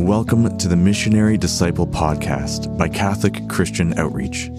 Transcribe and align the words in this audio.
Welcome 0.00 0.56
to 0.56 0.66
the 0.66 0.76
Missionary 0.76 1.36
Disciple 1.36 1.86
Podcast 1.86 2.76
by 2.78 2.88
Catholic 2.88 3.46
Christian 3.50 3.96
Outreach. 3.98 4.50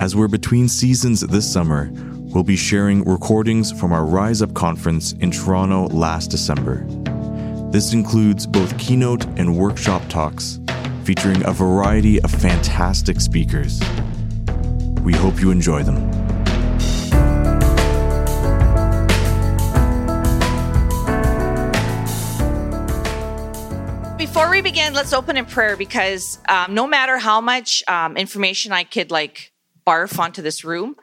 As 0.00 0.16
we're 0.16 0.26
between 0.26 0.68
seasons 0.68 1.20
this 1.20 1.50
summer, 1.50 1.90
we'll 1.92 2.42
be 2.42 2.56
sharing 2.56 3.04
recordings 3.04 3.70
from 3.70 3.92
our 3.92 4.04
Rise 4.04 4.42
Up 4.42 4.52
conference 4.52 5.12
in 5.12 5.30
Toronto 5.30 5.86
last 5.86 6.32
December. 6.32 6.84
This 7.70 7.92
includes 7.92 8.44
both 8.48 8.76
keynote 8.78 9.24
and 9.38 9.56
workshop 9.56 10.02
talks 10.08 10.58
featuring 11.04 11.46
a 11.46 11.52
variety 11.52 12.20
of 12.20 12.32
fantastic 12.32 13.20
speakers. 13.20 13.80
We 15.02 15.14
hope 15.14 15.40
you 15.40 15.52
enjoy 15.52 15.84
them. 15.84 16.11
Begin, 24.62 24.94
let's 24.94 25.12
open 25.12 25.36
in 25.36 25.44
prayer 25.44 25.76
because 25.76 26.38
um, 26.48 26.74
no 26.74 26.86
matter 26.86 27.18
how 27.18 27.40
much 27.40 27.82
um, 27.88 28.16
information 28.16 28.72
I 28.72 28.84
could 28.84 29.10
like 29.10 29.52
barf 29.86 30.18
onto 30.18 30.40
this 30.40 30.64
room, 30.64 30.96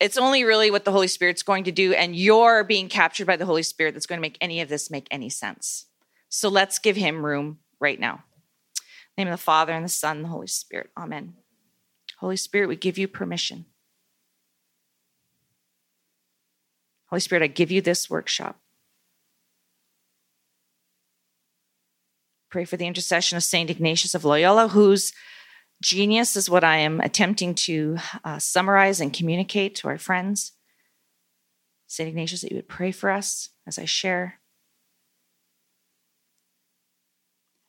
it's 0.00 0.16
only 0.16 0.44
really 0.44 0.70
what 0.70 0.84
the 0.84 0.92
Holy 0.92 1.08
Spirit's 1.08 1.42
going 1.42 1.64
to 1.64 1.72
do, 1.72 1.92
and 1.92 2.14
you're 2.14 2.64
being 2.64 2.88
captured 2.88 3.26
by 3.26 3.36
the 3.36 3.46
Holy 3.46 3.62
Spirit 3.62 3.94
that's 3.94 4.06
going 4.06 4.18
to 4.18 4.22
make 4.22 4.38
any 4.40 4.60
of 4.60 4.68
this 4.68 4.90
make 4.90 5.08
any 5.10 5.28
sense. 5.28 5.86
So 6.28 6.48
let's 6.48 6.78
give 6.78 6.96
Him 6.96 7.24
room 7.24 7.58
right 7.80 7.98
now. 7.98 8.24
name 9.16 9.28
of 9.28 9.32
the 9.32 9.38
Father 9.38 9.72
and 9.72 9.84
the 9.84 9.88
Son 9.88 10.16
and 10.16 10.24
the 10.24 10.30
Holy 10.30 10.46
Spirit. 10.46 10.90
Amen. 10.96 11.34
Holy 12.18 12.36
Spirit, 12.36 12.68
we 12.68 12.76
give 12.76 12.98
you 12.98 13.08
permission. 13.08 13.66
Holy 17.06 17.20
Spirit, 17.20 17.44
I 17.44 17.48
give 17.48 17.70
you 17.70 17.80
this 17.80 18.08
workshop. 18.08 18.60
Pray 22.54 22.64
for 22.64 22.76
the 22.76 22.86
intercession 22.86 23.36
of 23.36 23.42
St. 23.42 23.68
Ignatius 23.68 24.14
of 24.14 24.24
Loyola, 24.24 24.68
whose 24.68 25.12
genius 25.82 26.36
is 26.36 26.48
what 26.48 26.62
I 26.62 26.76
am 26.76 27.00
attempting 27.00 27.56
to 27.56 27.96
uh, 28.22 28.38
summarize 28.38 29.00
and 29.00 29.12
communicate 29.12 29.74
to 29.74 29.88
our 29.88 29.98
friends. 29.98 30.52
St. 31.88 32.08
Ignatius, 32.08 32.42
that 32.42 32.52
you 32.52 32.58
would 32.58 32.68
pray 32.68 32.92
for 32.92 33.10
us 33.10 33.48
as 33.66 33.76
I 33.76 33.86
share. 33.86 34.38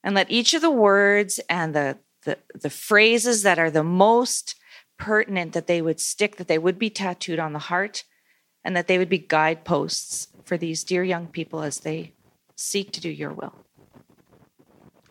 And 0.03 0.13
let 0.13 0.29
each 0.29 0.53
of 0.53 0.61
the 0.61 0.69
words 0.69 1.39
and 1.49 1.73
the, 1.73 1.97
the, 2.23 2.37
the 2.53 2.69
phrases 2.69 3.41
that 3.41 3.57
are 3.57 3.71
the 3.71 3.83
most 3.83 4.53
pertinent 4.99 5.53
that 5.53 5.65
they 5.65 5.81
would 5.81 5.99
stick, 5.99 6.35
that 6.35 6.47
they 6.47 6.59
would 6.59 6.77
be 6.77 6.91
tattooed 6.91 7.39
on 7.39 7.53
the 7.53 7.57
heart, 7.73 8.03
and 8.63 8.77
that 8.77 8.85
they 8.85 8.99
would 8.99 9.09
be 9.09 9.17
guideposts 9.17 10.27
for 10.43 10.57
these 10.57 10.83
dear 10.83 11.03
young 11.03 11.25
people 11.25 11.63
as 11.63 11.79
they 11.79 12.13
seek 12.55 12.91
to 12.91 13.01
do 13.01 13.09
your 13.09 13.33
will. 13.33 13.64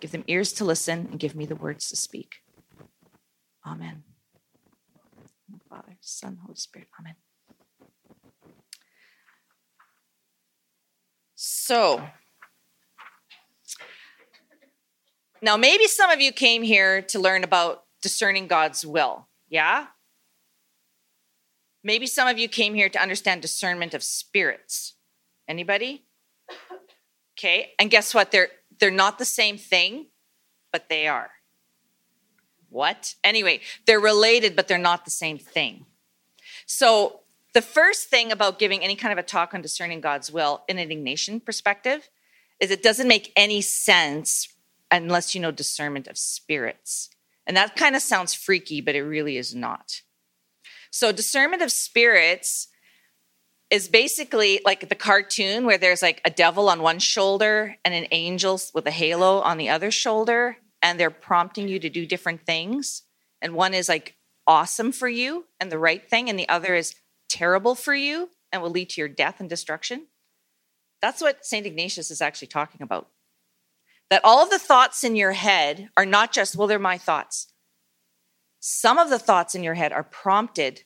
Give 0.05 0.12
them 0.12 0.24
ears 0.27 0.52
to 0.52 0.66
listen 0.66 1.08
and 1.10 1.19
give 1.19 1.34
me 1.34 1.47
the 1.47 1.56
words 1.56 1.88
to 1.88 1.97
speak. 1.97 2.42
Amen. 3.66 4.02
Father, 5.66 5.96
Son, 6.02 6.41
Holy 6.44 6.56
Spirit. 6.56 6.88
Amen. 7.00 7.14
So, 11.36 12.06
now 15.41 15.56
maybe 15.56 15.86
some 15.86 16.11
of 16.11 16.20
you 16.20 16.33
came 16.33 16.62
here 16.62 17.00
to 17.00 17.18
learn 17.18 17.42
about 17.42 17.84
discerning 18.02 18.46
God's 18.46 18.84
will. 18.84 19.28
Yeah? 19.48 19.86
Maybe 21.83 22.06
some 22.06 22.28
of 22.28 22.39
you 22.39 22.46
came 22.46 22.74
here 22.74 22.91
to 22.91 23.00
understand 23.00 23.41
discernment 23.41 23.94
of 23.94 24.02
spirits. 24.02 24.96
Anybody? 25.48 26.05
Okay. 27.39 27.72
And 27.78 27.91
guess 27.91 28.14
what? 28.14 28.30
They're 28.30 28.50
they're 28.80 28.91
not 28.91 29.19
the 29.19 29.25
same 29.25 29.58
thing, 29.58 30.06
but 30.72 30.89
they 30.89 31.06
are. 31.06 31.30
What? 32.69 33.14
Anyway, 33.22 33.61
they're 33.86 34.00
related, 34.00 34.57
but 34.57 34.67
they're 34.67 34.79
not 34.79 35.05
the 35.05 35.11
same 35.11 35.39
thing. 35.39 35.86
So, 36.67 37.20
the 37.52 37.62
first 37.62 38.08
thing 38.08 38.33
about 38.33 38.58
giving 38.58 38.83
any 38.83 38.96
kind 38.96 39.12
of 39.12 39.18
a 39.18 39.23
talk 39.23 39.55
on 39.55 39.62
discerning 39.62 40.01
God's 40.01 40.33
will 40.33 40.64
in 40.67 40.79
an 40.79 40.89
Ignatian 40.89 41.45
perspective 41.45 42.11
is 42.58 42.73
it 42.73 42.83
doesn't 42.83 43.07
make 43.07 43.33
any 43.36 43.61
sense 43.61 44.48
unless 44.91 45.35
you 45.35 45.41
know 45.41 45.52
discernment 45.52 46.08
of 46.08 46.18
spirits. 46.18 47.11
And 47.46 47.56
that 47.56 47.77
kind 47.77 47.95
of 47.95 48.02
sounds 48.02 48.35
freaky, 48.35 48.80
but 48.80 48.96
it 48.96 49.02
really 49.02 49.36
is 49.36 49.55
not. 49.55 50.02
So, 50.91 51.12
discernment 51.12 51.62
of 51.62 51.70
spirits 51.70 52.68
is 53.74 53.89
basically 53.89 54.61
like 54.64 54.89
the 54.89 54.95
cartoon 54.95 55.67
where 55.67 55.77
there's 55.77 56.01
like 56.01 56.20
a 56.24 56.30
devil 56.30 56.68
on 56.68 56.80
one 56.80 57.01
shoulder 57.01 57.77
and 57.85 57.92
an 57.92 58.07
angel 58.12 58.61
with 58.73 58.86
a 58.86 58.92
halo 58.92 59.40
on 59.40 59.58
the 59.58 59.68
other 59.68 59.90
shoulder, 59.90 60.58
and 60.80 60.98
they're 60.98 61.11
prompting 61.11 61.67
you 61.67 61.80
to 61.80 61.90
do 61.90 62.07
different 62.07 62.46
things. 62.46 63.02
And 63.42 63.52
one 63.52 63.74
is 63.74 63.89
like 63.89 64.14
awesome 64.46 64.92
for 64.92 65.08
you 65.08 65.46
and 65.58 65.73
the 65.73 65.79
right 65.79 66.08
thing, 66.08 66.30
and 66.30 66.39
the 66.39 66.48
other 66.48 66.77
is 66.77 66.95
terrible 67.29 67.74
for 67.74 67.96
you 67.96 68.30
and 68.52 68.62
will 68.62 68.70
lead 68.70 68.90
to 68.90 69.01
your 69.01 69.08
death 69.08 69.40
and 69.40 69.48
destruction. 69.48 70.06
That's 71.02 71.20
what 71.20 71.45
St. 71.45 71.67
Ignatius 71.67 72.12
is 72.12 72.23
actually 72.23 72.48
talking 72.48 72.80
about. 72.80 73.08
That 74.08 74.24
all 74.24 74.41
of 74.41 74.51
the 74.51 74.58
thoughts 74.61 75.02
in 75.02 75.17
your 75.17 75.33
head 75.33 75.89
are 75.96 76.06
not 76.06 76.33
just, 76.33 76.55
well, 76.55 76.68
they're 76.68 76.79
my 76.79 76.96
thoughts. 76.96 77.48
Some 78.61 78.98
of 78.98 79.11
the 79.11 79.18
thoughts 79.18 79.56
in 79.56 79.64
your 79.64 79.74
head 79.74 79.92
are 79.92 80.05
prompted 80.05 80.83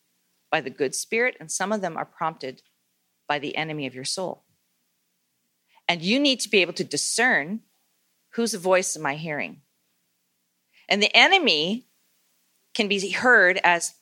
by 0.50 0.62
the 0.62 0.70
good 0.70 0.94
spirit, 0.94 1.36
and 1.38 1.52
some 1.52 1.70
of 1.70 1.82
them 1.82 1.98
are 1.98 2.06
prompted 2.06 2.62
by 3.28 3.38
the 3.38 3.56
enemy 3.56 3.86
of 3.86 3.94
your 3.94 4.04
soul. 4.04 4.44
And 5.86 6.02
you 6.02 6.18
need 6.18 6.40
to 6.40 6.50
be 6.50 6.62
able 6.62 6.72
to 6.74 6.84
discern 6.84 7.60
whose 8.32 8.54
voice 8.54 8.96
am 8.96 9.06
I 9.06 9.14
hearing? 9.14 9.62
And 10.88 11.02
the 11.02 11.14
enemy 11.14 11.86
can 12.74 12.88
be 12.88 13.10
heard 13.10 13.60
as 13.62 13.94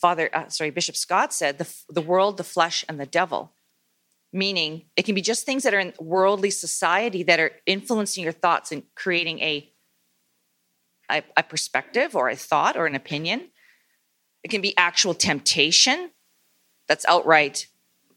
Father, 0.00 0.30
uh, 0.32 0.48
sorry, 0.48 0.70
Bishop 0.70 0.96
Scott 0.96 1.32
said, 1.32 1.58
the, 1.58 1.68
the 1.88 2.00
world, 2.00 2.36
the 2.36 2.44
flesh, 2.44 2.84
and 2.88 3.00
the 3.00 3.06
devil. 3.06 3.52
Meaning, 4.32 4.84
it 4.96 5.04
can 5.04 5.14
be 5.14 5.22
just 5.22 5.44
things 5.44 5.64
that 5.64 5.74
are 5.74 5.80
in 5.80 5.92
worldly 5.98 6.50
society 6.50 7.24
that 7.24 7.40
are 7.40 7.50
influencing 7.66 8.22
your 8.22 8.32
thoughts 8.32 8.70
and 8.70 8.84
creating 8.94 9.40
a, 9.40 9.68
a, 11.10 11.22
a 11.36 11.42
perspective 11.42 12.14
or 12.14 12.28
a 12.28 12.36
thought 12.36 12.76
or 12.76 12.86
an 12.86 12.94
opinion. 12.94 13.48
It 14.44 14.48
can 14.48 14.60
be 14.60 14.76
actual 14.76 15.14
temptation 15.14 16.10
that's 16.86 17.04
outright 17.06 17.66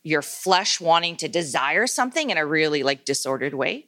your 0.04 0.22
flesh 0.22 0.82
wanting 0.82 1.16
to 1.18 1.28
desire 1.28 1.88
something 1.88 2.30
in 2.30 2.38
a 2.38 2.46
really 2.46 2.84
like 2.84 3.06
disordered 3.06 3.54
way. 3.54 3.88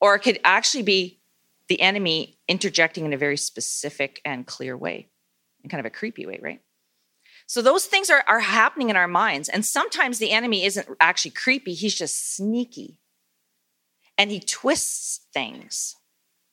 Or 0.00 0.14
it 0.14 0.20
could 0.20 0.38
actually 0.44 0.84
be 0.84 1.20
the 1.68 1.80
enemy 1.80 2.38
interjecting 2.46 3.04
in 3.04 3.12
a 3.12 3.18
very 3.18 3.36
specific 3.36 4.20
and 4.24 4.46
clear 4.46 4.76
way, 4.76 5.08
in 5.62 5.70
kind 5.70 5.80
of 5.80 5.86
a 5.86 5.90
creepy 5.90 6.24
way, 6.24 6.38
right? 6.40 6.60
So 7.46 7.62
those 7.62 7.86
things 7.86 8.10
are, 8.10 8.24
are 8.28 8.40
happening 8.40 8.90
in 8.90 8.96
our 8.96 9.08
minds. 9.08 9.48
And 9.48 9.64
sometimes 9.64 10.18
the 10.18 10.30
enemy 10.30 10.64
isn't 10.64 10.88
actually 11.00 11.30
creepy, 11.32 11.74
he's 11.74 11.94
just 11.94 12.36
sneaky. 12.36 12.98
And 14.16 14.30
he 14.30 14.40
twists 14.40 15.20
things 15.32 15.94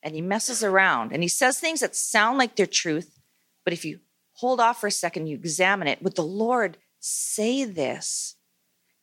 and 0.03 0.13
he 0.13 0.21
messes 0.21 0.63
around 0.63 1.11
and 1.11 1.23
he 1.23 1.27
says 1.27 1.59
things 1.59 1.79
that 1.79 1.95
sound 1.95 2.37
like 2.37 2.55
they're 2.55 2.67
truth. 2.67 3.19
But 3.63 3.73
if 3.73 3.83
you 3.83 3.99
hold 4.33 4.59
off 4.59 4.79
for 4.79 4.87
a 4.87 4.91
second, 4.91 5.27
you 5.27 5.35
examine 5.35 5.87
it, 5.87 6.01
would 6.01 6.15
the 6.15 6.23
Lord 6.23 6.77
say 6.99 7.63
this? 7.65 8.35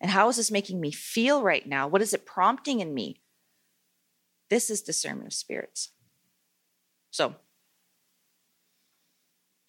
And 0.02 0.10
how 0.10 0.28
is 0.28 0.36
this 0.36 0.50
making 0.50 0.80
me 0.80 0.90
feel 0.90 1.42
right 1.42 1.66
now? 1.66 1.86
What 1.86 2.02
is 2.02 2.12
it 2.12 2.26
prompting 2.26 2.80
in 2.80 2.92
me? 2.92 3.20
This 4.50 4.68
is 4.68 4.82
discernment 4.82 5.28
of 5.28 5.32
spirits. 5.32 5.92
So, 7.12 7.36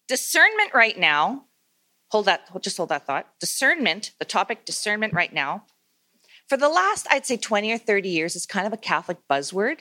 discernment 0.08 0.74
right 0.74 0.98
now, 0.98 1.44
hold 2.08 2.26
that, 2.26 2.48
just 2.60 2.76
hold 2.76 2.88
that 2.88 3.06
thought. 3.06 3.28
Discernment, 3.38 4.10
the 4.18 4.24
topic 4.24 4.64
discernment 4.64 5.12
right 5.12 5.32
now, 5.32 5.64
for 6.48 6.56
the 6.56 6.68
last, 6.68 7.06
I'd 7.10 7.24
say 7.24 7.36
20 7.36 7.72
or 7.72 7.78
30 7.78 8.08
years, 8.08 8.36
is 8.36 8.44
kind 8.44 8.66
of 8.66 8.72
a 8.72 8.78
Catholic 8.78 9.18
buzzword, 9.30 9.78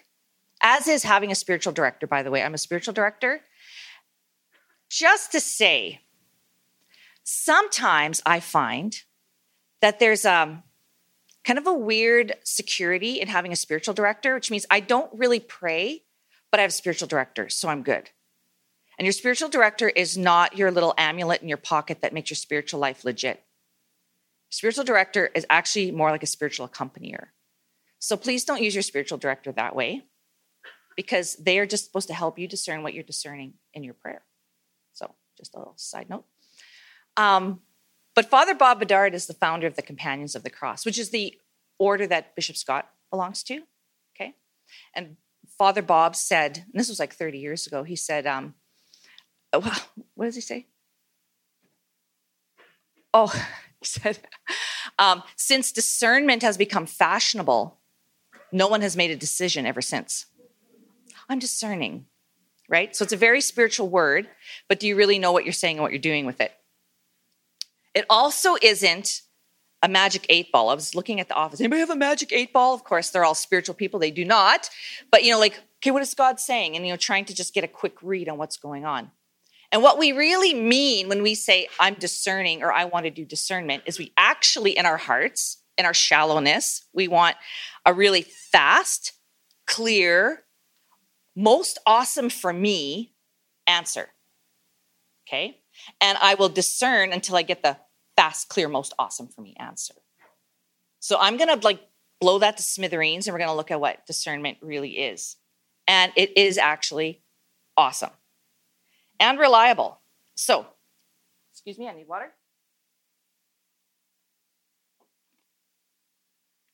as 0.61 0.88
is 0.88 1.03
having 1.03 1.31
a 1.31 1.35
spiritual 1.35 1.73
director, 1.73 2.05
by 2.05 2.21
the 2.21 2.31
way. 2.31 2.44
I'm 2.44 2.53
a 2.53 2.59
spiritual 2.59 2.94
director. 2.94 3.41
Just 4.89 5.31
to 5.31 5.39
say, 5.39 6.01
sometimes 7.23 8.21
I 8.25 8.39
find 8.39 9.01
that 9.83 10.00
there's 10.00 10.24
um, 10.24 10.63
kind 11.44 11.59
of 11.59 11.68
a 11.68 11.74
weird 11.74 12.35
security 12.45 13.19
in 13.19 13.27
having 13.27 13.51
a 13.51 13.56
spiritual 13.57 13.94
director, 13.94 14.33
which 14.33 14.50
means 14.50 14.65
I 14.71 14.80
don't 14.80 15.12
really 15.13 15.41
pray, 15.41 16.03
but 16.50 16.62
I 16.62 16.63
have 16.63 16.69
a 16.69 16.74
spiritual 16.74 17.09
director, 17.09 17.50
so 17.50 17.68
I'm 17.68 17.83
good. 17.83 18.09
And 18.97 19.06
your 19.06 19.12
spiritual 19.12 19.50
director 19.50 19.89
is 19.89 20.18
not 20.18 20.57
your 20.57 20.71
little 20.71 20.94
amulet 20.97 21.41
in 21.41 21.50
your 21.50 21.57
pocket 21.57 22.00
that 22.00 22.13
makes 22.13 22.30
your 22.30 22.38
spiritual 22.38 22.80
life 22.80 23.03
legit. 23.03 23.44
Spiritual 24.51 24.85
director 24.85 25.30
is 25.35 25.45
actually 25.50 25.91
more 25.91 26.12
like 26.12 26.24
a 26.24 26.27
spiritual 26.27 26.65
accompanier. 26.65 27.31
So 28.00 28.15
please 28.15 28.45
don't 28.45 28.63
use 28.63 28.74
your 28.74 28.83
spiritual 28.83 29.18
director 29.18 29.51
that 29.51 29.75
way 29.75 30.03
because 30.95 31.36
they 31.36 31.59
are 31.59 31.65
just 31.65 31.83
supposed 31.83 32.07
to 32.07 32.13
help 32.13 32.39
you 32.39 32.47
discern 32.47 32.83
what 32.83 32.94
you're 32.94 33.03
discerning 33.03 33.56
in 33.74 33.83
your 33.83 33.95
prayer. 33.95 34.21
So, 34.94 35.13
just 35.38 35.56
a 35.56 35.57
little 35.57 35.74
side 35.75 36.09
note. 36.09 36.24
Um, 37.18 37.59
but 38.15 38.30
Father 38.30 38.54
Bob 38.54 38.80
Bedard 38.80 39.13
is 39.13 39.25
the 39.25 39.33
founder 39.33 39.68
of 39.68 39.75
the 39.75 39.81
Companions 39.81 40.36
of 40.36 40.44
the 40.44 40.50
Cross, 40.50 40.86
which 40.86 41.00
is 41.00 41.10
the 41.10 41.38
order 41.80 42.06
that 42.07 42.36
Bishop 42.36 42.56
Scott 42.56 42.89
belongs 43.10 43.44
to. 43.44 43.63
Okay. 44.15 44.36
And 44.94 45.18
Father 45.57 45.81
Bob 45.81 46.15
said, 46.15 46.57
and 46.57 46.80
this 46.80 46.89
was 46.89 47.00
like 47.00 47.13
30 47.13 47.39
years 47.39 47.68
ago, 47.68 47.83
he 47.83 47.95
said, 47.95 48.27
um, 48.27 48.54
oh, 49.51 49.86
what 50.15 50.25
does 50.25 50.36
he 50.36 50.42
say? 50.42 50.68
Oh, 53.13 53.27
he 53.80 53.86
said, 53.86 54.19
um, 55.00 55.24
since 55.36 55.71
discernment 55.71 56.42
has 56.44 56.57
become 56.57 56.86
fashionable, 56.86 57.80
no 58.51 58.68
one 58.68 58.81
has 58.81 58.95
made 58.95 59.12
a 59.12 59.15
decision 59.15 59.65
ever 59.65 59.81
since. 59.81 60.27
I'm 61.27 61.39
discerning, 61.39 62.06
right? 62.69 62.95
So 62.95 63.04
it's 63.04 63.13
a 63.13 63.18
very 63.18 63.42
spiritual 63.42 63.89
word, 63.89 64.27
but 64.68 64.80
do 64.80 64.88
you 64.88 64.95
really 64.95 65.18
know 65.18 65.31
what 65.31 65.45
you're 65.45 65.54
saying 65.54 65.77
and 65.77 65.83
what 65.83 65.92
you're 65.92 66.00
doing 66.00 66.25
with 66.25 66.39
it? 66.42 66.51
It 67.93 68.05
also 68.09 68.55
isn't 68.61 69.21
a 69.81 69.89
magic 69.89 70.25
eight 70.29 70.51
ball. 70.51 70.69
I 70.69 70.75
was 70.75 70.95
looking 70.95 71.19
at 71.19 71.27
the 71.27 71.35
office. 71.35 71.59
Anybody 71.59 71.81
have 71.81 71.89
a 71.89 71.95
magic 71.95 72.31
eight 72.31 72.53
ball? 72.53 72.73
Of 72.73 72.83
course, 72.83 73.09
they're 73.09 73.25
all 73.25 73.35
spiritual 73.35 73.75
people. 73.75 73.99
They 73.99 74.11
do 74.11 74.23
not. 74.23 74.69
But, 75.11 75.23
you 75.23 75.31
know, 75.31 75.39
like, 75.39 75.61
okay, 75.77 75.91
what 75.91 76.01
is 76.01 76.13
God 76.13 76.39
saying? 76.39 76.75
And, 76.75 76.85
you 76.85 76.93
know, 76.93 76.97
trying 76.97 77.25
to 77.25 77.35
just 77.35 77.53
get 77.53 77.63
a 77.63 77.67
quick 77.67 78.01
read 78.01 78.29
on 78.29 78.37
what's 78.37 78.57
going 78.57 78.85
on. 78.85 79.11
And 79.71 79.81
what 79.81 79.97
we 79.97 80.11
really 80.11 80.53
mean 80.53 81.09
when 81.09 81.21
we 81.23 81.35
say, 81.35 81.67
I'm 81.79 81.95
discerning 81.95 82.63
or 82.63 82.71
I 82.71 82.85
want 82.85 83.05
to 83.05 83.09
do 83.09 83.25
discernment, 83.25 83.83
is 83.85 83.99
we 83.99 84.13
actually, 84.15 84.77
in 84.77 84.85
our 84.85 84.97
hearts, 84.97 85.57
in 85.77 85.85
our 85.85 85.93
shallowness, 85.93 86.85
we 86.93 87.07
want 87.07 87.35
a 87.85 87.93
really 87.93 88.21
fast, 88.21 89.13
clear, 89.65 90.43
most 91.35 91.79
awesome 91.85 92.29
for 92.29 92.53
me 92.53 93.15
answer. 93.65 94.09
Okay. 95.27 95.59
And 96.01 96.18
I 96.21 96.35
will 96.35 96.50
discern 96.50 97.12
until 97.12 97.35
I 97.35 97.41
get 97.41 97.63
the 97.63 97.77
fast, 98.15 98.50
clear, 98.50 98.68
most 98.68 98.94
awesome 99.00 99.27
for 99.27 99.41
me 99.41 99.56
answer. 99.59 99.95
So 101.00 101.18
I'm 101.19 101.38
going 101.38 101.50
to 101.50 101.65
like 101.65 101.81
blow 102.21 102.39
that 102.39 102.57
to 102.57 102.63
smithereens 102.63 103.27
and 103.27 103.33
we're 103.33 103.39
going 103.39 103.50
to 103.50 103.56
look 103.56 103.71
at 103.71 103.81
what 103.81 104.06
discernment 104.06 104.57
really 104.62 104.91
is. 104.91 105.35
And 105.88 106.13
it 106.15 106.38
is 106.38 106.57
actually 106.57 107.21
awesome 107.75 108.12
and 109.19 109.39
reliable. 109.39 110.00
So, 110.35 110.65
excuse 111.51 111.77
me, 111.77 111.88
I 111.88 111.94
need 111.94 112.07
water. 112.07 112.31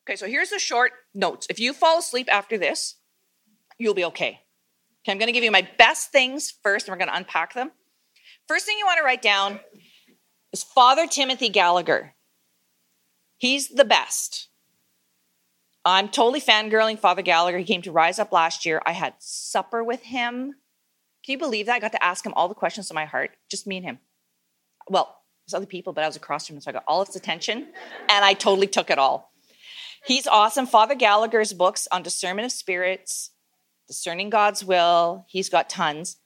Okay, 0.08 0.16
so 0.16 0.28
here's 0.28 0.50
the 0.50 0.60
short 0.60 0.92
notes. 1.14 1.46
If 1.50 1.60
you 1.60 1.74
fall 1.74 2.00
asleep 2.00 2.28
after 2.32 2.58
this, 2.58 2.96
you'll 3.78 3.94
be 3.94 4.06
okay. 4.06 4.42
Okay, 5.04 5.12
I'm 5.12 5.20
going 5.20 5.28
to 5.28 5.32
give 5.32 5.44
you 5.44 5.52
my 5.52 5.68
best 5.78 6.12
things 6.12 6.52
first, 6.64 6.88
and 6.88 6.94
we're 6.94 6.98
going 6.98 7.10
to 7.10 7.18
unpack 7.18 7.54
them. 7.54 7.72
First 8.50 8.66
thing 8.66 8.80
you 8.80 8.86
want 8.88 8.98
to 8.98 9.04
write 9.04 9.22
down 9.22 9.60
is 10.51 10.63
Father 10.63 11.06
Timothy 11.06 11.50
Gallagher. 11.50 12.16
He's 13.38 13.69
the 13.69 13.86
best. 13.86 14.48
I'm 15.86 16.10
totally 16.10 16.42
fangirling 16.42 16.98
Father 16.98 17.22
Gallagher. 17.22 17.60
He 17.60 17.63
came 17.63 17.84
to 17.84 17.92
Rise 17.92 18.18
Up 18.18 18.31
last 18.31 18.66
year. 18.66 18.81
I 18.88 18.94
had 18.94 19.13
supper 19.19 19.84
with 19.84 20.01
him. 20.01 20.56
Can 21.24 21.34
you 21.34 21.38
believe 21.38 21.68
that? 21.68 21.75
I 21.75 21.80
got 21.80 21.92
to 21.92 22.04
ask 22.04 22.25
him 22.25 22.34
all 22.34 22.48
the 22.48 22.56
questions 22.56 22.90
of 22.90 22.96
my 22.96 23.06
heart, 23.06 23.30
just 23.51 23.68
me 23.68 23.78
and 23.78 23.86
him. 23.86 24.00
Well, 24.90 25.16
there's 25.45 25.54
other 25.54 25.68
people, 25.68 25.94
but 25.94 26.04
I 26.04 26.07
was 26.07 26.16
across 26.16 26.48
from 26.48 26.56
him, 26.56 26.62
so 26.62 26.72
I 26.72 26.74
got 26.74 26.86
all 26.88 27.04
of 27.04 27.07
his 27.07 27.16
attention, 27.16 27.68
and 28.10 28.25
I 28.25 28.34
totally 28.34 28.66
took 28.66 28.90
it 28.90 28.98
all. 28.98 29.31
He's 30.07 30.25
awesome. 30.25 30.66
Father 30.66 30.95
Gallagher's 30.95 31.54
books 31.54 31.88
on 31.92 32.02
discernment 32.02 32.48
of 32.48 32.52
spirits, 32.52 33.30
discerning 33.88 34.31
God's 34.31 34.66
will, 34.66 35.28
he's 35.28 35.50
got 35.50 35.69
tons. 35.69 36.18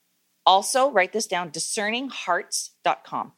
Also, 0.46 0.90
write 0.90 1.12
this 1.12 1.26
down 1.26 1.50
discerninghearts.com. 1.50 3.32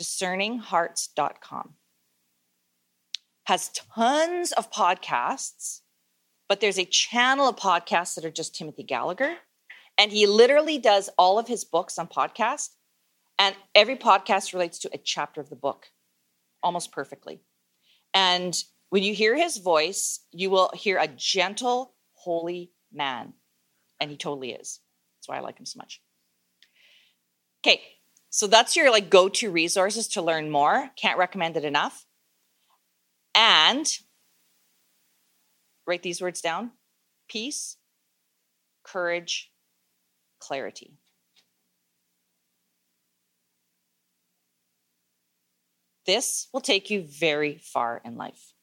Discerninghearts.com 0.00 1.74
has 3.46 3.68
tons 3.94 4.52
of 4.52 4.70
podcasts 4.70 5.82
but 6.52 6.60
there's 6.60 6.78
a 6.78 6.84
channel 6.84 7.48
of 7.48 7.56
podcasts 7.56 8.14
that 8.14 8.26
are 8.26 8.30
just 8.30 8.54
Timothy 8.54 8.82
Gallagher. 8.82 9.36
And 9.96 10.12
he 10.12 10.26
literally 10.26 10.76
does 10.76 11.08
all 11.16 11.38
of 11.38 11.48
his 11.48 11.64
books 11.64 11.98
on 11.98 12.08
podcast. 12.08 12.68
And 13.38 13.56
every 13.74 13.96
podcast 13.96 14.52
relates 14.52 14.78
to 14.80 14.90
a 14.92 14.98
chapter 14.98 15.40
of 15.40 15.48
the 15.48 15.56
book 15.56 15.86
almost 16.62 16.92
perfectly. 16.92 17.40
And 18.12 18.54
when 18.90 19.02
you 19.02 19.14
hear 19.14 19.34
his 19.34 19.56
voice, 19.56 20.20
you 20.30 20.50
will 20.50 20.70
hear 20.74 20.98
a 20.98 21.08
gentle, 21.08 21.94
holy 22.12 22.72
man. 22.92 23.32
And 24.02 24.10
he 24.10 24.16
totally 24.18 24.50
is. 24.50 24.80
That's 25.16 25.28
why 25.28 25.38
I 25.38 25.40
like 25.40 25.58
him 25.58 25.64
so 25.64 25.78
much. 25.78 26.02
Okay, 27.64 27.80
so 28.28 28.46
that's 28.46 28.74
your 28.74 28.90
like 28.90 29.08
go-to 29.08 29.50
resources 29.50 30.08
to 30.08 30.22
learn 30.22 30.50
more. 30.50 30.90
Can't 30.96 31.18
recommend 31.18 31.56
it 31.56 31.64
enough. 31.64 32.04
And 33.34 33.86
Write 35.86 36.02
these 36.02 36.20
words 36.20 36.40
down 36.40 36.72
peace, 37.28 37.76
courage, 38.84 39.50
clarity. 40.38 40.98
This 46.04 46.48
will 46.52 46.60
take 46.60 46.90
you 46.90 47.02
very 47.02 47.58
far 47.58 48.00
in 48.04 48.16
life 48.16 48.54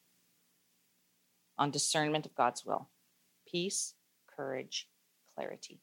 on 1.58 1.70
discernment 1.70 2.26
of 2.26 2.34
God's 2.34 2.64
will. 2.64 2.90
Peace, 3.50 3.94
courage, 4.36 4.88
clarity. 5.40 5.80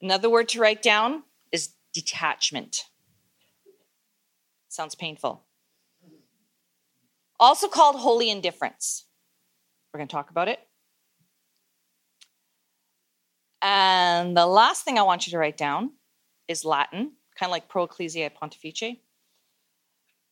Another 0.00 0.30
word 0.30 0.48
to 0.50 0.60
write 0.60 0.82
down 0.82 1.24
is 1.50 1.70
detachment. 1.92 2.84
Sounds 4.68 4.94
painful. 4.94 5.44
Also 7.40 7.68
called 7.68 7.96
holy 7.96 8.30
indifference. 8.30 9.06
We're 9.92 9.98
going 9.98 10.08
to 10.08 10.12
talk 10.12 10.30
about 10.30 10.48
it. 10.48 10.60
And 13.60 14.36
the 14.36 14.46
last 14.46 14.84
thing 14.84 14.98
I 14.98 15.02
want 15.02 15.26
you 15.26 15.32
to 15.32 15.38
write 15.38 15.56
down 15.56 15.92
is 16.48 16.64
Latin, 16.64 17.12
kind 17.38 17.48
of 17.48 17.50
like 17.50 17.68
Pro 17.68 17.84
Ecclesiae 17.84 18.30
Pontifice. 18.30 18.98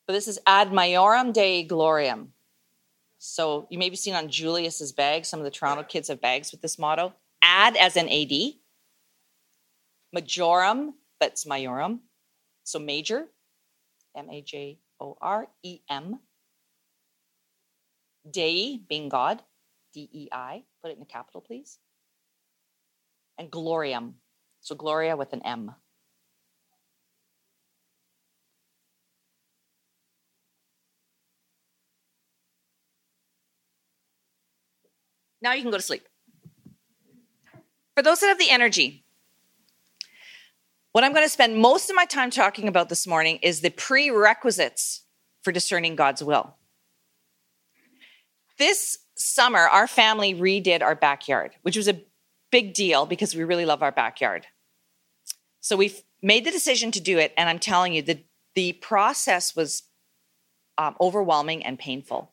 But 0.07 0.13
this 0.13 0.29
is 0.29 0.39
Ad 0.47 0.71
Majorem 0.71 1.33
Dei 1.33 1.67
Gloriam. 1.67 2.29
So 3.19 3.67
you 3.71 3.79
may 3.79 3.89
be 3.89 3.97
seen 3.97 4.15
on 4.15 4.29
Julius's 4.29 4.93
bag. 4.93 5.25
Some 5.25 5.41
of 5.41 5.45
the 5.45 5.51
Toronto 5.51 5.85
kids 5.85 6.09
have 6.09 6.21
bags 6.21 6.53
with 6.53 6.61
this 6.61 6.79
motto. 6.79 7.15
Ad 7.43 7.77
as 7.77 7.97
an 7.97 8.09
AD. 8.09 8.55
majorum, 10.17 10.95
but 11.21 11.31
it's 11.33 11.45
Majorem. 11.45 12.01
So 12.65 12.79
major, 12.79 13.27
M 14.17 14.31
A 14.31 14.43
J 14.43 14.79
O 15.01 15.17
R 15.21 15.49
E 15.63 15.81
M. 15.91 16.21
Dei, 18.31 18.79
being 18.89 19.09
God. 19.09 19.43
DEI. 19.95 20.65
Put 20.83 20.91
it 20.91 20.95
in 20.95 21.01
the 21.01 21.07
capital, 21.07 21.41
please. 21.41 21.79
And 23.39 23.51
Gloriam. 23.51 24.15
So 24.61 24.75
Gloria 24.75 25.17
with 25.17 25.33
an 25.33 25.43
M. 25.45 25.75
Now 35.43 35.55
you 35.55 35.63
can 35.63 35.71
go 35.71 35.77
to 35.77 35.83
sleep. 35.83 36.07
For 37.95 38.03
those 38.03 38.21
that 38.21 38.29
have 38.29 38.39
the 38.39 38.51
energy, 38.51 39.05
what 40.93 41.05
I'm 41.05 41.13
going 41.13 41.25
to 41.25 41.31
spend 41.31 41.57
most 41.57 41.91
of 41.91 41.97
my 41.97 42.05
time 42.05 42.31
talking 42.31 42.69
about 42.69 42.89
this 42.89 43.07
morning 43.07 43.39
is 43.43 43.61
the 43.61 43.71
prerequisites 43.71 45.03
for 45.43 45.53
discerning 45.53 45.97
God's 45.97 46.23
will. 46.23 46.57
This 48.59 48.99
summer, 49.15 49.61
our 49.61 49.87
family 49.87 50.35
redid 50.35 50.83
our 50.83 50.95
backyard, 50.95 51.53
which 51.63 51.77
was 51.77 51.89
a 51.89 52.01
big 52.51 52.75
deal 52.75 53.07
because 53.07 53.35
we 53.35 53.45
really 53.45 53.67
love 53.67 53.83
our 53.83 53.93
backyard. 53.93 54.47
So 55.61 55.77
we've 55.77 56.03
made 56.23 56.45
the 56.45 56.51
decision 56.51 56.91
to 56.93 57.01
do 57.01 57.19
it, 57.19 57.33
and 57.37 57.49
I'm 57.49 57.59
telling 57.59 57.95
you, 57.95 58.03
the 58.03 58.23
the 58.55 58.75
process 58.75 59.57
was 59.57 59.85
um, 60.77 60.95
overwhelming 61.01 61.65
and 61.65 61.79
painful 61.79 62.33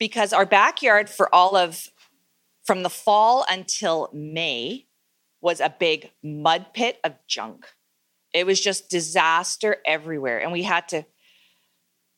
because 0.00 0.32
our 0.32 0.44
backyard 0.44 1.08
for 1.08 1.32
all 1.32 1.54
of 1.54 1.88
from 2.66 2.82
the 2.82 2.90
fall 2.90 3.44
until 3.48 4.10
May 4.12 4.86
was 5.40 5.60
a 5.60 5.74
big 5.78 6.10
mud 6.22 6.66
pit 6.74 6.98
of 7.04 7.14
junk. 7.28 7.66
It 8.34 8.46
was 8.46 8.60
just 8.60 8.90
disaster 8.90 9.76
everywhere, 9.86 10.38
and 10.38 10.52
we 10.52 10.62
had 10.62 10.88
to 10.88 11.06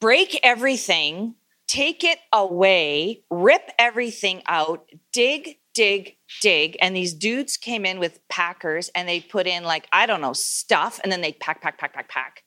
break 0.01 0.39
everything 0.43 1.35
take 1.69 2.03
it 2.03 2.19
away, 2.33 3.23
rip 3.31 3.71
everything 3.79 4.43
out, 4.49 4.87
dig, 5.13 5.59
dig, 5.75 6.17
dig. 6.41 6.77
And 6.81 6.97
these 6.97 7.15
dudes 7.15 7.57
came 7.57 7.85
in 7.85 8.01
with 8.01 8.27
packers 8.29 8.91
and 8.95 9.09
they 9.09 9.21
put 9.21 9.47
in 9.47 9.63
like, 9.63 9.87
I 9.93 10.07
don't 10.07 10.23
know, 10.23 10.33
stuff. 10.33 10.99
And 11.03 11.13
then 11.13 11.21
they 11.21 11.35
pack, 11.35 11.63
pack, 11.63 11.79
pack, 11.79 11.95
pack, 11.95 12.09
pack. 12.09 12.43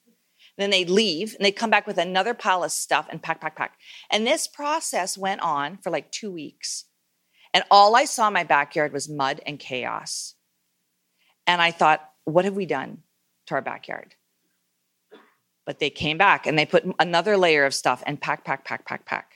then 0.57 0.71
they 0.71 0.85
leave 0.85 1.35
and 1.35 1.45
they 1.45 1.51
come 1.51 1.69
back 1.69 1.87
with 1.87 1.97
another 1.97 2.33
pile 2.33 2.63
of 2.63 2.71
stuff 2.71 3.07
and 3.09 3.21
pack, 3.21 3.39
pack, 3.39 3.55
pack. 3.55 3.77
And 4.11 4.27
this 4.27 4.47
process 4.47 5.17
went 5.17 5.41
on 5.41 5.77
for 5.77 5.91
like 5.91 6.11
two 6.11 6.31
weeks. 6.31 6.85
And 7.53 7.63
all 7.69 7.95
I 7.95 8.05
saw 8.05 8.27
in 8.27 8.33
my 8.33 8.43
backyard 8.43 8.93
was 8.93 9.09
mud 9.09 9.41
and 9.45 9.59
chaos. 9.59 10.35
And 11.45 11.61
I 11.61 11.71
thought, 11.71 12.07
what 12.23 12.45
have 12.45 12.55
we 12.55 12.65
done 12.65 12.99
to 13.47 13.55
our 13.55 13.61
backyard? 13.61 14.15
But 15.65 15.79
they 15.79 15.89
came 15.89 16.17
back 16.17 16.47
and 16.47 16.57
they 16.57 16.65
put 16.65 16.85
another 16.99 17.37
layer 17.37 17.65
of 17.65 17.73
stuff 17.73 18.03
and 18.05 18.19
pack, 18.19 18.45
pack, 18.45 18.63
pack, 18.65 18.85
pack, 18.85 19.05
pack. 19.05 19.33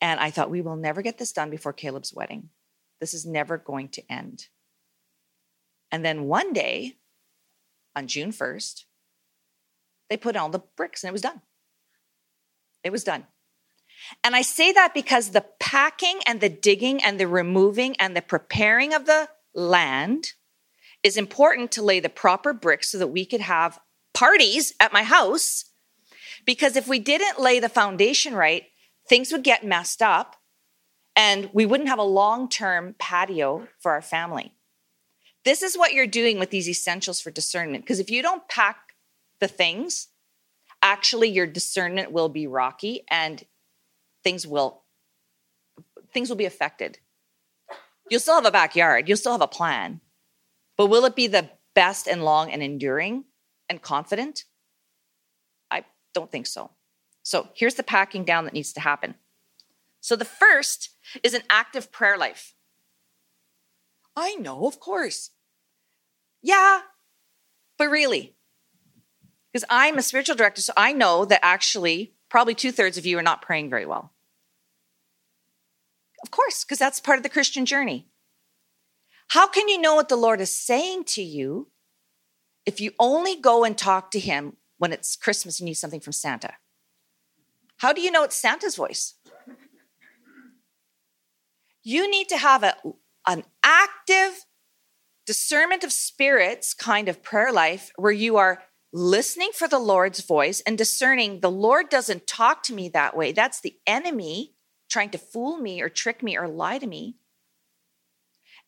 And 0.00 0.18
I 0.18 0.30
thought, 0.30 0.50
we 0.50 0.62
will 0.62 0.76
never 0.76 1.02
get 1.02 1.18
this 1.18 1.32
done 1.32 1.50
before 1.50 1.72
Caleb's 1.72 2.14
wedding. 2.14 2.50
This 3.00 3.14
is 3.14 3.26
never 3.26 3.58
going 3.58 3.88
to 3.90 4.12
end. 4.12 4.46
And 5.90 6.04
then 6.04 6.24
one 6.24 6.52
day, 6.52 6.96
on 7.96 8.06
June 8.06 8.30
1st, 8.30 8.84
they 10.08 10.16
put 10.16 10.36
all 10.36 10.48
the 10.48 10.62
bricks 10.76 11.02
and 11.02 11.08
it 11.08 11.12
was 11.12 11.22
done. 11.22 11.40
It 12.82 12.92
was 12.92 13.04
done. 13.04 13.26
And 14.24 14.34
I 14.34 14.42
say 14.42 14.72
that 14.72 14.94
because 14.94 15.30
the 15.30 15.44
packing 15.58 16.20
and 16.26 16.40
the 16.40 16.48
digging 16.48 17.02
and 17.02 17.18
the 17.18 17.28
removing 17.28 17.96
and 17.98 18.16
the 18.16 18.22
preparing 18.22 18.92
of 18.92 19.06
the 19.06 19.28
land 19.54 20.32
is 21.02 21.16
important 21.16 21.72
to 21.72 21.82
lay 21.82 22.00
the 22.00 22.08
proper 22.08 22.52
bricks 22.52 22.90
so 22.90 22.98
that 22.98 23.08
we 23.08 23.24
could 23.24 23.40
have 23.40 23.78
parties 24.14 24.74
at 24.80 24.92
my 24.92 25.02
house. 25.02 25.64
Because 26.44 26.76
if 26.76 26.88
we 26.88 26.98
didn't 26.98 27.40
lay 27.40 27.60
the 27.60 27.68
foundation 27.68 28.34
right, 28.34 28.64
things 29.08 29.32
would 29.32 29.44
get 29.44 29.64
messed 29.64 30.02
up 30.02 30.36
and 31.16 31.50
we 31.52 31.66
wouldn't 31.66 31.88
have 31.88 31.98
a 31.98 32.04
long 32.04 32.48
term 32.48 32.94
patio 32.98 33.68
for 33.78 33.92
our 33.92 34.02
family. 34.02 34.52
This 35.44 35.62
is 35.62 35.76
what 35.76 35.92
you're 35.92 36.06
doing 36.06 36.38
with 36.38 36.50
these 36.50 36.68
essentials 36.68 37.20
for 37.20 37.30
discernment. 37.30 37.84
Because 37.84 38.00
if 38.00 38.10
you 38.10 38.22
don't 38.22 38.46
pack 38.48 38.94
the 39.40 39.48
things, 39.48 40.08
actually 40.82 41.28
your 41.28 41.46
discernment 41.46 42.12
will 42.12 42.28
be 42.28 42.46
rocky 42.46 43.04
and 43.10 43.44
things 44.22 44.46
will 44.46 44.82
things 46.12 46.28
will 46.28 46.36
be 46.36 46.46
affected. 46.46 46.98
You'll 48.08 48.20
still 48.20 48.34
have 48.34 48.46
a 48.46 48.50
backyard, 48.50 49.08
you'll 49.08 49.16
still 49.16 49.32
have 49.32 49.40
a 49.40 49.48
plan. 49.48 50.00
But 50.76 50.86
will 50.86 51.04
it 51.04 51.14
be 51.14 51.26
the 51.26 51.50
best 51.74 52.06
and 52.08 52.24
long 52.24 52.50
and 52.50 52.62
enduring 52.62 53.24
and 53.68 53.80
confident? 53.80 54.44
I 55.70 55.84
don't 56.14 56.30
think 56.30 56.46
so. 56.46 56.70
So 57.22 57.48
here's 57.54 57.74
the 57.74 57.82
packing 57.82 58.24
down 58.24 58.44
that 58.44 58.54
needs 58.54 58.72
to 58.72 58.80
happen. 58.80 59.14
So 60.00 60.16
the 60.16 60.24
first 60.24 60.90
is 61.22 61.34
an 61.34 61.42
active 61.50 61.92
prayer 61.92 62.16
life. 62.16 62.54
I 64.16 64.34
know, 64.34 64.66
of 64.66 64.80
course. 64.80 65.30
Yeah, 66.42 66.80
but 67.78 67.90
really, 67.90 68.34
because 69.52 69.66
I'm 69.68 69.98
a 69.98 70.02
spiritual 70.02 70.36
director, 70.36 70.62
so 70.62 70.72
I 70.76 70.92
know 70.92 71.24
that 71.26 71.40
actually 71.42 72.14
probably 72.30 72.54
two 72.54 72.72
thirds 72.72 72.96
of 72.96 73.04
you 73.04 73.18
are 73.18 73.22
not 73.22 73.42
praying 73.42 73.68
very 73.68 73.84
well. 73.84 74.12
Of 76.22 76.30
course, 76.30 76.64
because 76.64 76.78
that's 76.78 77.00
part 77.00 77.18
of 77.18 77.22
the 77.22 77.28
Christian 77.28 77.66
journey. 77.66 78.06
How 79.28 79.46
can 79.46 79.68
you 79.68 79.80
know 79.80 79.94
what 79.94 80.08
the 80.08 80.16
Lord 80.16 80.40
is 80.40 80.56
saying 80.56 81.04
to 81.04 81.22
you 81.22 81.68
if 82.66 82.80
you 82.80 82.92
only 82.98 83.36
go 83.36 83.64
and 83.64 83.76
talk 83.76 84.10
to 84.12 84.18
Him 84.18 84.56
when 84.78 84.92
it's 84.92 85.16
Christmas 85.16 85.58
and 85.58 85.68
you 85.68 85.70
need 85.70 85.74
something 85.74 86.00
from 86.00 86.12
Santa? 86.12 86.54
How 87.78 87.92
do 87.92 88.00
you 88.00 88.10
know 88.10 88.24
it's 88.24 88.36
Santa's 88.36 88.76
voice? 88.76 89.14
You 91.82 92.10
need 92.10 92.28
to 92.28 92.36
have 92.36 92.62
a, 92.62 92.76
an 93.26 93.44
active 93.62 94.44
discernment 95.26 95.84
of 95.84 95.92
spirits 95.92 96.74
kind 96.74 97.08
of 97.08 97.22
prayer 97.22 97.52
life 97.52 97.90
where 97.96 98.12
you 98.12 98.36
are 98.36 98.62
listening 98.92 99.50
for 99.54 99.68
the 99.68 99.78
Lord's 99.78 100.20
voice 100.20 100.60
and 100.66 100.76
discerning 100.76 101.40
the 101.40 101.50
Lord 101.50 101.88
doesn't 101.88 102.26
talk 102.26 102.62
to 102.64 102.74
me 102.74 102.88
that 102.88 103.16
way. 103.16 103.32
That's 103.32 103.60
the 103.60 103.76
enemy 103.86 104.54
trying 104.90 105.10
to 105.10 105.18
fool 105.18 105.58
me 105.58 105.80
or 105.80 105.88
trick 105.88 106.22
me 106.22 106.36
or 106.36 106.48
lie 106.48 106.78
to 106.78 106.86
me. 106.86 107.16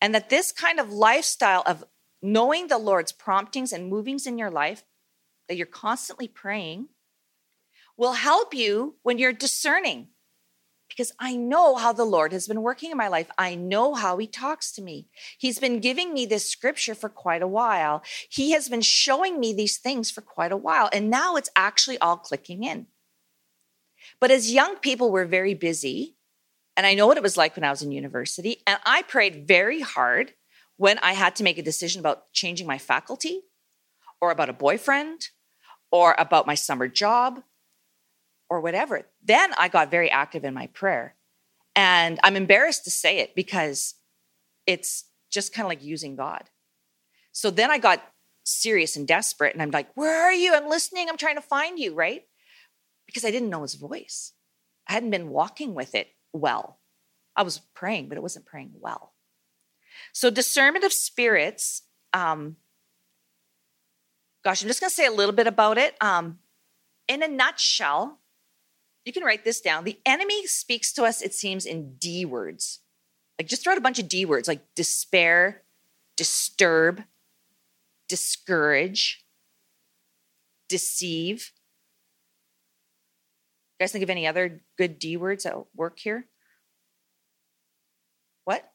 And 0.01 0.15
that 0.15 0.29
this 0.29 0.51
kind 0.51 0.79
of 0.79 0.91
lifestyle 0.91 1.63
of 1.65 1.83
knowing 2.21 2.67
the 2.67 2.77
Lord's 2.77 3.11
promptings 3.11 3.73
and 3.73 3.89
movings 3.89 4.25
in 4.25 4.37
your 4.37 4.49
life, 4.49 4.83
that 5.47 5.57
you're 5.57 5.65
constantly 5.65 6.27
praying, 6.27 6.87
will 7.97 8.13
help 8.13 8.53
you 8.53 8.95
when 9.03 9.17
you're 9.17 9.33
discerning 9.33 10.07
because 10.95 11.11
I 11.19 11.35
know 11.35 11.75
how 11.75 11.91
the 11.91 12.05
Lord 12.05 12.31
has 12.33 12.47
been 12.47 12.61
working 12.61 12.91
in 12.91 12.97
my 12.97 13.07
life. 13.07 13.29
I 13.37 13.55
know 13.55 13.95
how 13.95 14.17
He 14.17 14.27
talks 14.27 14.71
to 14.73 14.81
me. 14.81 15.07
He's 15.37 15.59
been 15.59 15.79
giving 15.79 16.13
me 16.13 16.25
this 16.25 16.47
scripture 16.47 16.93
for 16.93 17.09
quite 17.09 17.41
a 17.41 17.47
while. 17.47 18.03
He 18.29 18.51
has 18.51 18.69
been 18.69 18.81
showing 18.81 19.39
me 19.39 19.53
these 19.53 19.77
things 19.77 20.11
for 20.11 20.21
quite 20.21 20.51
a 20.51 20.57
while. 20.57 20.89
And 20.93 21.09
now 21.09 21.35
it's 21.35 21.49
actually 21.55 21.97
all 21.97 22.17
clicking 22.17 22.63
in. 22.63 22.87
But 24.19 24.31
as 24.31 24.53
young 24.53 24.75
people, 24.75 25.11
we're 25.11 25.25
very 25.25 25.55
busy. 25.55 26.15
And 26.77 26.85
I 26.85 26.93
know 26.93 27.07
what 27.07 27.17
it 27.17 27.23
was 27.23 27.37
like 27.37 27.55
when 27.55 27.63
I 27.63 27.71
was 27.71 27.81
in 27.81 27.91
university. 27.91 28.61
And 28.67 28.77
I 28.85 29.01
prayed 29.03 29.47
very 29.47 29.81
hard 29.81 30.33
when 30.77 30.99
I 30.99 31.13
had 31.13 31.35
to 31.37 31.43
make 31.43 31.57
a 31.57 31.63
decision 31.63 31.99
about 31.99 32.31
changing 32.33 32.67
my 32.67 32.77
faculty 32.77 33.41
or 34.21 34.31
about 34.31 34.49
a 34.49 34.53
boyfriend 34.53 35.29
or 35.91 36.15
about 36.17 36.47
my 36.47 36.55
summer 36.55 36.87
job 36.87 37.41
or 38.53 38.61
whatever. 38.61 39.01
Then 39.23 39.51
I 39.57 39.67
got 39.67 39.89
very 39.89 40.11
active 40.11 40.43
in 40.45 40.53
my 40.53 40.67
prayer. 40.67 41.15
And 41.75 42.19
I'm 42.23 42.35
embarrassed 42.35 42.83
to 42.83 42.91
say 42.91 43.17
it 43.19 43.33
because 43.35 43.95
it's 44.67 45.05
just 45.31 45.53
kind 45.53 45.65
of 45.65 45.69
like 45.69 45.83
using 45.83 46.15
God. 46.15 46.43
So 47.31 47.49
then 47.49 47.71
I 47.71 47.79
got 47.79 48.03
serious 48.43 48.95
and 48.95 49.07
desperate 49.07 49.53
and 49.53 49.61
I'm 49.61 49.71
like, 49.71 49.87
Where 49.95 50.21
are 50.21 50.33
you? 50.33 50.53
I'm 50.53 50.69
listening. 50.69 51.09
I'm 51.09 51.17
trying 51.17 51.35
to 51.35 51.41
find 51.41 51.79
you, 51.79 51.95
right? 51.95 52.21
Because 53.07 53.25
I 53.25 53.31
didn't 53.31 53.49
know 53.49 53.63
his 53.63 53.73
voice. 53.73 54.33
I 54.87 54.93
hadn't 54.93 55.09
been 55.09 55.29
walking 55.29 55.73
with 55.73 55.95
it 55.95 56.09
well. 56.31 56.79
I 57.35 57.41
was 57.41 57.59
praying, 57.73 58.09
but 58.09 58.17
it 58.17 58.21
wasn't 58.21 58.45
praying 58.45 58.73
well. 58.79 59.13
So 60.11 60.29
discernment 60.29 60.85
of 60.85 60.93
spirits, 60.93 61.81
um, 62.13 62.57
gosh, 64.43 64.61
I'm 64.61 64.67
just 64.67 64.79
going 64.79 64.89
to 64.89 64.95
say 64.95 65.07
a 65.07 65.11
little 65.11 65.33
bit 65.33 65.47
about 65.47 65.79
it. 65.79 65.95
Um, 66.01 66.37
in 67.07 67.23
a 67.23 67.27
nutshell, 67.27 68.19
you 69.05 69.13
can 69.13 69.23
write 69.23 69.43
this 69.43 69.61
down. 69.61 69.83
The 69.83 69.99
enemy 70.05 70.47
speaks 70.47 70.93
to 70.93 71.03
us, 71.03 71.21
it 71.21 71.33
seems, 71.33 71.65
in 71.65 71.95
D 71.95 72.25
words. 72.25 72.79
Like 73.39 73.47
just 73.47 73.63
throw 73.63 73.73
out 73.73 73.77
a 73.77 73.81
bunch 73.81 73.99
of 73.99 74.07
D 74.07 74.25
words 74.25 74.47
like 74.47 74.61
despair, 74.75 75.63
disturb, 76.15 77.03
discourage, 78.07 79.25
deceive. 80.69 81.51
You 83.79 83.85
guys 83.85 83.91
think 83.91 84.03
of 84.03 84.09
any 84.09 84.27
other 84.27 84.61
good 84.77 84.99
D 84.99 85.17
words 85.17 85.43
that 85.43 85.55
work 85.75 85.99
here? 85.99 86.27
What? 88.45 88.71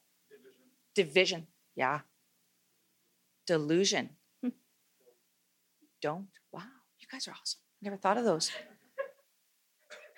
Division. 0.95 1.07
Division. 1.11 1.47
Yeah. 1.75 1.99
Delusion. 3.47 4.09
Hmm. 4.43 4.49
Don't. 6.01 6.27
Wow. 6.51 6.63
You 6.99 7.07
guys 7.11 7.27
are 7.27 7.31
awesome. 7.31 7.59
Never 7.81 7.97
thought 7.97 8.17
of 8.17 8.25
those. 8.25 8.51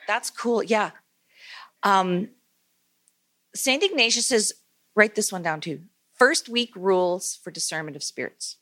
That's 0.07 0.29
cool. 0.29 0.63
Yeah. 0.63 0.91
Um, 1.83 2.29
St. 3.55 3.83
Ignatius 3.83 4.27
says, 4.27 4.53
write 4.95 5.15
this 5.15 5.31
one 5.31 5.41
down 5.41 5.61
too. 5.61 5.81
First 6.15 6.49
week 6.49 6.71
rules 6.75 7.39
for 7.43 7.51
discernment 7.51 7.95
of 7.95 8.03
spirits. 8.03 8.57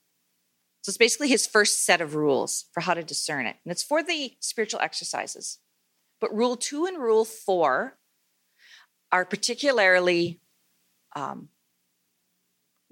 So 0.82 0.92
it's 0.92 0.98
basically 0.98 1.28
his 1.28 1.46
first 1.46 1.84
set 1.84 2.00
of 2.00 2.16
rules 2.16 2.66
for 2.72 2.82
how 2.82 2.94
to 2.94 3.04
discern 3.04 3.46
it. 3.46 3.58
And 3.66 3.72
it's 3.72 3.84
for 3.84 4.02
the 4.02 4.36
spiritual 4.40 4.80
exercises. 4.80 5.60
But 6.22 6.34
rule 6.34 6.56
two 6.56 6.86
and 6.86 6.98
rule 6.98 7.26
four 7.26 7.98
are 9.12 9.26
particularly 9.26 10.40
um, 11.16 11.50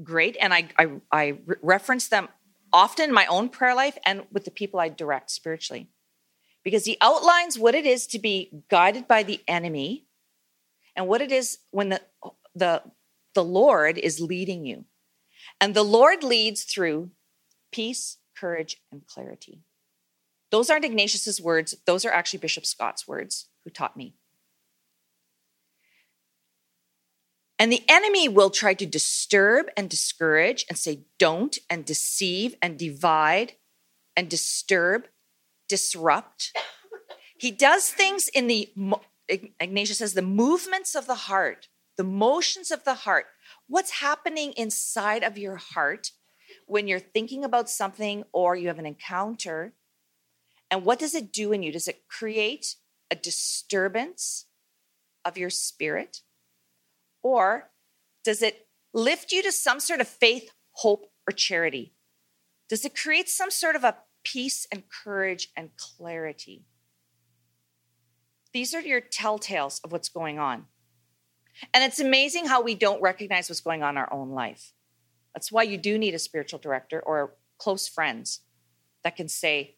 great. 0.04 0.36
And 0.39 0.54
I, 0.54 0.70
I, 0.77 0.88
I 1.12 1.39
reference 1.62 2.08
them 2.08 2.27
often 2.74 3.10
in 3.10 3.16
my 3.16 3.25
own 3.27 3.50
prayer 3.50 3.75
life 3.75 3.98
and 4.06 4.24
with 4.32 4.46
the 4.46 4.51
people 4.51 4.80
I 4.80 4.89
direct 4.89 5.32
spiritually 5.32 5.89
because 6.68 6.84
he 6.84 6.98
outlines 7.00 7.58
what 7.58 7.76
it 7.76 7.86
is 7.86 8.06
to 8.06 8.20
be 8.20 8.52
guided 8.70 9.08
by 9.08 9.24
the 9.24 9.40
enemy 9.48 10.06
and 10.98 11.08
what 11.08 11.22
it 11.22 11.32
is 11.32 11.60
when 11.72 11.88
the 11.88 12.02
the 12.56 12.84
the 13.36 13.44
Lord 13.46 13.98
is 13.98 14.20
leading 14.20 14.66
you. 14.66 14.84
And 15.62 15.74
the 15.74 15.84
Lord 15.84 16.26
leads 16.26 16.66
through 16.66 17.12
peace, 17.72 18.18
courage, 18.38 18.82
and 18.92 19.08
clarity. 19.08 19.62
Those 20.52 20.70
aren't 20.70 20.84
Ignatius's 20.84 21.40
words, 21.40 21.74
those 21.86 22.04
are 22.04 22.12
actually 22.12 22.40
Bishop 22.40 22.66
Scott's 22.66 23.08
words 23.08 23.48
who 23.64 23.70
taught 23.70 23.96
me. 23.96 24.16
And 27.58 27.72
the 27.72 27.86
enemy 27.88 28.28
will 28.28 28.50
try 28.50 28.74
to 28.74 28.86
disturb 28.86 29.68
and 29.78 29.90
discourage 29.90 30.66
and 30.68 30.78
say, 30.78 31.06
don't, 31.18 31.58
and 31.70 31.86
deceive 31.86 32.56
and 32.62 32.78
divide 32.78 33.54
and 34.18 34.30
disturb 34.30 35.08
disrupt. 35.68 36.56
He 37.38 37.52
does 37.52 37.90
things 37.90 38.28
in 38.28 38.48
the, 38.48 38.72
Ignatius 39.28 40.00
says, 40.00 40.14
the 40.14 40.22
movements 40.22 40.96
of 40.96 41.08
the 41.08 41.16
heart, 41.16 41.68
the 41.98 42.04
motions 42.04 42.72
of 42.72 42.84
the 42.84 42.94
heart. 42.94 43.26
What's 43.68 44.00
happening 44.00 44.54
inside 44.54 45.24
of 45.24 45.38
your 45.38 45.58
heart 45.58 46.12
when 46.66 46.88
you're 46.88 47.00
thinking 47.00 47.44
about 47.44 47.70
something 47.70 48.24
or 48.32 48.56
you 48.56 48.68
have 48.68 48.80
an 48.80 48.86
encounter? 48.86 49.74
And 50.72 50.84
what 50.84 51.00
does 51.00 51.16
it 51.16 51.32
do 51.32 51.52
in 51.52 51.64
you? 51.64 51.72
Does 51.72 51.88
it 51.88 52.08
create 52.08 52.76
a 53.12 53.16
disturbance 53.16 54.46
of 55.24 55.38
your 55.38 55.50
spirit? 55.50 56.22
Or 57.24 57.70
does 58.24 58.42
it 58.42 58.68
lift 58.94 59.32
you 59.32 59.44
to 59.44 59.52
some 59.52 59.80
sort 59.80 60.02
of 60.02 60.08
faith, 60.08 60.52
hope, 60.72 61.06
or 61.28 61.32
charity? 61.34 61.94
Does 62.70 62.84
it 62.84 62.96
create 62.96 63.30
some 63.30 63.52
sort 63.52 63.76
of 63.76 63.84
a 63.84 63.98
peace 64.34 64.68
and 64.72 64.84
courage 64.90 65.50
and 65.56 65.70
clarity. 65.78 66.66
These 68.54 68.74
are 68.74 68.82
your 68.82 69.02
telltales 69.02 69.84
of 69.84 69.92
what's 69.92 70.10
going 70.10 70.38
on. 70.38 70.66
And 71.74 71.84
it's 71.84 72.00
amazing 72.00 72.46
how 72.46 72.62
we 72.62 72.76
don't 72.76 73.02
recognize 73.02 73.50
what's 73.50 73.62
going 73.62 73.84
on 73.84 73.94
in 73.94 73.98
our 73.98 74.12
own 74.12 74.32
life. 74.32 74.74
That's 75.34 75.52
why 75.52 75.64
you 75.64 75.78
do 75.78 75.98
need 75.98 76.14
a 76.14 76.20
spiritual 76.20 76.60
director 76.60 77.00
or 77.00 77.36
close 77.58 77.88
friends 77.88 78.42
that 79.04 79.16
can 79.16 79.28
say, 79.28 79.76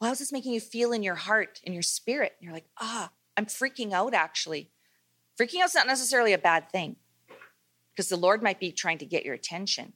well, 0.00 0.10
how's 0.10 0.20
this 0.20 0.32
making 0.32 0.52
you 0.52 0.60
feel 0.60 0.92
in 0.92 1.02
your 1.02 1.16
heart, 1.16 1.60
in 1.62 1.72
your 1.72 1.82
spirit? 1.82 2.32
And 2.38 2.46
you're 2.46 2.54
like, 2.54 2.68
ah, 2.80 3.10
I'm 3.36 3.46
freaking 3.46 3.92
out 3.92 4.14
actually. 4.14 4.70
Freaking 5.38 5.60
out's 5.60 5.74
not 5.74 5.86
necessarily 5.86 6.32
a 6.32 6.38
bad 6.38 6.70
thing 6.70 6.96
because 7.94 8.08
the 8.08 8.16
Lord 8.16 8.42
might 8.42 8.60
be 8.60 8.72
trying 8.72 8.98
to 8.98 9.06
get 9.06 9.24
your 9.24 9.34
attention. 9.34 9.92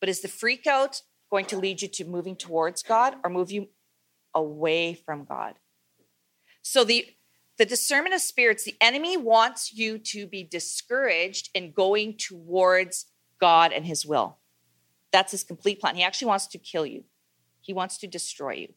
But 0.00 0.08
is 0.08 0.20
the 0.20 0.28
freak 0.28 0.66
out 0.66 1.02
going 1.30 1.46
to 1.46 1.58
lead 1.58 1.82
you 1.82 1.88
to 1.88 2.04
moving 2.04 2.36
towards 2.36 2.82
God 2.82 3.16
or 3.22 3.30
move 3.30 3.50
you 3.50 3.68
away 4.34 4.94
from 4.94 5.24
God? 5.24 5.54
So 6.62 6.84
the 6.84 7.06
the 7.58 7.66
discernment 7.66 8.14
of 8.14 8.20
spirits, 8.20 8.62
the 8.62 8.76
enemy 8.80 9.16
wants 9.16 9.72
you 9.74 9.98
to 9.98 10.28
be 10.28 10.44
discouraged 10.44 11.50
in 11.54 11.72
going 11.72 12.16
towards 12.16 13.06
God 13.40 13.72
and 13.72 13.84
his 13.84 14.06
will. 14.06 14.38
That's 15.12 15.32
his 15.32 15.42
complete 15.42 15.80
plan. 15.80 15.96
He 15.96 16.04
actually 16.04 16.28
wants 16.28 16.46
to 16.48 16.58
kill 16.58 16.86
you. 16.86 17.04
He 17.60 17.72
wants 17.72 17.98
to 17.98 18.06
destroy 18.06 18.52
you. 18.52 18.74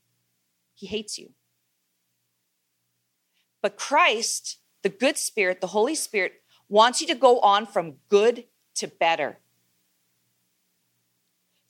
He 0.73 0.87
hates 0.87 1.19
you. 1.19 1.29
But 3.61 3.77
Christ, 3.77 4.57
the 4.81 4.89
good 4.89 5.17
spirit, 5.17 5.61
the 5.61 5.67
Holy 5.67 5.93
Spirit, 5.93 6.41
wants 6.67 7.01
you 7.01 7.07
to 7.07 7.15
go 7.15 7.39
on 7.41 7.67
from 7.67 7.97
good 8.09 8.45
to 8.75 8.87
better. 8.87 9.37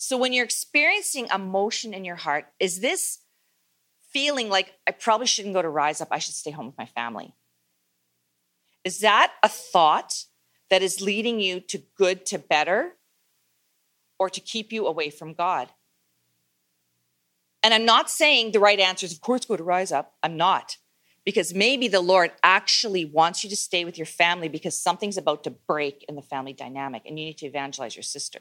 So 0.03 0.17
when 0.17 0.34
you're 0.34 0.43
experiencing 0.43 1.27
emotion 1.31 1.93
in 1.93 2.03
your 2.03 2.15
heart, 2.15 2.48
is 2.60 2.79
this 2.79 3.20
feeling 4.12 4.50
like 4.50 4.74
I 4.88 4.91
probably 4.93 5.27
shouldn't 5.27 5.53
go 5.53 5.62
to 5.62 5.70
Rise 5.70 6.01
Up, 6.01 6.08
I 6.10 6.17
should 6.17 6.34
stay 6.34 6.50
home 6.50 6.65
with 6.65 6.77
my 6.79 6.88
family? 6.88 7.36
Is 8.84 9.01
that 9.01 9.31
a 9.43 9.48
thought 9.48 10.25
that 10.72 10.81
is 10.81 11.01
leading 11.01 11.39
you 11.39 11.60
to 11.60 11.84
good 11.96 12.25
to 12.25 12.39
better 12.39 12.93
or 14.17 14.27
to 14.27 14.39
keep 14.39 14.74
you 14.74 14.88
away 14.88 15.12
from 15.12 15.36
God? 15.36 15.70
And 17.62 17.72
I'm 17.72 17.86
not 17.86 18.10
saying 18.10 18.53
the 18.53 18.60
right 18.60 18.79
answer 18.79 19.05
is, 19.05 19.13
of 19.13 19.22
course, 19.22 19.46
go 19.46 19.55
to 19.55 19.63
Rise 19.63 19.91
Up. 19.91 20.15
I'm 20.24 20.36
not. 20.36 20.77
Because 21.25 21.53
maybe 21.53 21.88
the 21.88 22.01
Lord 22.01 22.31
actually 22.41 23.05
wants 23.05 23.43
you 23.43 23.51
to 23.51 23.55
stay 23.55 23.86
with 23.86 24.00
your 24.00 24.08
family 24.08 24.50
because 24.50 24.75
something's 24.75 25.17
about 25.17 25.43
to 25.43 25.51
break 25.51 26.03
in 26.10 26.15
the 26.15 26.24
family 26.24 26.53
dynamic 26.53 27.03
and 27.05 27.20
you 27.20 27.25
need 27.25 27.38
to 27.38 27.46
evangelize 27.46 27.96
your 27.96 28.01
sister. 28.01 28.39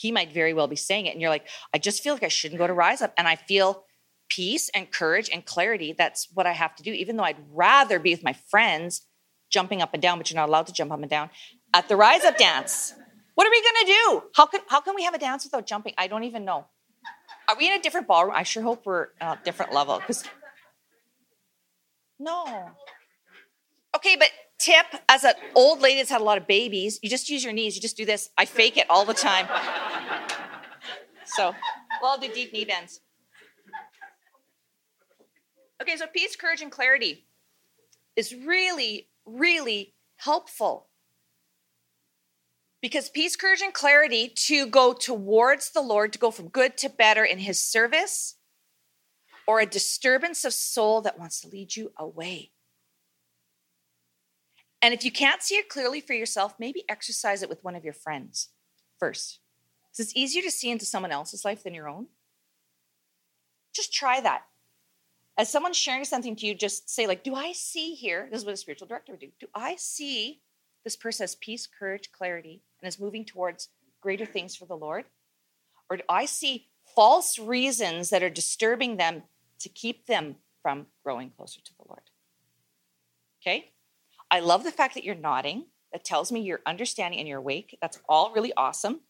He 0.00 0.12
might 0.12 0.32
very 0.32 0.54
well 0.54 0.66
be 0.66 0.76
saying 0.76 1.04
it. 1.04 1.12
And 1.12 1.20
you're 1.20 1.28
like, 1.28 1.46
I 1.74 1.78
just 1.78 2.02
feel 2.02 2.14
like 2.14 2.22
I 2.22 2.28
shouldn't 2.28 2.58
go 2.58 2.66
to 2.66 2.72
Rise 2.72 3.02
Up. 3.02 3.12
And 3.18 3.28
I 3.28 3.36
feel 3.36 3.84
peace 4.30 4.70
and 4.70 4.90
courage 4.90 5.28
and 5.30 5.44
clarity. 5.44 5.92
That's 5.92 6.26
what 6.32 6.46
I 6.46 6.52
have 6.52 6.74
to 6.76 6.82
do, 6.82 6.90
even 6.90 7.16
though 7.16 7.24
I'd 7.24 7.36
rather 7.52 7.98
be 7.98 8.14
with 8.14 8.24
my 8.24 8.32
friends 8.32 9.06
jumping 9.50 9.82
up 9.82 9.90
and 9.92 10.02
down, 10.02 10.16
but 10.16 10.30
you're 10.30 10.36
not 10.36 10.48
allowed 10.48 10.68
to 10.68 10.72
jump 10.72 10.90
up 10.90 11.00
and 11.00 11.10
down 11.10 11.28
at 11.74 11.88
the 11.88 11.96
Rise 11.96 12.24
Up 12.24 12.38
dance. 12.38 12.94
What 13.34 13.46
are 13.46 13.50
we 13.50 13.60
going 13.60 13.74
to 13.80 13.92
do? 13.92 14.22
How 14.34 14.46
can, 14.46 14.60
how 14.68 14.80
can 14.80 14.94
we 14.94 15.02
have 15.04 15.12
a 15.12 15.18
dance 15.18 15.44
without 15.44 15.66
jumping? 15.66 15.92
I 15.98 16.06
don't 16.06 16.24
even 16.24 16.46
know. 16.46 16.64
Are 17.46 17.56
we 17.58 17.66
in 17.66 17.78
a 17.78 17.82
different 17.82 18.08
ballroom? 18.08 18.34
I 18.34 18.44
sure 18.44 18.62
hope 18.62 18.86
we're 18.86 19.08
at 19.20 19.40
a 19.40 19.44
different 19.44 19.74
level 19.74 19.98
because 19.98 20.24
no. 22.18 22.70
Okay, 23.94 24.16
but 24.16 24.30
tip 24.60 24.86
as 25.08 25.24
an 25.24 25.34
old 25.54 25.80
lady 25.80 25.98
that's 25.98 26.10
had 26.10 26.20
a 26.20 26.24
lot 26.24 26.38
of 26.38 26.46
babies, 26.46 26.98
you 27.02 27.08
just 27.08 27.28
use 27.28 27.42
your 27.42 27.52
knees. 27.52 27.74
You 27.74 27.82
just 27.82 27.96
do 27.96 28.04
this. 28.04 28.30
I 28.38 28.44
fake 28.44 28.76
it 28.76 28.86
all 28.88 29.04
the 29.04 29.14
time. 29.14 29.46
so, 31.24 31.54
well, 32.00 32.12
I'll 32.12 32.18
do 32.18 32.32
deep 32.32 32.52
knee 32.52 32.64
bends. 32.64 33.00
Okay, 35.82 35.96
so 35.96 36.06
peace, 36.06 36.36
courage, 36.36 36.60
and 36.60 36.70
clarity 36.70 37.26
is 38.14 38.34
really, 38.34 39.08
really 39.24 39.94
helpful. 40.18 40.88
Because 42.82 43.08
peace, 43.08 43.36
courage, 43.36 43.62
and 43.62 43.72
clarity 43.72 44.28
to 44.46 44.66
go 44.66 44.92
towards 44.92 45.70
the 45.70 45.80
Lord, 45.80 46.12
to 46.12 46.18
go 46.18 46.30
from 46.30 46.48
good 46.48 46.76
to 46.78 46.90
better 46.90 47.24
in 47.24 47.38
his 47.38 47.62
service, 47.62 48.36
or 49.46 49.60
a 49.60 49.66
disturbance 49.66 50.44
of 50.44 50.52
soul 50.52 51.00
that 51.00 51.18
wants 51.18 51.40
to 51.40 51.48
lead 51.48 51.76
you 51.76 51.92
away. 51.98 52.52
And 54.82 54.94
if 54.94 55.04
you 55.04 55.12
can't 55.12 55.42
see 55.42 55.56
it 55.56 55.68
clearly 55.68 56.00
for 56.00 56.14
yourself, 56.14 56.54
maybe 56.58 56.84
exercise 56.88 57.42
it 57.42 57.48
with 57.48 57.62
one 57.62 57.74
of 57.74 57.84
your 57.84 57.92
friends 57.92 58.48
first. 58.98 59.40
Because 59.82 60.06
it's 60.06 60.16
easier 60.16 60.42
to 60.42 60.50
see 60.50 60.70
into 60.70 60.86
someone 60.86 61.12
else's 61.12 61.44
life 61.44 61.62
than 61.62 61.74
your 61.74 61.88
own. 61.88 62.06
Just 63.74 63.92
try 63.92 64.20
that. 64.20 64.42
As 65.36 65.50
someone's 65.50 65.76
sharing 65.76 66.04
something 66.04 66.36
to 66.36 66.46
you, 66.46 66.54
just 66.54 66.88
say, 66.90 67.06
like, 67.06 67.22
do 67.22 67.34
I 67.34 67.52
see 67.52 67.94
here? 67.94 68.28
This 68.30 68.40
is 68.40 68.46
what 68.46 68.54
a 68.54 68.58
spiritual 68.58 68.88
director 68.88 69.12
would 69.12 69.20
do. 69.20 69.30
Do 69.38 69.46
I 69.54 69.76
see 69.76 70.40
this 70.84 70.96
person 70.96 71.24
has 71.24 71.34
peace, 71.34 71.66
courage, 71.66 72.10
clarity, 72.12 72.62
and 72.80 72.88
is 72.88 73.00
moving 73.00 73.24
towards 73.24 73.68
greater 74.00 74.26
things 74.26 74.56
for 74.56 74.66
the 74.66 74.76
Lord? 74.76 75.04
Or 75.88 75.96
do 75.96 76.02
I 76.08 76.24
see 76.24 76.68
false 76.94 77.38
reasons 77.38 78.10
that 78.10 78.22
are 78.22 78.30
disturbing 78.30 78.96
them 78.96 79.22
to 79.60 79.68
keep 79.68 80.06
them 80.06 80.36
from 80.62 80.86
growing 81.04 81.30
closer 81.30 81.60
to 81.60 81.72
the 81.76 81.84
Lord. 81.88 82.02
Okay? 83.40 83.70
I 84.30 84.40
love 84.40 84.64
the 84.64 84.70
fact 84.70 84.94
that 84.94 85.04
you're 85.04 85.14
nodding. 85.14 85.66
That 85.92 86.04
tells 86.04 86.30
me 86.30 86.40
you're 86.40 86.60
understanding 86.66 87.18
and 87.18 87.28
you're 87.28 87.38
awake. 87.38 87.76
That's 87.82 87.98
all 88.08 88.32
really 88.32 88.52
awesome. 88.56 89.00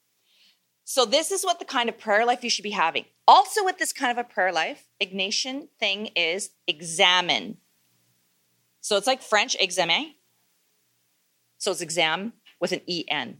So, 0.84 1.04
this 1.04 1.30
is 1.30 1.44
what 1.44 1.58
the 1.58 1.64
kind 1.64 1.88
of 1.88 1.98
prayer 1.98 2.24
life 2.24 2.42
you 2.42 2.50
should 2.50 2.62
be 2.62 2.70
having. 2.70 3.04
Also, 3.28 3.64
with 3.64 3.78
this 3.78 3.92
kind 3.92 4.10
of 4.10 4.18
a 4.18 4.28
prayer 4.28 4.52
life, 4.52 4.88
Ignatian 5.00 5.68
thing 5.78 6.06
is 6.16 6.50
examen. 6.66 7.58
So, 8.80 8.96
it's 8.96 9.06
like 9.06 9.22
French 9.22 9.56
examen. 9.60 10.14
So, 11.58 11.70
it's 11.70 11.80
exam 11.80 12.32
with 12.60 12.72
an 12.72 12.80
EN. 12.88 13.38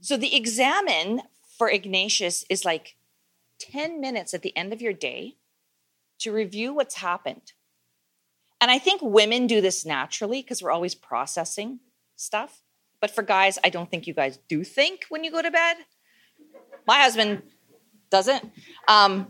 So, 0.00 0.16
the 0.16 0.36
examen 0.36 1.22
for 1.56 1.70
Ignatius 1.70 2.44
is 2.50 2.64
like 2.64 2.96
10 3.60 4.00
minutes 4.00 4.34
at 4.34 4.42
the 4.42 4.56
end 4.56 4.72
of 4.72 4.82
your 4.82 4.92
day 4.92 5.36
to 6.18 6.32
review 6.32 6.74
what's 6.74 6.96
happened. 6.96 7.52
And 8.60 8.70
I 8.70 8.78
think 8.78 9.00
women 9.02 9.46
do 9.46 9.60
this 9.60 9.86
naturally 9.86 10.42
because 10.42 10.62
we're 10.62 10.70
always 10.70 10.94
processing 10.94 11.80
stuff. 12.16 12.62
But 13.00 13.10
for 13.10 13.22
guys, 13.22 13.58
I 13.62 13.68
don't 13.68 13.90
think 13.90 14.06
you 14.06 14.14
guys 14.14 14.38
do 14.48 14.64
think 14.64 15.06
when 15.08 15.22
you 15.22 15.30
go 15.30 15.42
to 15.42 15.50
bed. 15.50 15.76
My 16.86 16.98
husband 16.98 17.42
doesn't. 18.10 18.50
Um, 18.88 19.28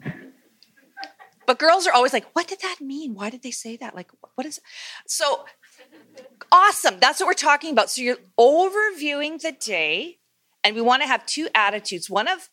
but 1.47 1.59
girls 1.59 1.87
are 1.87 1.93
always 1.93 2.13
like, 2.13 2.27
what 2.35 2.47
did 2.47 2.61
that 2.61 2.77
mean? 2.81 3.15
Why 3.15 3.31
did 3.31 3.43
they 3.43 3.51
say 3.51 3.77
that? 3.79 3.95
Like, 3.95 4.11
what 4.35 4.47
is 4.47 4.61
so 5.07 5.45
awesome? 6.53 6.99
That's 7.01 7.21
what 7.21 7.27
we're 7.27 7.35
talking 7.35 7.73
about. 7.73 7.91
So 7.91 8.03
you're 8.03 8.19
overviewing 8.39 9.41
the 9.41 9.53
day, 9.53 10.19
and 10.63 10.75
we 10.77 10.83
want 10.83 11.03
to 11.03 11.09
have 11.09 11.25
two 11.27 11.49
attitudes 11.55 12.11
one 12.11 12.29
of 12.29 12.51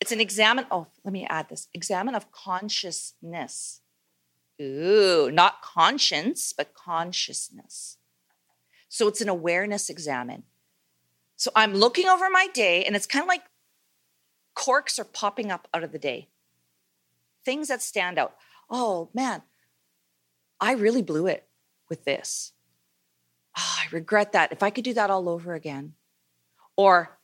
it's 0.00 0.12
an 0.12 0.20
examen. 0.20 0.66
Oh, 0.70 0.86
let 1.04 1.12
me 1.12 1.26
add 1.28 1.48
this 1.48 1.68
examen 1.74 2.14
of 2.14 2.30
consciousness. 2.30 3.80
Ooh, 4.60 5.30
not 5.30 5.62
conscience, 5.62 6.52
but 6.52 6.74
consciousness. 6.74 7.98
So 8.88 9.06
it's 9.06 9.20
an 9.20 9.28
awareness 9.28 9.88
examen. 9.88 10.44
So 11.36 11.50
I'm 11.54 11.74
looking 11.74 12.08
over 12.08 12.28
my 12.30 12.48
day, 12.52 12.84
and 12.84 12.96
it's 12.96 13.06
kind 13.06 13.22
of 13.22 13.28
like 13.28 13.44
corks 14.54 14.98
are 14.98 15.04
popping 15.04 15.52
up 15.52 15.68
out 15.72 15.84
of 15.84 15.92
the 15.92 15.98
day. 15.98 16.28
Things 17.44 17.68
that 17.68 17.82
stand 17.82 18.18
out. 18.18 18.34
Oh, 18.68 19.08
man, 19.14 19.42
I 20.60 20.72
really 20.72 21.02
blew 21.02 21.26
it 21.26 21.46
with 21.88 22.04
this. 22.04 22.52
Oh, 23.56 23.76
I 23.78 23.86
regret 23.92 24.32
that. 24.32 24.52
If 24.52 24.62
I 24.62 24.70
could 24.70 24.84
do 24.84 24.94
that 24.94 25.10
all 25.10 25.28
over 25.28 25.54
again. 25.54 25.94
Or 26.76 27.17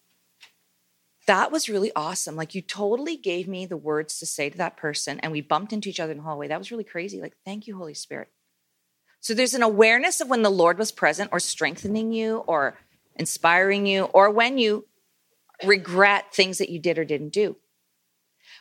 that 1.26 1.50
was 1.50 1.68
really 1.68 1.90
awesome. 1.96 2.36
Like 2.36 2.54
you 2.54 2.62
totally 2.62 3.16
gave 3.16 3.48
me 3.48 3.66
the 3.66 3.76
words 3.76 4.18
to 4.18 4.26
say 4.26 4.50
to 4.50 4.58
that 4.58 4.76
person, 4.76 5.20
and 5.20 5.32
we 5.32 5.40
bumped 5.40 5.72
into 5.72 5.88
each 5.88 6.00
other 6.00 6.12
in 6.12 6.18
the 6.18 6.24
hallway. 6.24 6.48
That 6.48 6.58
was 6.58 6.70
really 6.70 6.84
crazy. 6.84 7.20
Like, 7.20 7.36
thank 7.44 7.66
you, 7.66 7.76
Holy 7.76 7.94
Spirit. 7.94 8.28
So 9.20 9.32
there's 9.32 9.54
an 9.54 9.62
awareness 9.62 10.20
of 10.20 10.28
when 10.28 10.42
the 10.42 10.50
Lord 10.50 10.78
was 10.78 10.92
present 10.92 11.30
or 11.32 11.40
strengthening 11.40 12.12
you 12.12 12.38
or 12.46 12.76
inspiring 13.16 13.86
you, 13.86 14.04
or 14.04 14.30
when 14.30 14.58
you 14.58 14.86
regret 15.64 16.34
things 16.34 16.58
that 16.58 16.68
you 16.68 16.78
did 16.78 16.98
or 16.98 17.04
didn't 17.04 17.32
do. 17.32 17.56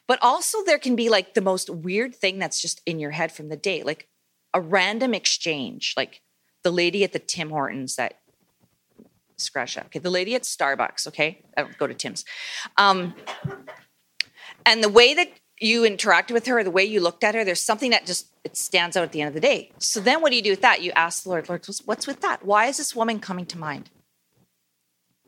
But 0.08 0.20
also, 0.22 0.64
there 0.64 0.80
can 0.80 0.96
be 0.96 1.10
like 1.10 1.34
the 1.34 1.42
most 1.42 1.70
weird 1.70 2.16
thing 2.16 2.40
that's 2.40 2.62
just 2.62 2.82
in 2.86 3.00
your 3.00 3.12
head 3.12 3.32
from 3.32 3.50
the 3.50 3.58
day, 3.58 3.84
like 3.84 4.08
a 4.54 4.62
random 4.62 5.14
exchange, 5.14 5.94
like 5.98 6.22
the 6.64 6.72
lady 6.72 7.04
at 7.04 7.14
the 7.14 7.20
Tim 7.20 7.50
Hortons 7.50 7.96
that 7.96 8.20
scratch 9.44 9.76
that. 9.76 9.86
Okay, 9.88 10.00
the 10.00 10.10
lady 10.10 10.36
at 10.36 10.44
Starbucks. 10.44 11.08
Okay, 11.08 11.44
I 11.58 11.62
don't 11.62 11.78
go 11.78 11.88
to 11.88 11.94
Tim's. 11.94 12.26
Um, 12.78 13.14
and 14.66 14.84
the 14.84 14.90
way 14.90 15.14
that 15.14 15.30
you 15.60 15.84
interacted 15.84 16.32
with 16.32 16.46
her, 16.48 16.64
the 16.64 16.72
way 16.72 16.84
you 16.84 17.00
looked 17.00 17.24
at 17.24 17.36
her, 17.36 17.46
there's 17.46 17.62
something 17.62 17.92
that 17.92 18.06
just 18.06 18.28
it 18.44 18.58
stands 18.58 18.98
out 18.98 19.04
at 19.04 19.12
the 19.12 19.22
end 19.22 19.30
of 19.30 19.34
the 19.34 19.40
day. 19.40 19.72
So 19.78 20.00
then, 20.00 20.22
what 20.22 20.30
do 20.32 20.36
you 20.36 20.42
do 20.42 20.50
with 20.52 20.62
that? 20.62 20.82
You 20.82 20.92
ask 20.96 21.24
the 21.24 21.30
Lord, 21.30 21.48
Lord, 21.48 21.66
what's 21.86 22.08
with 22.08 22.22
that? 22.22 22.46
Why 22.46 22.66
is 22.66 22.78
this 22.78 22.96
woman 22.96 23.20
coming 23.20 23.46
to 23.48 23.58
mind? 23.58 23.90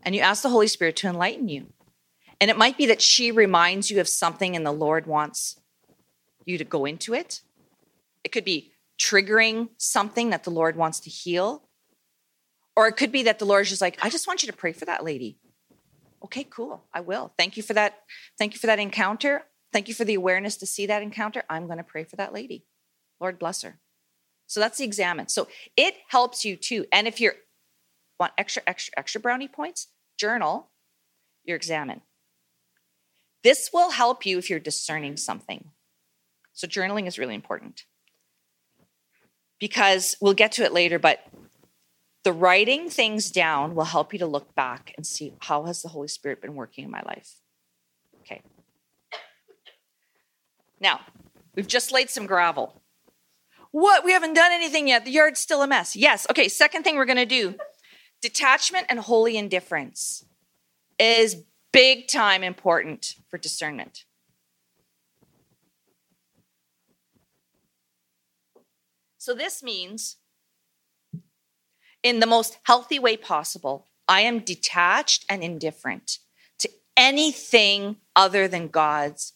And 0.04 0.14
you 0.14 0.22
ask 0.22 0.44
the 0.44 0.50
Holy 0.50 0.68
Spirit 0.68 0.96
to 0.98 1.08
enlighten 1.08 1.48
you. 1.48 1.68
And 2.40 2.52
it 2.52 2.58
might 2.58 2.78
be 2.78 2.86
that 2.88 3.02
she 3.02 3.32
reminds 3.32 3.90
you 3.90 4.00
of 4.00 4.08
something, 4.08 4.56
and 4.56 4.66
the 4.66 4.72
Lord 4.72 5.08
wants 5.08 5.60
you 6.46 6.58
to 6.58 6.64
go 6.64 6.86
into 6.86 7.14
it. 7.14 7.42
It 8.24 8.32
could 8.32 8.46
be 8.46 8.72
triggering 9.00 9.70
something 9.78 10.30
that 10.30 10.44
the 10.44 10.52
Lord 10.52 10.76
wants 10.76 11.00
to 11.02 11.10
heal. 11.10 11.65
Or 12.76 12.88
it 12.88 12.94
could 12.98 13.12
be 13.12 13.24
that 13.24 13.40
the 13.40 13.46
Lord 13.46 13.64
is 13.64 13.70
just 13.70 13.82
like, 13.82 13.98
I 14.02 14.10
just 14.10 14.28
want 14.28 14.44
you 14.44 14.48
to 14.48 14.58
pray 14.58 14.74
for 14.74 14.86
that 14.86 15.04
lady. 15.04 15.38
Okay, 16.24 16.44
cool. 16.44 16.84
I 16.94 17.02
will. 17.02 17.34
Thank 17.38 17.56
you 17.58 17.64
for 17.64 17.74
that. 17.74 18.00
Thank 18.38 18.54
you 18.54 18.60
for 18.60 18.68
that 18.68 18.80
encounter. 18.80 19.44
Thank 19.72 19.88
you 19.88 19.94
for 19.94 20.06
the 20.06 20.16
awareness 20.16 20.58
to 20.58 20.66
see 20.66 20.86
that 20.88 21.02
encounter. 21.02 21.44
I'm 21.50 21.68
going 21.68 21.78
to 21.78 21.84
pray 21.84 22.04
for 22.04 22.16
that 22.16 22.34
lady. 22.34 22.66
Lord 23.20 23.40
bless 23.40 23.62
her. 23.62 23.80
So 24.48 24.60
that's 24.60 24.78
the 24.78 24.84
examen. 24.86 25.28
So 25.28 25.48
it 25.78 25.96
helps 26.10 26.44
you 26.46 26.56
too. 26.56 26.86
And 26.92 27.08
if 27.08 27.20
you 27.22 27.32
want 28.20 28.34
extra, 28.38 28.64
extra, 28.68 28.94
extra 28.98 29.22
brownie 29.22 29.48
points, 29.48 29.88
journal 30.18 30.70
your 31.44 31.56
examen. 31.56 32.02
This 33.44 33.70
will 33.72 33.92
help 33.92 34.26
you 34.26 34.38
if 34.38 34.50
you're 34.50 34.60
discerning 34.60 35.18
something. 35.18 35.72
So 36.54 36.68
journaling 36.68 37.06
is 37.08 37.20
really 37.20 37.36
important 37.36 37.84
because 39.60 40.16
we'll 40.20 40.34
get 40.34 40.54
to 40.54 40.64
it 40.64 40.74
later, 40.74 40.98
but 40.98 41.20
the 42.26 42.34
writing 42.34 42.90
things 42.90 43.30
down 43.30 43.76
will 43.76 43.86
help 43.86 44.12
you 44.12 44.18
to 44.18 44.26
look 44.26 44.56
back 44.56 44.92
and 44.98 45.06
see 45.06 45.34
how 45.42 45.64
has 45.66 45.84
the 45.84 45.90
Holy 45.90 46.08
Spirit 46.08 46.42
been 46.42 46.56
working 46.56 46.84
in 46.84 46.90
my 46.90 47.04
life. 47.04 47.36
Okay. 48.22 48.42
Now, 50.82 51.02
we've 51.54 51.68
just 51.68 51.92
laid 51.92 52.10
some 52.10 52.26
gravel. 52.26 52.82
What? 53.72 54.04
We 54.04 54.12
haven't 54.12 54.34
done 54.34 54.52
anything 54.52 54.88
yet. 54.88 55.06
The 55.06 55.12
yard's 55.12 55.40
still 55.40 55.62
a 55.62 55.68
mess. 55.68 55.96
Yes. 55.96 56.26
Okay. 56.32 56.50
Second 56.50 56.82
thing 56.82 56.96
we're 56.96 57.06
going 57.06 57.18
to 57.18 57.28
do 57.28 57.56
detachment 58.24 58.88
and 58.90 59.00
holy 59.00 59.38
indifference 59.38 60.26
is 60.98 61.44
big 61.72 62.08
time 62.08 62.44
important 62.44 63.18
for 63.30 63.38
discernment. 63.38 64.06
So, 69.20 69.36
this 69.36 69.62
means 69.62 70.18
in 72.06 72.20
the 72.20 72.28
most 72.28 72.60
healthy 72.66 73.00
way 73.00 73.18
possible, 73.18 73.88
I 74.08 74.22
am 74.22 74.42
detached 74.42 75.26
and 75.28 75.44
indifferent 75.44 76.20
to 76.60 76.70
anything 76.96 77.96
other 78.16 78.48
than 78.48 78.68
God's 78.68 79.34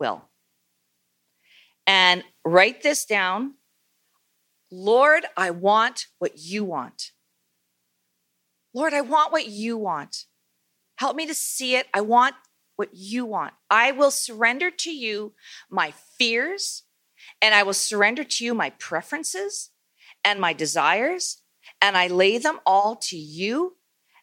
will. 0.00 0.24
And 1.86 2.24
write 2.42 2.82
this 2.82 3.04
down 3.04 3.56
Lord, 4.72 5.26
I 5.36 5.50
want 5.50 6.06
what 6.18 6.38
you 6.38 6.64
want. 6.64 7.12
Lord, 8.72 8.94
I 8.94 9.02
want 9.02 9.30
what 9.30 9.46
you 9.46 9.76
want. 9.76 10.24
Help 10.96 11.16
me 11.16 11.26
to 11.26 11.34
see 11.34 11.76
it. 11.76 11.86
I 11.92 12.00
want 12.00 12.34
what 12.76 12.88
you 12.92 13.26
want. 13.26 13.52
I 13.70 13.92
will 13.92 14.10
surrender 14.10 14.70
to 14.70 14.90
you 14.90 15.34
my 15.70 15.92
fears, 16.18 16.84
and 17.42 17.54
I 17.54 17.62
will 17.62 17.74
surrender 17.74 18.24
to 18.24 18.44
you 18.44 18.54
my 18.54 18.70
preferences 18.70 19.70
and 20.24 20.40
my 20.40 20.54
desires, 20.54 21.42
and 21.80 21.96
I 21.96 22.06
lay 22.08 22.38
them 22.38 22.60
all 22.66 22.96
to 22.96 23.16
you 23.16 23.76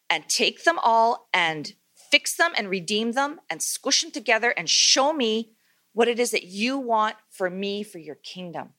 and 0.09 0.27
take 0.27 0.63
them 0.63 0.79
all 0.81 1.27
and 1.33 1.73
fix 2.11 2.35
them 2.35 2.51
and 2.57 2.69
redeem 2.69 3.13
them 3.13 3.39
and 3.49 3.61
squish 3.61 4.01
them 4.01 4.11
together 4.11 4.51
and 4.51 4.69
show 4.69 5.13
me 5.13 5.51
what 5.93 6.07
it 6.07 6.19
is 6.19 6.31
that 6.31 6.43
you 6.43 6.77
want 6.77 7.15
for 7.29 7.49
me 7.49 7.83
for 7.83 7.99
your 7.99 8.15
kingdom. 8.15 8.69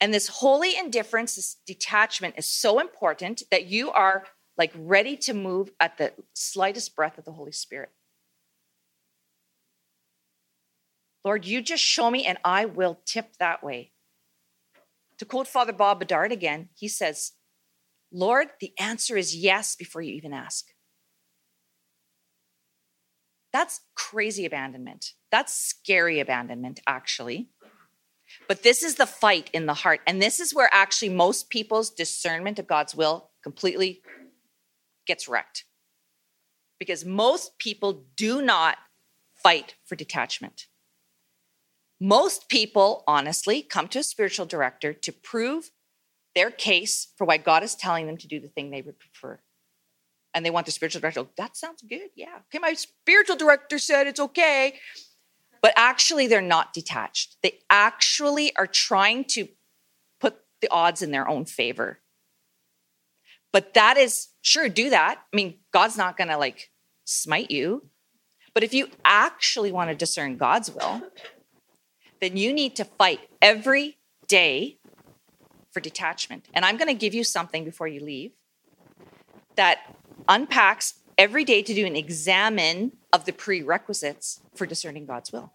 And 0.00 0.12
this 0.12 0.28
holy 0.28 0.76
indifference, 0.76 1.36
this 1.36 1.58
detachment 1.64 2.34
is 2.36 2.46
so 2.46 2.80
important 2.80 3.44
that 3.50 3.66
you 3.66 3.90
are 3.92 4.24
like 4.58 4.72
ready 4.76 5.16
to 5.16 5.32
move 5.32 5.70
at 5.78 5.96
the 5.96 6.12
slightest 6.34 6.96
breath 6.96 7.18
of 7.18 7.24
the 7.24 7.32
Holy 7.32 7.52
Spirit. 7.52 7.90
Lord, 11.24 11.44
you 11.44 11.62
just 11.62 11.84
show 11.84 12.10
me 12.10 12.24
and 12.24 12.38
I 12.44 12.64
will 12.64 12.98
tip 13.04 13.36
that 13.38 13.62
way. 13.62 13.92
To 15.22 15.26
quote 15.26 15.46
Father 15.46 15.72
Bob 15.72 16.00
Bedard 16.00 16.32
again, 16.32 16.70
he 16.74 16.88
says, 16.88 17.34
Lord, 18.10 18.48
the 18.60 18.72
answer 18.76 19.16
is 19.16 19.36
yes 19.36 19.76
before 19.76 20.02
you 20.02 20.14
even 20.14 20.32
ask. 20.32 20.64
That's 23.52 23.82
crazy 23.94 24.44
abandonment. 24.44 25.12
That's 25.30 25.54
scary 25.54 26.18
abandonment, 26.18 26.80
actually. 26.88 27.50
But 28.48 28.64
this 28.64 28.82
is 28.82 28.96
the 28.96 29.06
fight 29.06 29.48
in 29.52 29.66
the 29.66 29.74
heart. 29.74 30.00
And 30.08 30.20
this 30.20 30.40
is 30.40 30.52
where 30.52 30.68
actually 30.72 31.10
most 31.10 31.50
people's 31.50 31.90
discernment 31.90 32.58
of 32.58 32.66
God's 32.66 32.96
will 32.96 33.30
completely 33.44 34.02
gets 35.06 35.28
wrecked. 35.28 35.66
Because 36.80 37.04
most 37.04 37.58
people 37.58 38.06
do 38.16 38.42
not 38.42 38.76
fight 39.36 39.76
for 39.84 39.94
detachment. 39.94 40.66
Most 42.04 42.48
people, 42.48 43.04
honestly, 43.06 43.62
come 43.62 43.88
to 43.88 44.00
a 44.00 44.02
spiritual 44.02 44.46
director 44.46 44.92
to 44.92 45.12
prove 45.12 45.70
their 46.34 46.50
case 46.50 47.12
for 47.16 47.24
why 47.24 47.36
God 47.36 47.62
is 47.62 47.74
telling 47.74 48.06
them 48.06 48.16
to 48.16 48.26
do 48.26 48.40
the 48.40 48.48
thing 48.48 48.70
they 48.70 48.82
would 48.82 48.98
prefer. 48.98 49.40
And 50.34 50.44
they 50.44 50.50
want 50.50 50.66
the 50.66 50.72
spiritual 50.72 51.00
director, 51.00 51.20
oh, 51.20 51.28
that 51.36 51.56
sounds 51.56 51.82
good. 51.82 52.08
Yeah. 52.16 52.38
Okay, 52.46 52.58
my 52.58 52.72
spiritual 52.72 53.36
director 53.36 53.78
said 53.78 54.06
it's 54.06 54.18
okay 54.18 54.74
but 55.62 55.72
actually 55.76 56.26
they're 56.26 56.42
not 56.42 56.74
detached. 56.74 57.36
They 57.42 57.60
actually 57.70 58.54
are 58.56 58.66
trying 58.66 59.24
to 59.26 59.48
put 60.20 60.36
the 60.60 60.68
odds 60.70 61.00
in 61.00 61.12
their 61.12 61.28
own 61.28 61.44
favor. 61.44 62.00
But 63.52 63.74
that 63.74 63.96
is 63.96 64.28
sure, 64.42 64.68
do 64.68 64.90
that. 64.90 65.20
I 65.32 65.36
mean, 65.36 65.60
God's 65.72 65.96
not 65.96 66.16
going 66.16 66.28
to 66.28 66.36
like 66.36 66.70
smite 67.04 67.50
you. 67.50 67.88
But 68.54 68.64
if 68.64 68.74
you 68.74 68.88
actually 69.04 69.72
want 69.72 69.90
to 69.90 69.96
discern 69.96 70.36
God's 70.36 70.70
will, 70.70 71.00
then 72.22 72.36
you 72.36 72.52
need 72.52 72.76
to 72.76 72.84
fight 72.84 73.18
every 73.42 73.98
day 74.28 74.78
for 75.72 75.80
detachment. 75.80 76.46
And 76.54 76.64
I'm 76.64 76.76
going 76.76 76.86
to 76.86 76.94
give 76.94 77.14
you 77.14 77.24
something 77.24 77.64
before 77.64 77.88
you 77.88 77.98
leave 78.00 78.30
that 79.56 79.96
unpacks 80.28 80.94
every 81.18 81.44
day 81.44 81.62
to 81.62 81.74
do 81.74 81.84
an 81.84 81.96
examen 81.96 82.92
of 83.12 83.24
the 83.24 83.32
prerequisites 83.32 84.40
for 84.54 84.66
discerning 84.66 85.04
God's 85.04 85.32
will. 85.32 85.52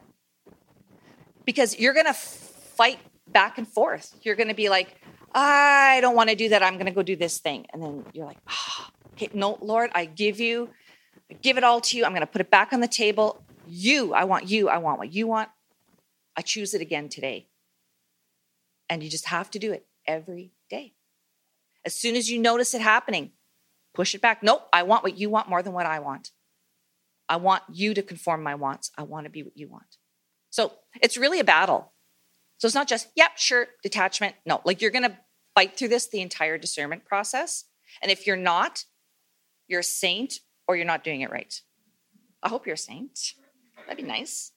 Because 1.45 1.79
you're 1.79 1.93
going 1.93 2.05
to 2.05 2.13
fight 2.13 2.99
back 3.27 3.57
and 3.57 3.65
forth. 3.65 4.13
You're 4.23 4.35
going 4.35 4.49
to 4.49 4.53
be 4.53 4.67
like, 4.67 4.99
I 5.33 5.99
don't 6.01 6.17
want 6.17 6.29
to 6.29 6.35
do 6.35 6.49
that. 6.49 6.63
I'm 6.63 6.73
going 6.73 6.87
to 6.87 6.91
go 6.91 7.01
do 7.01 7.15
this 7.15 7.37
thing. 7.37 7.65
And 7.71 7.81
then 7.81 8.05
you're 8.11 8.25
like, 8.25 8.39
oh, 8.49 8.87
okay, 9.13 9.29
no, 9.33 9.57
Lord, 9.61 9.89
I 9.95 10.03
give 10.03 10.41
you, 10.41 10.69
I 11.31 11.35
give 11.35 11.57
it 11.57 11.63
all 11.63 11.79
to 11.79 11.95
you. 11.97 12.03
I'm 12.03 12.11
going 12.11 12.19
to 12.19 12.27
put 12.27 12.41
it 12.41 12.51
back 12.51 12.73
on 12.73 12.81
the 12.81 12.89
table. 12.89 13.41
You, 13.65 14.13
I 14.13 14.25
want 14.25 14.49
you. 14.49 14.67
I 14.67 14.79
want 14.79 14.99
what 14.99 15.13
you 15.13 15.27
want. 15.27 15.47
I 16.37 16.41
choose 16.41 16.73
it 16.73 16.81
again 16.81 17.09
today. 17.09 17.47
And 18.89 19.03
you 19.03 19.09
just 19.09 19.25
have 19.25 19.49
to 19.51 19.59
do 19.59 19.73
it 19.73 19.87
every 20.05 20.53
day. 20.69 20.93
As 21.83 21.93
soon 21.93 22.15
as 22.15 22.29
you 22.29 22.39
notice 22.39 22.73
it 22.73 22.81
happening, 22.81 23.31
push 23.93 24.13
it 24.15 24.21
back. 24.21 24.43
Nope, 24.43 24.67
I 24.71 24.83
want 24.83 25.03
what 25.03 25.17
you 25.17 25.29
want 25.29 25.49
more 25.49 25.63
than 25.63 25.73
what 25.73 25.85
I 25.85 25.99
want. 25.99 26.31
I 27.27 27.37
want 27.37 27.63
you 27.71 27.93
to 27.93 28.01
conform 28.01 28.43
my 28.43 28.55
wants. 28.55 28.91
I 28.97 29.03
want 29.03 29.25
to 29.25 29.29
be 29.29 29.43
what 29.43 29.57
you 29.57 29.67
want. 29.67 29.97
So 30.49 30.73
it's 31.01 31.17
really 31.17 31.39
a 31.39 31.43
battle. 31.43 31.91
So 32.59 32.67
it's 32.67 32.75
not 32.75 32.87
just, 32.87 33.09
yep, 33.15 33.31
sure, 33.37 33.67
detachment. 33.83 34.35
No, 34.45 34.61
like 34.63 34.81
you're 34.81 34.91
going 34.91 35.03
to 35.03 35.17
fight 35.55 35.77
through 35.77 35.89
this 35.89 36.07
the 36.07 36.21
entire 36.21 36.57
discernment 36.57 37.03
process. 37.05 37.65
And 38.01 38.11
if 38.11 38.25
you're 38.25 38.37
not, 38.37 38.85
you're 39.67 39.81
a 39.81 39.83
saint 39.83 40.39
or 40.67 40.75
you're 40.75 40.85
not 40.85 41.03
doing 41.03 41.21
it 41.21 41.31
right. 41.31 41.59
I 42.41 42.49
hope 42.49 42.65
you're 42.65 42.75
a 42.75 42.77
saint. 42.77 43.33
That'd 43.87 44.03
be 44.03 44.09
nice. 44.09 44.51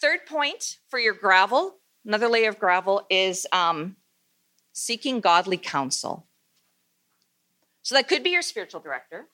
Third 0.00 0.26
point 0.26 0.78
for 0.88 0.98
your 0.98 1.14
gravel, 1.14 1.78
another 2.04 2.28
layer 2.28 2.48
of 2.48 2.58
gravel 2.58 3.06
is 3.10 3.46
um, 3.52 3.96
seeking 4.72 5.20
godly 5.20 5.56
counsel. 5.56 6.26
So 7.82 7.94
that 7.94 8.08
could 8.08 8.22
be 8.22 8.30
your 8.30 8.42
spiritual 8.42 8.80
director. 8.80 9.28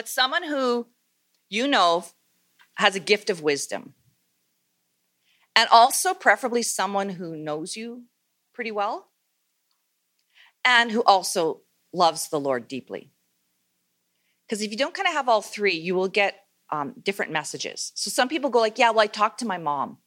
but 0.00 0.08
someone 0.08 0.44
who 0.44 0.86
you 1.50 1.68
know 1.68 2.06
has 2.76 2.96
a 2.96 3.00
gift 3.00 3.28
of 3.28 3.42
wisdom. 3.42 3.92
And 5.54 5.68
also, 5.70 6.14
preferably, 6.14 6.62
someone 6.62 7.10
who 7.10 7.36
knows 7.36 7.76
you 7.76 8.04
pretty 8.54 8.70
well 8.70 9.10
and 10.64 10.90
who 10.90 11.02
also 11.02 11.60
loves 11.92 12.30
the 12.30 12.40
Lord 12.40 12.66
deeply. 12.66 13.10
Because 14.46 14.62
if 14.62 14.70
you 14.70 14.78
don't 14.78 14.94
kind 14.94 15.06
of 15.06 15.12
have 15.12 15.28
all 15.28 15.42
three, 15.42 15.76
you 15.76 15.94
will 15.94 16.08
get 16.08 16.39
um, 16.72 16.94
different 17.02 17.32
messages. 17.32 17.92
So 17.94 18.10
some 18.10 18.28
people 18.28 18.50
go 18.50 18.60
like, 18.60 18.78
"Yeah, 18.78 18.90
well, 18.90 19.00
I 19.00 19.06
talked 19.06 19.40
to 19.40 19.46
my 19.46 19.58
mom." 19.58 19.98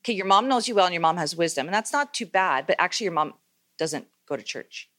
Okay, 0.00 0.14
your 0.14 0.26
mom 0.26 0.48
knows 0.48 0.66
you 0.66 0.74
well, 0.74 0.86
and 0.86 0.94
your 0.94 1.00
mom 1.00 1.16
has 1.16 1.36
wisdom, 1.36 1.66
and 1.66 1.74
that's 1.74 1.92
not 1.92 2.12
too 2.12 2.26
bad. 2.26 2.66
But 2.66 2.76
actually, 2.78 3.04
your 3.04 3.14
mom 3.14 3.34
doesn't 3.78 4.08
go 4.28 4.36
to 4.36 4.42
church, 4.42 4.90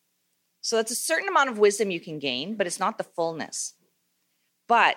so 0.61 0.77
that's 0.77 0.91
a 0.91 0.95
certain 0.95 1.27
amount 1.27 1.49
of 1.49 1.59
wisdom 1.59 1.91
you 1.91 1.99
can 1.99 2.19
gain, 2.19 2.55
but 2.55 2.67
it's 2.67 2.79
not 2.79 2.97
the 2.97 3.03
fullness. 3.03 3.73
But 4.67 4.95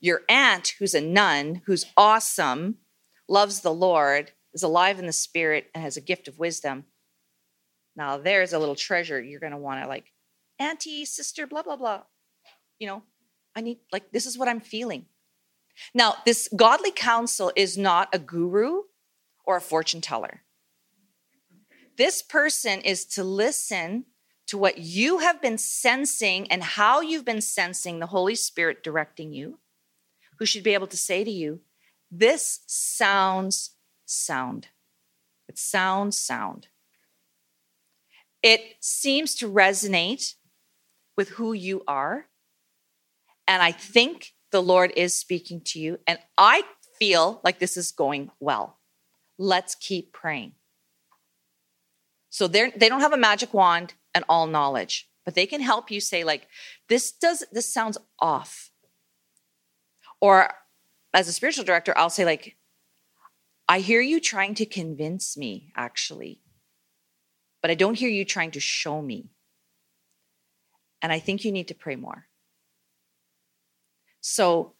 your 0.00 0.22
aunt, 0.28 0.74
who's 0.78 0.94
a 0.94 1.00
nun, 1.00 1.62
who's 1.64 1.86
awesome, 1.96 2.76
loves 3.28 3.60
the 3.60 3.72
Lord, 3.72 4.32
is 4.52 4.62
alive 4.62 4.98
in 4.98 5.06
the 5.06 5.12
spirit, 5.12 5.70
and 5.74 5.82
has 5.82 5.96
a 5.96 6.02
gift 6.02 6.28
of 6.28 6.38
wisdom. 6.38 6.84
Now, 7.96 8.18
there's 8.18 8.52
a 8.52 8.58
little 8.58 8.74
treasure 8.74 9.20
you're 9.20 9.40
going 9.40 9.52
to 9.52 9.58
want 9.58 9.82
to 9.82 9.88
like, 9.88 10.12
auntie, 10.58 11.04
sister, 11.06 11.46
blah, 11.46 11.62
blah, 11.62 11.76
blah. 11.76 12.02
You 12.78 12.86
know, 12.88 13.02
I 13.56 13.62
need, 13.62 13.78
like, 13.90 14.12
this 14.12 14.26
is 14.26 14.36
what 14.36 14.48
I'm 14.48 14.60
feeling. 14.60 15.06
Now, 15.94 16.16
this 16.26 16.48
godly 16.54 16.90
counsel 16.90 17.50
is 17.56 17.78
not 17.78 18.10
a 18.12 18.18
guru 18.18 18.82
or 19.44 19.56
a 19.56 19.62
fortune 19.62 20.02
teller. 20.02 20.42
This 21.96 22.20
person 22.22 22.82
is 22.82 23.06
to 23.06 23.24
listen 23.24 24.04
to 24.48 24.58
what 24.58 24.78
you 24.78 25.18
have 25.18 25.40
been 25.40 25.58
sensing 25.58 26.50
and 26.52 26.62
how 26.62 27.00
you've 27.00 27.24
been 27.24 27.40
sensing 27.40 27.98
the 27.98 28.06
Holy 28.06 28.34
Spirit 28.34 28.82
directing 28.82 29.32
you, 29.32 29.58
who 30.38 30.46
should 30.46 30.62
be 30.62 30.74
able 30.74 30.86
to 30.88 30.96
say 30.96 31.24
to 31.24 31.30
you, 31.30 31.60
This 32.10 32.60
sounds 32.66 33.70
sound. 34.04 34.68
It 35.48 35.58
sounds 35.58 36.18
sound. 36.18 36.68
It 38.42 38.76
seems 38.80 39.34
to 39.36 39.50
resonate 39.50 40.34
with 41.16 41.30
who 41.30 41.52
you 41.52 41.82
are. 41.88 42.26
And 43.48 43.62
I 43.62 43.72
think 43.72 44.34
the 44.50 44.62
Lord 44.62 44.92
is 44.96 45.14
speaking 45.14 45.60
to 45.66 45.78
you. 45.78 45.98
And 46.06 46.18
I 46.36 46.62
feel 46.98 47.40
like 47.44 47.58
this 47.58 47.76
is 47.76 47.92
going 47.92 48.30
well. 48.40 48.78
Let's 49.38 49.74
keep 49.74 50.12
praying. 50.12 50.52
So 52.30 52.48
they 52.48 52.70
they 52.70 52.88
don't 52.88 53.00
have 53.00 53.12
a 53.12 53.18
magic 53.18 53.54
wand 53.54 53.94
and 54.14 54.24
all 54.28 54.46
knowledge, 54.46 55.08
but 55.24 55.34
they 55.34 55.46
can 55.46 55.60
help 55.60 55.90
you 55.90 56.00
say 56.00 56.24
like 56.24 56.48
this 56.88 57.12
does 57.12 57.44
this 57.52 57.72
sounds 57.72 57.98
off. 58.18 58.70
Or 60.20 60.52
as 61.12 61.28
a 61.28 61.32
spiritual 61.32 61.64
director, 61.64 61.96
I'll 61.96 62.10
say 62.10 62.24
like 62.24 62.56
I 63.68 63.80
hear 63.80 64.00
you 64.00 64.20
trying 64.20 64.54
to 64.56 64.66
convince 64.66 65.36
me 65.36 65.72
actually. 65.76 66.40
But 67.62 67.70
I 67.70 67.74
don't 67.74 67.98
hear 67.98 68.10
you 68.10 68.24
trying 68.24 68.52
to 68.52 68.60
show 68.60 69.02
me. 69.02 69.30
And 71.02 71.12
I 71.12 71.18
think 71.18 71.44
you 71.44 71.52
need 71.52 71.68
to 71.68 71.74
pray 71.74 71.96
more. 71.96 72.25
So, 74.28 74.72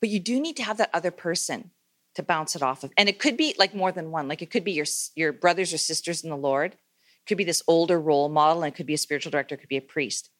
but 0.00 0.08
you 0.08 0.20
do 0.20 0.40
need 0.40 0.56
to 0.58 0.62
have 0.62 0.78
that 0.78 0.90
other 0.94 1.10
person 1.10 1.72
to 2.14 2.22
bounce 2.22 2.54
it 2.54 2.62
off 2.62 2.84
of. 2.84 2.92
And 2.96 3.08
it 3.08 3.18
could 3.18 3.36
be 3.36 3.56
like 3.58 3.74
more 3.74 3.90
than 3.90 4.12
one. 4.12 4.28
Like 4.28 4.40
it 4.40 4.52
could 4.52 4.62
be 4.62 4.70
your 4.70 4.86
your 5.16 5.32
brothers 5.32 5.72
or 5.72 5.78
sisters 5.78 6.22
in 6.22 6.30
the 6.30 6.36
Lord. 6.36 6.74
It 6.74 7.26
could 7.26 7.38
be 7.38 7.44
this 7.44 7.64
older 7.66 8.00
role 8.00 8.28
model, 8.28 8.62
and 8.62 8.72
it 8.72 8.76
could 8.76 8.86
be 8.86 8.94
a 8.94 8.98
spiritual 8.98 9.32
director, 9.32 9.56
it 9.56 9.58
could 9.58 9.68
be 9.68 9.78
a 9.78 9.82
priest. 9.82 10.30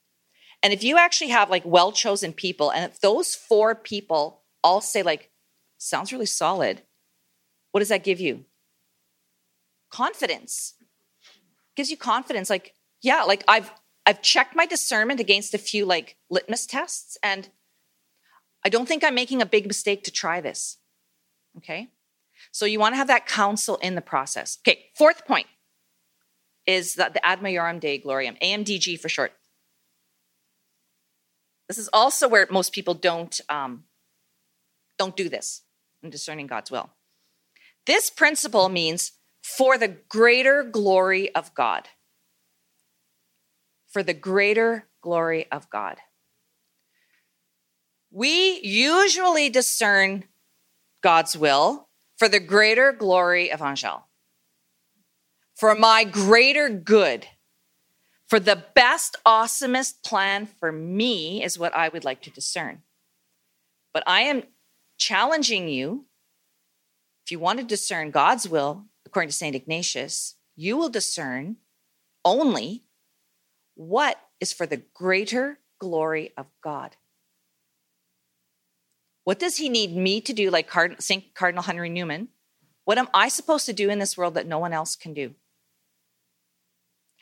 And 0.63 0.73
if 0.73 0.85
you 0.85 0.99
actually 0.99 1.31
have 1.31 1.51
like 1.51 1.65
well 1.65 1.91
chosen 1.91 2.33
people, 2.33 2.71
and 2.71 2.85
if 2.85 3.01
those 3.01 3.35
four 3.35 3.75
people 3.75 4.43
all 4.63 4.81
say 4.81 5.03
like, 5.03 5.31
sounds 5.79 6.13
really 6.13 6.27
solid, 6.27 6.83
what 7.73 7.81
does 7.81 7.89
that 7.89 8.05
give 8.05 8.21
you? 8.21 8.45
Confidence. 9.91 10.75
gives 11.75 11.91
you 11.91 11.97
confidence. 11.97 12.49
Like, 12.49 12.75
yeah, 13.03 13.25
like 13.25 13.43
I've 13.49 13.73
I've 14.07 14.23
checked 14.23 14.55
my 14.55 14.67
discernment 14.67 15.19
against 15.19 15.55
a 15.55 15.59
few 15.59 15.85
like 15.85 16.17
litmus 16.31 16.67
tests, 16.67 17.19
and 17.21 17.49
I 18.65 18.69
don't 18.69 18.87
think 18.87 19.05
I'm 19.05 19.15
making 19.15 19.43
a 19.43 19.47
big 19.47 19.67
mistake 19.67 20.05
to 20.05 20.11
try 20.11 20.41
this. 20.41 20.79
Okay. 21.59 21.91
So 22.51 22.67
you 22.67 22.79
want 22.79 22.95
to 22.95 22.97
have 22.97 23.09
that 23.09 23.27
counsel 23.27 23.77
in 23.77 23.95
the 23.95 24.01
process. 24.01 24.59
Okay. 24.67 24.87
Fourth 24.97 25.27
point 25.27 25.47
is 26.67 26.95
that 26.95 27.15
the 27.15 27.25
Ad 27.25 27.41
Majorem 27.41 27.81
Dei 27.81 28.01
Gloriam, 28.01 28.41
AMDG 28.41 28.99
for 28.99 29.09
short. 29.09 29.33
This 31.69 31.79
is 31.79 31.89
also 31.93 32.29
where 32.29 32.47
most 32.51 32.73
people 32.73 32.95
don't 32.95 33.41
um, 33.49 33.85
don't 34.99 35.17
do 35.17 35.29
this 35.29 35.63
in 36.03 36.11
discerning 36.11 36.47
God's 36.47 36.71
will. 36.71 36.91
This 37.87 38.11
principle 38.11 38.69
means 38.69 39.13
for 39.43 39.77
the 39.77 39.89
greater 39.89 40.63
glory 40.63 41.35
of 41.35 41.55
God. 41.55 41.89
For 43.89 44.03
the 44.03 44.15
greater 44.15 44.89
glory 45.01 45.47
of 45.51 45.69
God. 45.71 45.99
We 48.15 48.61
usually 48.63 49.49
discern 49.49 50.25
God's 51.03 51.35
will 51.35 51.89
for 52.19 52.29
the 52.29 52.41
greater 52.41 52.93
glory 52.93 53.51
of 53.51 53.61
Angèle, 53.61 54.03
for 55.57 55.75
my 55.75 56.05
greater 56.05 56.69
good, 56.69 57.27
for 58.29 58.39
the 58.39 58.63
best, 58.75 59.17
awesomest 59.25 60.03
plan 60.05 60.47
for 60.47 60.71
me 60.71 61.43
is 61.43 61.59
what 61.59 61.75
I 61.75 61.89
would 61.89 62.05
like 62.05 62.21
to 62.23 62.31
discern. 62.31 62.83
But 63.95 64.05
I 64.07 64.21
am 64.21 64.43
challenging 64.99 65.69
you 65.69 66.05
if 67.25 67.31
you 67.31 67.39
want 67.39 67.61
to 67.61 67.65
discern 67.65 68.11
God's 68.11 68.47
will, 68.47 68.85
according 69.07 69.31
to 69.31 69.37
St. 69.37 69.57
Ignatius, 69.57 70.37
you 70.55 70.77
will 70.77 70.91
discern 70.91 71.57
only 72.27 72.85
what 73.75 74.19
is 74.39 74.53
for 74.53 74.67
the 74.67 74.83
greater 74.93 75.61
glory 75.79 76.33
of 76.37 76.47
God. 76.63 76.97
What 79.25 79.39
does 79.39 79.57
he 79.57 79.69
need 79.69 79.95
me 79.95 80.21
to 80.21 80.33
do, 80.33 80.51
like 80.51 80.69
Card- 80.69 81.03
St. 81.03 81.35
Cardinal 81.35 81.63
Henry 81.63 81.89
Newman? 81.89 82.29
What 82.85 82.99
am 82.99 83.09
I 83.15 83.29
supposed 83.29 83.67
to 83.67 83.73
do 83.73 83.89
in 83.89 83.99
this 83.99 84.17
world 84.17 84.35
that 84.35 84.47
no 84.47 84.59
one 84.59 84.73
else 84.73 84.97
can 84.97 85.15
do? 85.15 85.35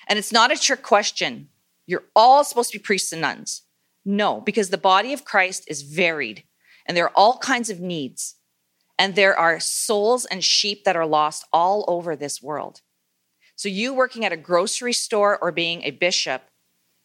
And 0.09 0.19
it's 0.19 0.33
not 0.33 0.53
a 0.53 0.59
trick 0.59 0.83
question. 0.83 1.51
You're 1.87 2.05
all 2.17 2.45
supposed 2.45 2.73
to 2.73 2.79
be 2.79 2.83
priests 2.83 3.13
and 3.13 3.21
nuns. 3.21 3.63
No, 4.05 4.41
because 4.41 4.71
the 4.71 4.79
body 4.79 5.13
of 5.13 5.25
Christ 5.25 5.65
is 5.69 5.83
varied 5.83 6.45
and 6.87 6.97
there 6.97 7.05
are 7.05 7.13
all 7.15 7.39
kinds 7.39 7.69
of 7.71 7.81
needs. 7.81 8.37
And 8.99 9.15
there 9.15 9.39
are 9.39 9.61
souls 9.61 10.25
and 10.25 10.43
sheep 10.43 10.85
that 10.85 10.97
are 10.97 11.07
lost 11.07 11.47
all 11.53 11.85
over 11.89 12.17
this 12.17 12.43
world. 12.43 12.81
So, 13.57 13.69
you 13.69 13.95
working 13.95 14.25
at 14.25 14.33
a 14.33 14.37
grocery 14.37 14.93
store 14.93 15.39
or 15.41 15.53
being 15.53 15.83
a 15.83 15.91
bishop 15.91 16.43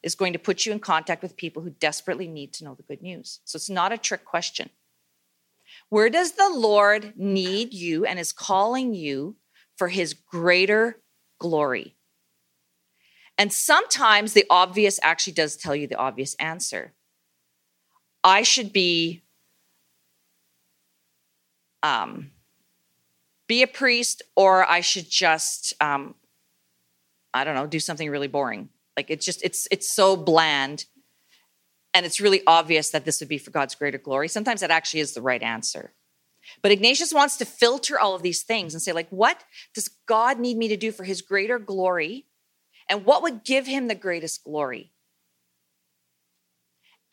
is 0.03 0.15
going 0.15 0.33
to 0.33 0.39
put 0.39 0.65
you 0.65 0.71
in 0.71 0.79
contact 0.79 1.21
with 1.21 1.37
people 1.37 1.63
who 1.63 1.69
desperately 1.69 2.27
need 2.27 2.53
to 2.53 2.63
know 2.63 2.75
the 2.75 2.83
good 2.83 3.01
news. 3.01 3.39
So, 3.45 3.57
it's 3.57 3.69
not 3.69 3.91
a 3.91 3.97
trick 3.97 4.25
question. 4.25 4.69
Where 5.89 6.09
does 6.09 6.33
the 6.33 6.49
Lord 6.49 7.13
need 7.15 7.73
you 7.73 8.05
and 8.05 8.19
is 8.19 8.31
calling 8.31 8.93
you 8.93 9.35
for 9.77 9.87
his 9.87 10.13
greater 10.13 11.01
glory? 11.39 11.95
And 13.37 13.51
sometimes 13.51 14.33
the 14.33 14.45
obvious 14.49 14.99
actually 15.03 15.33
does 15.33 15.57
tell 15.57 15.75
you 15.75 15.87
the 15.87 15.97
obvious 15.97 16.35
answer. 16.35 16.93
I 18.23 18.43
should 18.43 18.73
be 18.73 19.23
um, 21.83 22.31
be 23.47 23.61
a 23.61 23.67
priest 23.67 24.23
or 24.35 24.69
I 24.69 24.81
should 24.81 25.09
just, 25.09 25.73
um, 25.79 26.15
I 27.33 27.43
don't 27.43 27.55
know, 27.55 27.67
do 27.67 27.79
something 27.79 28.09
really 28.09 28.27
boring. 28.27 28.69
Like 28.97 29.11
it's 29.11 29.25
just, 29.25 29.43
it's, 29.43 29.67
it's 29.69 29.87
so 29.87 30.15
bland. 30.17 30.85
And 31.95 32.05
it's 32.05 32.19
really 32.19 32.41
obvious 32.45 32.89
that 32.89 33.05
this 33.05 33.21
would 33.21 33.29
be 33.29 33.37
for 33.37 33.51
God's 33.51 33.73
greater 33.73 33.97
glory. 33.97 34.27
Sometimes 34.27 34.59
that 34.59 34.69
actually 34.69 34.99
is 34.99 35.13
the 35.13 35.21
right 35.21 35.41
answer. 35.41 35.93
But 36.61 36.73
Ignatius 36.73 37.13
wants 37.13 37.37
to 37.37 37.45
filter 37.45 37.97
all 37.97 38.13
of 38.13 38.21
these 38.21 38.43
things 38.43 38.73
and 38.73 38.81
say, 38.81 38.91
like, 38.91 39.07
what 39.09 39.45
does 39.73 39.89
God 40.05 40.37
need 40.37 40.57
me 40.57 40.67
to 40.67 40.75
do 40.75 40.91
for 40.91 41.05
his 41.05 41.21
greater 41.21 41.57
glory? 41.57 42.25
And 42.89 43.05
what 43.05 43.23
would 43.23 43.45
give 43.45 43.65
him 43.65 43.87
the 43.87 43.95
greatest 43.95 44.43
glory? 44.43 44.91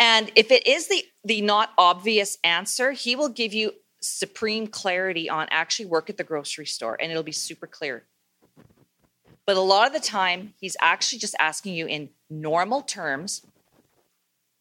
And 0.00 0.32
if 0.34 0.50
it 0.50 0.66
is 0.66 0.88
the, 0.88 1.04
the 1.24 1.42
not 1.42 1.70
obvious 1.78 2.36
answer, 2.42 2.90
he 2.90 3.14
will 3.14 3.28
give 3.28 3.54
you 3.54 3.74
supreme 4.00 4.66
clarity 4.66 5.30
on 5.30 5.46
actually 5.52 5.86
work 5.86 6.10
at 6.10 6.16
the 6.16 6.24
grocery 6.24 6.66
store 6.66 7.00
and 7.00 7.12
it'll 7.12 7.22
be 7.22 7.30
super 7.30 7.68
clear. 7.68 8.02
But 9.46 9.56
a 9.56 9.60
lot 9.60 9.86
of 9.86 9.92
the 9.92 10.00
time, 10.00 10.54
he's 10.60 10.76
actually 10.80 11.20
just 11.20 11.36
asking 11.38 11.74
you 11.74 11.86
in 11.86 12.10
normal 12.28 12.82
terms 12.82 13.42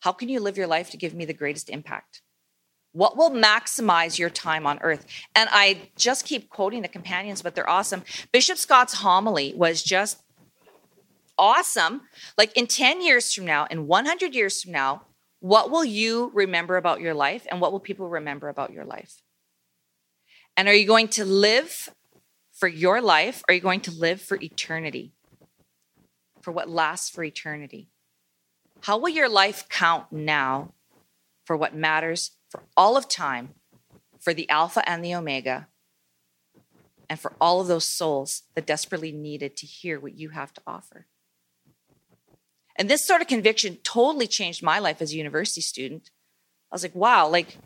how 0.01 0.11
can 0.11 0.29
you 0.29 0.39
live 0.39 0.57
your 0.57 0.67
life 0.67 0.91
to 0.91 0.97
give 0.97 1.13
me 1.13 1.25
the 1.25 1.33
greatest 1.33 1.69
impact? 1.69 2.21
What 2.91 3.15
will 3.15 3.31
maximize 3.31 4.19
your 4.19 4.29
time 4.29 4.67
on 4.67 4.79
earth? 4.81 5.05
And 5.33 5.47
I 5.51 5.89
just 5.95 6.25
keep 6.25 6.49
quoting 6.49 6.81
the 6.81 6.87
companions, 6.87 7.41
but 7.41 7.55
they're 7.55 7.69
awesome. 7.69 8.03
Bishop 8.33 8.57
Scott's 8.57 8.95
homily 8.95 9.53
was 9.55 9.81
just 9.81 10.21
awesome. 11.37 12.01
Like 12.37 12.55
in 12.57 12.67
10 12.67 13.01
years 13.01 13.33
from 13.33 13.45
now, 13.45 13.67
in 13.71 13.87
100 13.87 14.35
years 14.35 14.61
from 14.61 14.73
now, 14.73 15.03
what 15.39 15.71
will 15.71 15.85
you 15.85 16.31
remember 16.33 16.77
about 16.77 16.99
your 16.99 17.13
life 17.13 17.47
and 17.49 17.61
what 17.61 17.71
will 17.71 17.79
people 17.79 18.09
remember 18.09 18.49
about 18.49 18.73
your 18.73 18.85
life? 18.85 19.21
And 20.57 20.67
are 20.67 20.73
you 20.73 20.85
going 20.85 21.07
to 21.09 21.25
live 21.25 21.89
for 22.51 22.67
your 22.67 23.01
life? 23.01 23.41
Or 23.47 23.51
are 23.51 23.55
you 23.55 23.61
going 23.61 23.81
to 23.81 23.91
live 23.91 24.21
for 24.21 24.37
eternity? 24.41 25.13
For 26.41 26.51
what 26.51 26.69
lasts 26.69 27.09
for 27.09 27.23
eternity? 27.23 27.90
How 28.81 28.97
will 28.97 29.09
your 29.09 29.29
life 29.29 29.69
count 29.69 30.11
now 30.11 30.73
for 31.45 31.55
what 31.55 31.75
matters 31.75 32.31
for 32.49 32.63
all 32.75 32.97
of 32.97 33.07
time, 33.07 33.53
for 34.19 34.33
the 34.33 34.49
Alpha 34.49 34.87
and 34.89 35.03
the 35.03 35.15
Omega, 35.15 35.67
and 37.09 37.19
for 37.19 37.33
all 37.39 37.61
of 37.61 37.67
those 37.67 37.87
souls 37.87 38.43
that 38.55 38.65
desperately 38.65 39.11
needed 39.11 39.55
to 39.57 39.65
hear 39.65 39.99
what 39.99 40.17
you 40.17 40.29
have 40.29 40.53
to 40.53 40.61
offer? 40.65 41.05
And 42.75 42.89
this 42.89 43.05
sort 43.05 43.21
of 43.21 43.27
conviction 43.27 43.77
totally 43.83 44.27
changed 44.27 44.63
my 44.63 44.79
life 44.79 45.01
as 45.01 45.13
a 45.13 45.17
university 45.17 45.61
student. 45.61 46.09
I 46.71 46.75
was 46.75 46.83
like, 46.83 46.95
wow, 46.95 47.27
like 47.27 47.57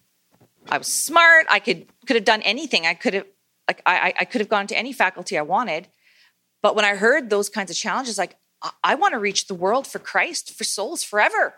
I 0.70 0.78
was 0.78 0.94
smart. 0.94 1.46
I 1.50 1.60
could 1.60 1.88
could 2.06 2.16
have 2.16 2.26
done 2.26 2.42
anything. 2.42 2.86
I 2.86 2.94
could 2.94 3.14
have 3.14 3.26
like 3.68 3.82
I 3.86 4.14
I 4.20 4.26
could 4.26 4.42
have 4.42 4.50
gone 4.50 4.68
to 4.68 4.78
any 4.78 4.92
faculty 4.92 5.38
I 5.38 5.44
wanted. 5.44 5.88
But 6.62 6.76
when 6.76 6.84
I 6.84 6.96
heard 6.96 7.30
those 7.30 7.48
kinds 7.48 7.70
of 7.70 7.78
challenges, 7.78 8.18
like 8.18 8.36
I, 8.84 8.96
want 8.96 9.14
to 9.14 9.20
reach 9.20 9.48
the 9.48 9.56
world 9.56 9.88
for 9.88 10.00
Christ, 10.00 10.54
for 10.56 10.64
souls 10.64 11.04
forever. 11.04 11.56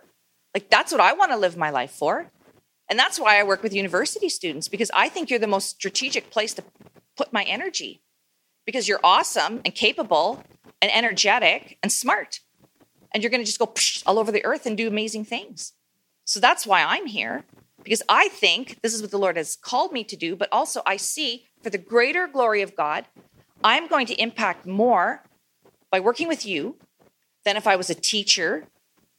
Like 0.53 0.69
that's 0.69 0.91
what 0.91 1.01
I 1.01 1.13
want 1.13 1.31
to 1.31 1.37
live 1.37 1.57
my 1.57 1.69
life 1.69 1.91
for. 1.91 2.31
And 2.89 2.97
that's 2.97 3.19
why 3.19 3.39
I 3.39 3.43
work 3.43 3.63
with 3.63 3.73
university 3.73 4.29
students 4.29 4.67
because 4.67 4.91
I 4.93 5.09
think 5.09 5.29
you're 5.29 5.39
the 5.39 5.47
most 5.47 5.69
strategic 5.69 6.29
place 6.29 6.53
to 6.55 6.63
put 7.15 7.33
my 7.33 7.43
energy 7.43 8.01
because 8.65 8.87
you're 8.87 8.99
awesome 9.03 9.61
and 9.65 9.75
capable 9.75 10.43
and 10.81 10.91
energetic 10.93 11.77
and 11.83 11.91
smart. 11.91 12.39
And 13.13 13.23
you're 13.23 13.29
going 13.29 13.41
to 13.41 13.45
just 13.45 13.59
go 13.59 13.73
all 14.05 14.19
over 14.19 14.31
the 14.31 14.45
earth 14.45 14.65
and 14.65 14.77
do 14.77 14.87
amazing 14.87 15.25
things. 15.25 15.73
So 16.25 16.39
that's 16.39 16.67
why 16.67 16.83
I'm 16.83 17.05
here 17.05 17.45
because 17.83 18.03
I 18.09 18.27
think 18.29 18.81
this 18.81 18.93
is 18.93 19.01
what 19.01 19.11
the 19.11 19.17
Lord 19.17 19.37
has 19.37 19.55
called 19.55 19.93
me 19.93 20.03
to 20.05 20.15
do, 20.15 20.35
but 20.35 20.49
also 20.51 20.81
I 20.85 20.97
see 20.97 21.45
for 21.63 21.69
the 21.69 21.77
greater 21.77 22.27
glory 22.27 22.61
of 22.61 22.75
God, 22.75 23.05
I'm 23.63 23.87
going 23.87 24.05
to 24.07 24.21
impact 24.21 24.65
more 24.65 25.23
by 25.89 25.99
working 25.99 26.27
with 26.27 26.45
you 26.45 26.75
than 27.47 27.55
if 27.55 27.65
I 27.65 27.77
was 27.77 27.89
a 27.89 27.95
teacher 27.95 28.67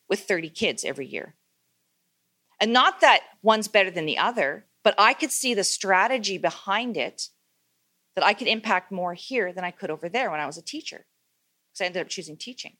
with 0.07 0.21
30 0.21 0.51
kids 0.51 0.85
every 0.85 1.07
year. 1.07 1.35
And 2.61 2.75
not 2.75 3.01
that 3.01 3.23
one's 3.43 3.69
better 3.69 3.91
than 3.91 4.05
the 4.05 4.19
other, 4.19 4.67
but 4.85 4.95
I 4.99 5.14
could 5.14 5.33
see 5.33 5.55
the 5.55 5.64
strategy 5.64 6.37
behind 6.37 6.99
it 6.99 7.31
that 8.14 8.25
I 8.27 8.35
could 8.35 8.47
impact 8.47 8.93
more 8.93 9.14
here 9.14 9.51
than 9.51 9.64
I 9.64 9.71
could 9.71 9.91
over 9.91 10.11
there 10.11 10.31
when 10.31 10.41
I 10.41 10.47
was 10.47 10.59
a 10.59 10.62
teacher. 10.62 11.07
Because 11.71 11.81
I 11.81 11.87
ended 11.87 12.03
up 12.03 12.11
choosing 12.11 12.37
teaching. 12.37 12.77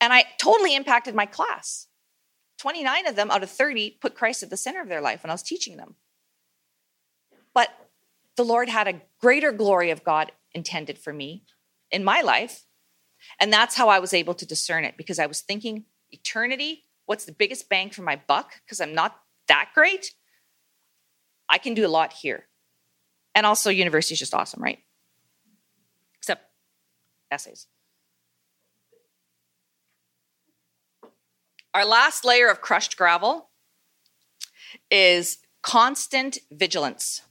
And 0.00 0.12
I 0.12 0.24
totally 0.40 0.74
impacted 0.74 1.14
my 1.14 1.26
class. 1.26 1.86
29 2.58 3.06
of 3.06 3.14
them 3.14 3.30
out 3.30 3.44
of 3.44 3.50
30 3.50 3.98
put 4.00 4.16
Christ 4.16 4.42
at 4.42 4.50
the 4.50 4.56
center 4.56 4.82
of 4.82 4.88
their 4.88 5.00
life 5.00 5.22
when 5.22 5.30
I 5.30 5.34
was 5.34 5.44
teaching 5.44 5.76
them. 5.76 5.94
But 7.54 7.68
the 8.36 8.44
Lord 8.44 8.68
had 8.68 8.88
a 8.88 9.02
greater 9.20 9.52
glory 9.52 9.90
of 9.90 10.02
God 10.02 10.32
intended 10.52 10.98
for 10.98 11.12
me 11.12 11.44
in 11.92 12.02
my 12.02 12.22
life. 12.22 12.64
And 13.40 13.52
that's 13.52 13.76
how 13.76 13.88
I 13.88 13.98
was 13.98 14.14
able 14.14 14.34
to 14.34 14.46
discern 14.46 14.84
it 14.84 14.96
because 14.96 15.18
I 15.18 15.26
was 15.26 15.40
thinking 15.40 15.84
eternity, 16.10 16.84
what's 17.06 17.24
the 17.24 17.32
biggest 17.32 17.68
bang 17.68 17.90
for 17.90 18.02
my 18.02 18.16
buck? 18.16 18.54
Because 18.64 18.80
I'm 18.80 18.94
not 18.94 19.16
that 19.48 19.70
great. 19.74 20.12
I 21.48 21.58
can 21.58 21.74
do 21.74 21.86
a 21.86 21.88
lot 21.88 22.12
here. 22.12 22.46
And 23.34 23.46
also, 23.46 23.70
university 23.70 24.14
is 24.14 24.18
just 24.18 24.34
awesome, 24.34 24.62
right? 24.62 24.80
Except 26.16 26.44
essays. 27.30 27.66
Our 31.72 31.84
last 31.84 32.24
layer 32.24 32.48
of 32.48 32.60
crushed 32.60 32.96
gravel 32.96 33.50
is 34.90 35.38
constant 35.62 36.38
vigilance. 36.50 37.22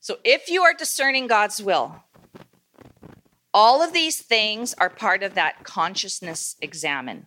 So, 0.00 0.18
if 0.22 0.48
you 0.48 0.62
are 0.62 0.74
discerning 0.74 1.26
God's 1.26 1.62
will, 1.62 2.03
all 3.54 3.82
of 3.82 3.92
these 3.94 4.20
things 4.20 4.74
are 4.74 4.90
part 4.90 5.22
of 5.22 5.34
that 5.34 5.64
consciousness 5.64 6.56
examen. 6.60 7.26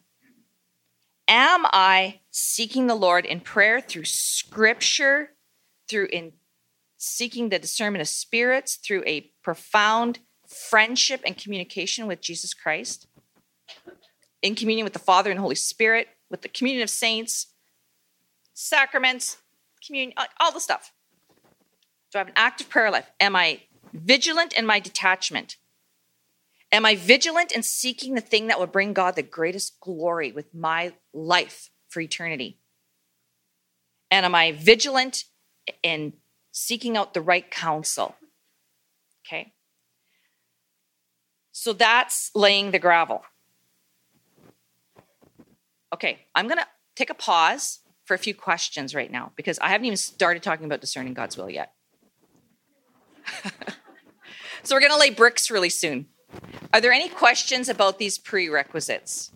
Am 1.28 1.66
I 1.74 2.20
seeking 2.30 2.88
the 2.88 2.96
Lord 2.96 3.26
in 3.26 3.40
prayer 3.40 3.82
through 3.82 4.06
scripture, 4.06 5.32
through 5.90 6.10
in 6.12 6.34
seeking 6.98 7.50
the 7.50 7.60
discernment 7.60 8.02
of 8.02 8.08
spirits, 8.08 8.76
through 8.76 9.04
a 9.08 9.32
profound 9.44 10.20
friendship 10.48 11.22
and 11.26 11.38
communication 11.38 12.06
with 12.06 12.22
Jesus 12.22 12.54
Christ? 12.54 13.08
in 14.42 14.56
communion 14.56 14.84
with 14.84 14.94
the 14.94 15.00
Father 15.00 15.32
and 15.32 15.40
Holy 15.40 15.56
Spirit, 15.56 16.08
with 16.30 16.42
the 16.42 16.50
communion 16.50 16.84
of 16.84 16.90
saints, 16.90 17.48
sacraments, 18.54 19.38
communion, 19.86 20.14
uh, 20.18 20.26
all 20.40 20.52
the 20.52 20.60
stuff. 20.60 20.94
Do 22.12 22.18
I 22.18 22.20
have 22.20 22.28
an 22.28 22.34
active 22.36 22.70
prayer 22.70 22.92
life? 22.92 23.10
Am 23.20 23.36
I 23.36 23.62
vigilant 23.94 24.54
in 24.54 24.66
my 24.66 24.80
detachment? 24.80 25.58
Am 26.72 26.86
I 26.86 26.96
vigilant 26.96 27.52
in 27.52 27.64
seeking 27.64 28.16
the 28.16 28.22
thing 28.22 28.48
that 28.48 28.60
will 28.60 28.68
bring 28.68 28.94
God 28.94 29.16
the 29.16 29.24
greatest 29.24 29.80
glory 29.80 30.32
with 30.32 30.54
my 30.54 30.94
life 31.14 31.70
for 31.88 32.02
eternity? 32.02 32.60
And 34.12 34.26
am 34.26 34.36
I 34.36 34.52
vigilant 34.52 35.24
in 35.82 36.14
seeking 36.52 36.98
out 36.98 37.14
the 37.14 37.22
right 37.22 37.50
counsel? 37.50 38.16
Okay. 39.26 39.54
So 41.52 41.74
that's 41.74 42.32
laying 42.36 42.72
the 42.72 42.80
gravel. 42.80 43.24
Okay, 45.94 46.20
I'm 46.36 46.48
going 46.48 46.60
to 46.60 46.68
take 46.96 47.10
a 47.10 47.14
pause 47.14 47.80
for 48.06 48.14
a 48.14 48.18
few 48.18 48.36
questions 48.36 48.94
right 48.94 49.12
now 49.12 49.32
because 49.36 49.58
I 49.60 49.70
haven't 49.70 49.86
even 49.86 49.98
started 49.98 50.44
talking 50.44 50.66
about 50.66 50.82
discerning 50.82 51.14
God's 51.14 51.38
will 51.38 51.50
yet. 51.50 51.74
so 54.64 54.76
we're 54.76 54.82
going 54.82 54.92
to 54.92 55.00
lay 55.00 55.10
bricks 55.10 55.50
really 55.50 55.70
soon. 55.70 56.08
Are 56.74 56.82
there 56.82 56.92
any 56.92 57.10
questions 57.10 57.70
about 57.70 57.98
these 57.98 58.18
prerequisites? 58.18 59.32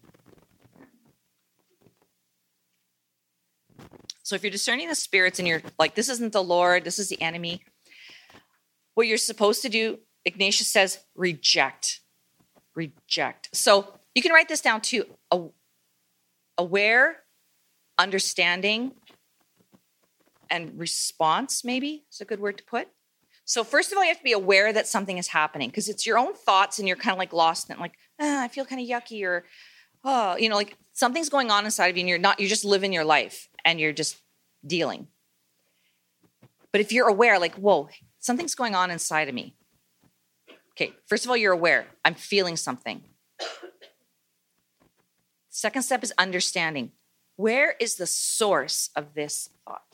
So 4.23 4.35
if 4.35 4.43
you're 4.43 4.51
discerning 4.51 4.87
the 4.87 4.95
spirits 4.95 5.39
and 5.39 5.47
you're 5.47 5.61
like, 5.77 5.95
this 5.95 6.07
isn't 6.07 6.31
the 6.31 6.43
Lord, 6.43 6.83
this 6.83 6.99
is 6.99 7.09
the 7.09 7.21
enemy, 7.21 7.63
what 8.93 9.07
you're 9.07 9.17
supposed 9.17 9.61
to 9.63 9.69
do, 9.69 9.99
Ignatius 10.23 10.67
says, 10.67 10.99
reject. 11.15 12.01
Reject. 12.75 13.49
So 13.53 13.93
you 14.15 14.21
can 14.21 14.31
write 14.31 14.47
this 14.47 14.61
down 14.61 14.81
too 14.81 15.05
aware, 16.57 17.17
understanding, 17.97 18.93
and 20.49 20.77
response, 20.79 21.63
maybe 21.63 22.05
is 22.11 22.21
a 22.21 22.25
good 22.25 22.39
word 22.39 22.57
to 22.57 22.63
put. 22.63 22.87
So, 23.51 23.65
first 23.65 23.91
of 23.91 23.97
all, 23.97 24.03
you 24.05 24.07
have 24.07 24.17
to 24.17 24.23
be 24.23 24.31
aware 24.31 24.71
that 24.71 24.87
something 24.87 25.17
is 25.17 25.27
happening 25.27 25.67
because 25.67 25.89
it's 25.89 26.05
your 26.05 26.17
own 26.17 26.33
thoughts 26.33 26.79
and 26.79 26.87
you're 26.87 26.95
kind 26.95 27.11
of 27.11 27.17
like 27.17 27.33
lost 27.33 27.69
it, 27.69 27.77
like, 27.79 27.95
ah, 28.17 28.43
I 28.43 28.47
feel 28.47 28.63
kind 28.63 28.79
of 28.79 28.87
yucky 28.87 29.25
or, 29.25 29.43
oh, 30.05 30.37
you 30.37 30.47
know, 30.47 30.55
like 30.55 30.77
something's 30.93 31.27
going 31.27 31.51
on 31.51 31.65
inside 31.65 31.87
of 31.87 31.97
you 31.97 31.99
and 31.99 32.07
you're 32.07 32.17
not, 32.17 32.39
you're 32.39 32.47
just 32.47 32.63
living 32.63 32.93
your 32.93 33.03
life 33.03 33.49
and 33.65 33.77
you're 33.77 33.91
just 33.91 34.15
dealing. 34.65 35.09
But 36.71 36.79
if 36.79 36.93
you're 36.93 37.09
aware, 37.09 37.39
like, 37.39 37.55
whoa, 37.55 37.89
something's 38.19 38.55
going 38.55 38.73
on 38.73 38.89
inside 38.89 39.27
of 39.27 39.35
me. 39.35 39.53
Okay, 40.69 40.93
first 41.05 41.25
of 41.25 41.29
all, 41.29 41.35
you're 41.35 41.51
aware. 41.51 41.87
I'm 42.05 42.15
feeling 42.15 42.55
something. 42.55 43.03
Second 45.49 45.81
step 45.81 46.05
is 46.05 46.13
understanding 46.17 46.93
where 47.35 47.75
is 47.81 47.95
the 47.95 48.07
source 48.07 48.91
of 48.95 49.13
this 49.13 49.49
thought? 49.67 49.90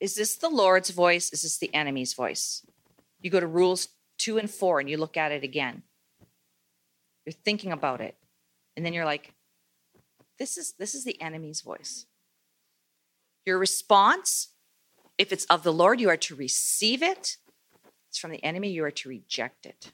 Is 0.00 0.14
this 0.14 0.36
the 0.36 0.48
Lord's 0.48 0.90
voice? 0.90 1.30
Is 1.32 1.42
this 1.42 1.58
the 1.58 1.72
enemy's 1.74 2.14
voice? 2.14 2.64
You 3.20 3.30
go 3.30 3.40
to 3.40 3.46
rules 3.46 3.88
two 4.18 4.38
and 4.38 4.50
four 4.50 4.80
and 4.80 4.88
you 4.88 4.96
look 4.96 5.16
at 5.16 5.30
it 5.30 5.44
again. 5.44 5.82
You're 7.26 7.34
thinking 7.34 7.70
about 7.70 8.00
it. 8.00 8.16
And 8.76 8.84
then 8.84 8.94
you're 8.94 9.04
like, 9.04 9.34
this 10.38 10.56
is 10.56 10.72
this 10.78 10.94
is 10.94 11.04
the 11.04 11.20
enemy's 11.20 11.60
voice. 11.60 12.06
Your 13.44 13.58
response, 13.58 14.48
if 15.18 15.32
it's 15.32 15.44
of 15.46 15.62
the 15.62 15.72
Lord, 15.72 16.00
you 16.00 16.08
are 16.08 16.16
to 16.16 16.34
receive 16.34 17.02
it. 17.02 17.36
It's 18.08 18.18
from 18.18 18.30
the 18.30 18.42
enemy, 18.42 18.70
you 18.70 18.84
are 18.84 18.90
to 18.90 19.08
reject 19.08 19.66
it. 19.66 19.92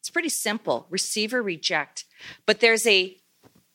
It's 0.00 0.10
pretty 0.10 0.28
simple 0.28 0.86
receive 0.88 1.34
or 1.34 1.42
reject. 1.42 2.04
But 2.46 2.60
there's 2.60 2.86
a, 2.86 3.16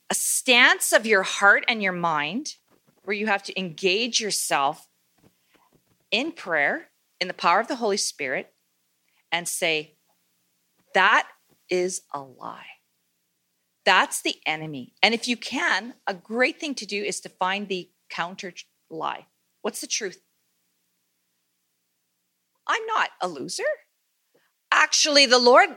a 0.09 0.15
stance 0.15 0.93
of 0.93 1.05
your 1.05 1.23
heart 1.23 1.65
and 1.67 1.83
your 1.83 1.91
mind 1.91 2.55
where 3.11 3.17
you 3.17 3.27
have 3.27 3.43
to 3.43 3.59
engage 3.59 4.21
yourself 4.21 4.87
in 6.11 6.31
prayer, 6.31 6.87
in 7.19 7.27
the 7.27 7.33
power 7.33 7.59
of 7.59 7.67
the 7.67 7.75
Holy 7.75 7.97
Spirit, 7.97 8.53
and 9.33 9.49
say, 9.49 9.97
That 10.93 11.27
is 11.69 12.03
a 12.13 12.21
lie. 12.21 12.77
That's 13.83 14.21
the 14.21 14.37
enemy. 14.45 14.93
And 15.03 15.13
if 15.13 15.27
you 15.27 15.35
can, 15.35 15.95
a 16.07 16.13
great 16.13 16.57
thing 16.57 16.73
to 16.75 16.85
do 16.85 17.03
is 17.03 17.19
to 17.19 17.27
find 17.27 17.67
the 17.67 17.89
counter 18.09 18.53
lie. 18.89 19.25
What's 19.61 19.81
the 19.81 19.87
truth? 19.87 20.21
I'm 22.65 22.85
not 22.85 23.09
a 23.19 23.27
loser. 23.27 23.63
Actually, 24.71 25.25
the 25.25 25.37
Lord 25.37 25.67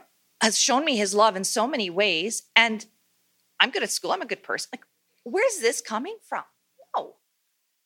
has 0.40 0.57
shown 0.57 0.85
me 0.85 0.97
his 0.97 1.16
love 1.16 1.35
in 1.35 1.43
so 1.43 1.66
many 1.66 1.91
ways. 1.91 2.45
And 2.55 2.87
I'm 3.59 3.70
good 3.70 3.82
at 3.82 3.91
school. 3.91 4.12
I'm 4.12 4.22
a 4.22 4.26
good 4.26 4.45
person. 4.45 4.68
Like, 4.72 4.85
where's 5.24 5.59
this 5.59 5.80
coming 5.80 6.18
from? 6.28 6.45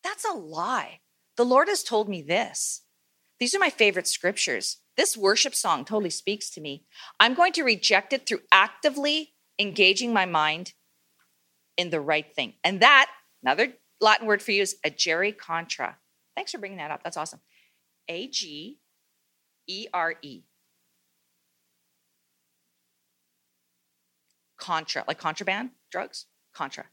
That's 0.03 0.25
a 0.25 0.33
lie. 0.37 1.01
The 1.37 1.45
Lord 1.45 1.69
has 1.69 1.83
told 1.83 2.09
me 2.09 2.23
this. 2.23 2.83
These 3.39 3.55
are 3.55 3.59
my 3.59 3.71
favorite 3.71 4.09
scriptures. 4.09 4.79
This 4.97 5.17
worship 5.17 5.55
song 5.55 5.85
totally 5.85 6.11
speaks 6.11 6.51
to 6.51 6.61
me. 6.61 6.85
I'm 7.21 7.35
going 7.35 7.53
to 7.53 7.63
reject 7.63 8.13
it 8.13 8.27
through 8.27 8.41
actively 8.51 9.35
engaging 9.59 10.13
my 10.13 10.27
mind 10.27 10.73
in 11.77 11.91
the 11.91 12.01
right 12.01 12.35
thing. 12.35 12.55
And 12.65 12.81
that, 12.81 13.09
another 13.43 13.75
Latin 14.01 14.27
word 14.27 14.43
for 14.43 14.51
you 14.53 14.63
is 14.63 14.77
agere 14.85 15.37
contra. 15.37 15.97
Thanks 16.35 16.51
for 16.51 16.59
bringing 16.59 16.79
that 16.79 16.91
up. 16.91 17.03
That's 17.05 17.17
awesome. 17.17 17.41
A 18.09 18.27
G 18.29 18.81
E 19.69 19.87
R 19.93 20.15
E. 20.23 20.43
contra, 24.59 25.05
like 25.09 25.19
contraband 25.19 25.71
drugs, 25.91 26.27
contra. 26.53 26.85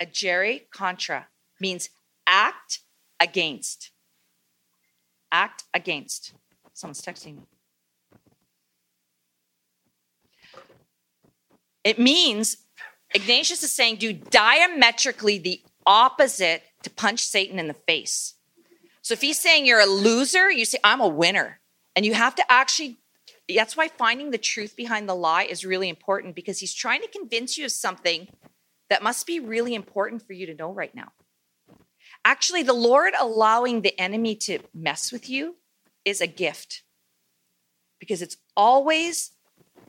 Agere 0.00 0.70
contra 0.70 1.28
means 1.60 1.90
act 2.26 2.80
against. 3.20 3.90
Act 5.30 5.64
against. 5.74 6.32
Someone's 6.72 7.02
texting 7.02 7.36
me. 7.36 7.42
It 11.84 11.98
means 11.98 12.58
Ignatius 13.14 13.62
is 13.62 13.72
saying 13.72 13.96
do 13.96 14.12
diametrically 14.12 15.38
the 15.38 15.62
opposite 15.86 16.62
to 16.82 16.90
punch 16.90 17.24
Satan 17.24 17.58
in 17.58 17.68
the 17.68 17.74
face. 17.74 18.34
So 19.02 19.14
if 19.14 19.20
he's 19.20 19.40
saying 19.40 19.66
you're 19.66 19.80
a 19.80 19.86
loser, 19.86 20.50
you 20.50 20.64
say, 20.64 20.78
I'm 20.84 21.00
a 21.00 21.08
winner. 21.08 21.60
And 21.96 22.06
you 22.06 22.14
have 22.14 22.34
to 22.36 22.44
actually, 22.52 22.98
that's 23.54 23.76
why 23.76 23.88
finding 23.88 24.30
the 24.30 24.38
truth 24.38 24.76
behind 24.76 25.08
the 25.08 25.14
lie 25.14 25.44
is 25.44 25.64
really 25.64 25.88
important 25.88 26.34
because 26.34 26.60
he's 26.60 26.74
trying 26.74 27.00
to 27.00 27.08
convince 27.08 27.58
you 27.58 27.64
of 27.64 27.72
something 27.72 28.28
that 28.90 29.02
must 29.02 29.26
be 29.26 29.40
really 29.40 29.74
important 29.74 30.26
for 30.26 30.34
you 30.34 30.46
to 30.46 30.54
know 30.54 30.72
right 30.72 30.94
now. 30.94 31.12
Actually, 32.24 32.62
the 32.62 32.74
Lord 32.74 33.14
allowing 33.18 33.80
the 33.80 33.98
enemy 33.98 34.34
to 34.34 34.58
mess 34.74 35.10
with 35.10 35.30
you 35.30 35.56
is 36.04 36.20
a 36.20 36.26
gift 36.26 36.82
because 37.98 38.20
it's 38.20 38.36
always, 38.56 39.30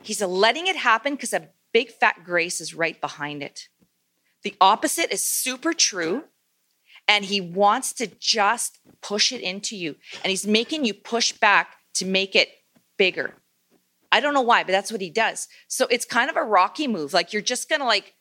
he's 0.02 0.22
letting 0.22 0.66
it 0.66 0.76
happen 0.76 1.14
because 1.14 1.32
a 1.34 1.48
big 1.72 1.90
fat 1.90 2.24
grace 2.24 2.60
is 2.60 2.74
right 2.74 2.98
behind 3.00 3.42
it. 3.42 3.68
The 4.44 4.54
opposite 4.60 5.12
is 5.12 5.24
super 5.24 5.74
true 5.74 6.24
and 7.08 7.24
he 7.24 7.40
wants 7.40 7.92
to 7.94 8.06
just 8.06 8.78
push 9.00 9.32
it 9.32 9.40
into 9.40 9.76
you 9.76 9.96
and 10.22 10.30
he's 10.30 10.46
making 10.46 10.84
you 10.84 10.94
push 10.94 11.32
back 11.32 11.76
to 11.94 12.06
make 12.06 12.36
it 12.36 12.48
bigger 12.96 13.34
i 14.10 14.20
don't 14.20 14.34
know 14.34 14.42
why 14.42 14.62
but 14.62 14.72
that's 14.72 14.92
what 14.92 15.00
he 15.00 15.10
does 15.10 15.48
so 15.66 15.86
it's 15.90 16.04
kind 16.04 16.30
of 16.30 16.36
a 16.36 16.42
rocky 16.42 16.86
move 16.86 17.12
like 17.12 17.32
you're 17.32 17.42
just 17.42 17.68
gonna 17.68 17.84
like 17.84 18.14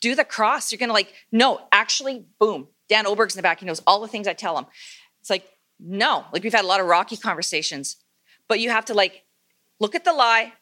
do 0.00 0.14
the 0.14 0.24
cross 0.24 0.70
you're 0.70 0.78
gonna 0.78 0.92
like 0.92 1.12
no 1.32 1.60
actually 1.72 2.26
boom 2.38 2.68
dan 2.88 3.06
oberg's 3.06 3.34
in 3.34 3.38
the 3.38 3.42
back 3.42 3.60
he 3.60 3.66
knows 3.66 3.82
all 3.86 4.00
the 4.00 4.08
things 4.08 4.26
i 4.26 4.32
tell 4.32 4.56
him 4.56 4.66
it's 5.20 5.30
like 5.30 5.46
no 5.78 6.24
like 6.32 6.42
we've 6.42 6.52
had 6.52 6.64
a 6.64 6.68
lot 6.68 6.80
of 6.80 6.86
rocky 6.86 7.16
conversations 7.16 7.96
but 8.48 8.60
you 8.60 8.70
have 8.70 8.84
to 8.84 8.94
like 8.94 9.24
look 9.80 9.94
at 9.94 10.04
the 10.04 10.12
lie 10.12 10.52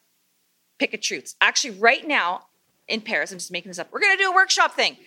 pick 0.79 0.93
a 0.93 0.97
truth 0.97 1.35
actually 1.41 1.77
right 1.79 2.07
now 2.07 2.45
in 2.87 3.01
Paris, 3.01 3.31
I'm 3.31 3.39
just 3.39 3.51
making 3.51 3.69
this 3.69 3.79
up. 3.79 3.91
We're 3.91 3.99
gonna 3.99 4.17
do 4.17 4.29
a 4.29 4.35
workshop 4.35 4.75
thing. 4.75 4.97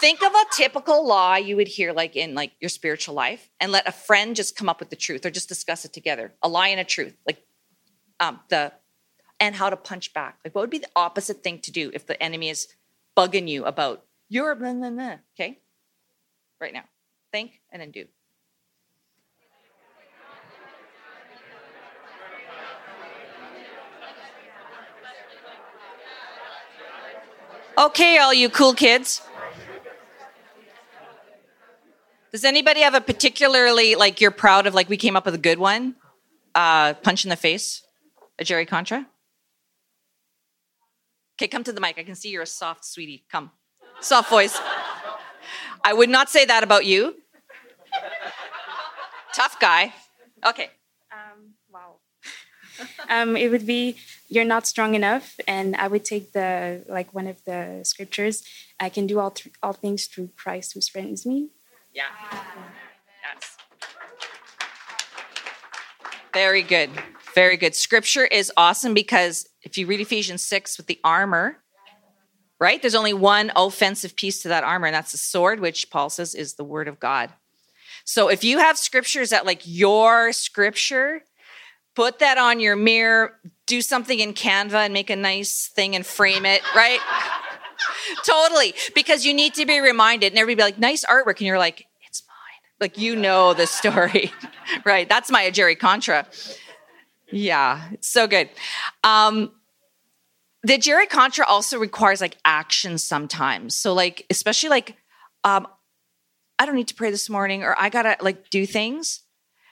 Think 0.00 0.22
of 0.22 0.32
a 0.32 0.44
typical 0.54 1.06
lie 1.06 1.38
you 1.38 1.56
would 1.56 1.68
hear 1.68 1.92
like 1.92 2.14
in 2.14 2.34
like 2.34 2.52
your 2.60 2.68
spiritual 2.68 3.14
life, 3.14 3.48
and 3.58 3.72
let 3.72 3.88
a 3.88 3.92
friend 3.92 4.36
just 4.36 4.56
come 4.56 4.68
up 4.68 4.80
with 4.80 4.90
the 4.90 4.96
truth 4.96 5.24
or 5.24 5.30
just 5.30 5.48
discuss 5.48 5.84
it 5.84 5.92
together. 5.92 6.34
A 6.42 6.48
lie 6.48 6.68
and 6.68 6.80
a 6.80 6.84
truth, 6.84 7.16
like 7.26 7.42
um, 8.20 8.40
the 8.48 8.72
and 9.40 9.54
how 9.54 9.70
to 9.70 9.76
punch 9.76 10.12
back. 10.12 10.38
Like 10.44 10.54
what 10.54 10.62
would 10.62 10.70
be 10.70 10.78
the 10.78 10.90
opposite 10.94 11.42
thing 11.42 11.58
to 11.60 11.72
do 11.72 11.90
if 11.94 12.06
the 12.06 12.22
enemy 12.22 12.50
is 12.50 12.68
bugging 13.16 13.48
you 13.48 13.64
about 13.64 14.04
your 14.28 14.54
blah, 14.54 14.72
blah, 14.72 14.90
blah, 14.90 15.16
okay? 15.34 15.58
Right 16.60 16.72
now, 16.72 16.84
think 17.32 17.60
and 17.70 17.80
then 17.80 17.90
do. 17.90 18.06
Okay, 27.76 28.18
all 28.18 28.32
you 28.32 28.48
cool 28.48 28.72
kids. 28.72 29.20
Does 32.30 32.44
anybody 32.44 32.80
have 32.80 32.94
a 32.94 33.00
particularly 33.00 33.94
like 33.96 34.20
you're 34.20 34.30
proud 34.30 34.66
of? 34.66 34.74
Like 34.74 34.88
we 34.88 34.96
came 34.96 35.16
up 35.16 35.24
with 35.24 35.34
a 35.34 35.38
good 35.38 35.58
one, 35.58 35.96
uh, 36.54 36.94
punch 36.94 37.24
in 37.24 37.30
the 37.30 37.36
face, 37.36 37.82
agere 38.40 38.66
contra. 38.66 39.06
Okay, 41.36 41.48
come 41.48 41.64
to 41.64 41.72
the 41.72 41.80
mic. 41.80 41.98
I 41.98 42.04
can 42.04 42.14
see 42.14 42.30
you're 42.30 42.42
a 42.42 42.46
soft 42.46 42.84
sweetie. 42.84 43.24
Come, 43.30 43.50
soft 44.00 44.30
voice. 44.30 44.58
I 45.82 45.92
would 45.92 46.08
not 46.08 46.30
say 46.30 46.44
that 46.44 46.62
about 46.62 46.86
you. 46.86 47.16
Tough 49.34 49.58
guy. 49.58 49.92
Okay. 50.46 50.70
Um, 51.12 51.54
wow. 51.72 51.96
um, 53.08 53.36
it 53.36 53.50
would 53.50 53.66
be 53.66 53.96
you're 54.28 54.44
not 54.44 54.66
strong 54.66 54.94
enough 54.94 55.38
and 55.46 55.76
i 55.76 55.86
would 55.86 56.04
take 56.04 56.32
the 56.32 56.84
like 56.88 57.14
one 57.14 57.26
of 57.26 57.42
the 57.44 57.80
scriptures 57.84 58.42
i 58.80 58.88
can 58.88 59.06
do 59.06 59.20
all 59.20 59.30
th- 59.30 59.54
all 59.62 59.72
things 59.72 60.06
through 60.06 60.28
christ 60.36 60.72
who 60.72 60.80
strengthens 60.80 61.24
me 61.24 61.50
yeah 61.92 62.02
yes 63.22 63.56
very 66.34 66.62
good 66.62 66.90
very 67.34 67.56
good 67.56 67.74
scripture 67.74 68.24
is 68.24 68.52
awesome 68.56 68.92
because 68.92 69.48
if 69.62 69.78
you 69.78 69.86
read 69.86 70.00
ephesians 70.00 70.42
6 70.42 70.76
with 70.76 70.86
the 70.86 71.00
armor 71.02 71.58
right 72.60 72.82
there's 72.82 72.94
only 72.94 73.14
one 73.14 73.50
offensive 73.56 74.16
piece 74.16 74.42
to 74.42 74.48
that 74.48 74.64
armor 74.64 74.86
and 74.86 74.94
that's 74.94 75.12
the 75.12 75.18
sword 75.18 75.60
which 75.60 75.90
paul 75.90 76.10
says 76.10 76.34
is 76.34 76.54
the 76.54 76.64
word 76.64 76.88
of 76.88 77.00
god 77.00 77.30
so 78.04 78.28
if 78.28 78.44
you 78.44 78.58
have 78.58 78.76
scriptures 78.76 79.30
that 79.30 79.46
like 79.46 79.62
your 79.64 80.32
scripture 80.32 81.22
put 81.94 82.18
that 82.18 82.38
on 82.38 82.60
your 82.60 82.76
mirror, 82.76 83.38
do 83.66 83.80
something 83.80 84.18
in 84.18 84.34
Canva 84.34 84.84
and 84.84 84.92
make 84.92 85.10
a 85.10 85.16
nice 85.16 85.68
thing 85.74 85.94
and 85.94 86.04
frame 86.04 86.44
it, 86.44 86.62
right? 86.74 86.98
totally. 88.26 88.74
Because 88.94 89.24
you 89.24 89.32
need 89.32 89.54
to 89.54 89.66
be 89.66 89.80
reminded, 89.80 90.32
and 90.32 90.38
everybody 90.38 90.72
be 90.72 90.74
like, 90.74 90.78
nice 90.78 91.04
artwork. 91.04 91.38
And 91.38 91.46
you're 91.46 91.58
like. 91.58 91.86
Like, 92.80 92.98
you 92.98 93.16
know 93.16 93.54
the 93.54 93.66
story, 93.66 94.32
right? 94.84 95.08
That's 95.08 95.30
my 95.30 95.44
agere 95.44 95.78
contra. 95.78 96.26
Yeah, 97.30 97.88
it's 97.92 98.08
so 98.08 98.26
good. 98.26 98.50
Um, 99.02 99.52
the 100.62 100.78
agere 100.78 101.08
contra 101.08 101.46
also 101.46 101.78
requires 101.78 102.20
like 102.20 102.36
action 102.44 102.98
sometimes. 102.98 103.76
So, 103.76 103.92
like, 103.92 104.26
especially 104.30 104.70
like, 104.70 104.96
um, 105.44 105.66
I 106.58 106.66
don't 106.66 106.76
need 106.76 106.88
to 106.88 106.94
pray 106.94 107.10
this 107.10 107.28
morning, 107.28 107.62
or 107.62 107.74
I 107.78 107.88
gotta 107.88 108.16
like 108.20 108.50
do 108.50 108.66
things. 108.66 109.22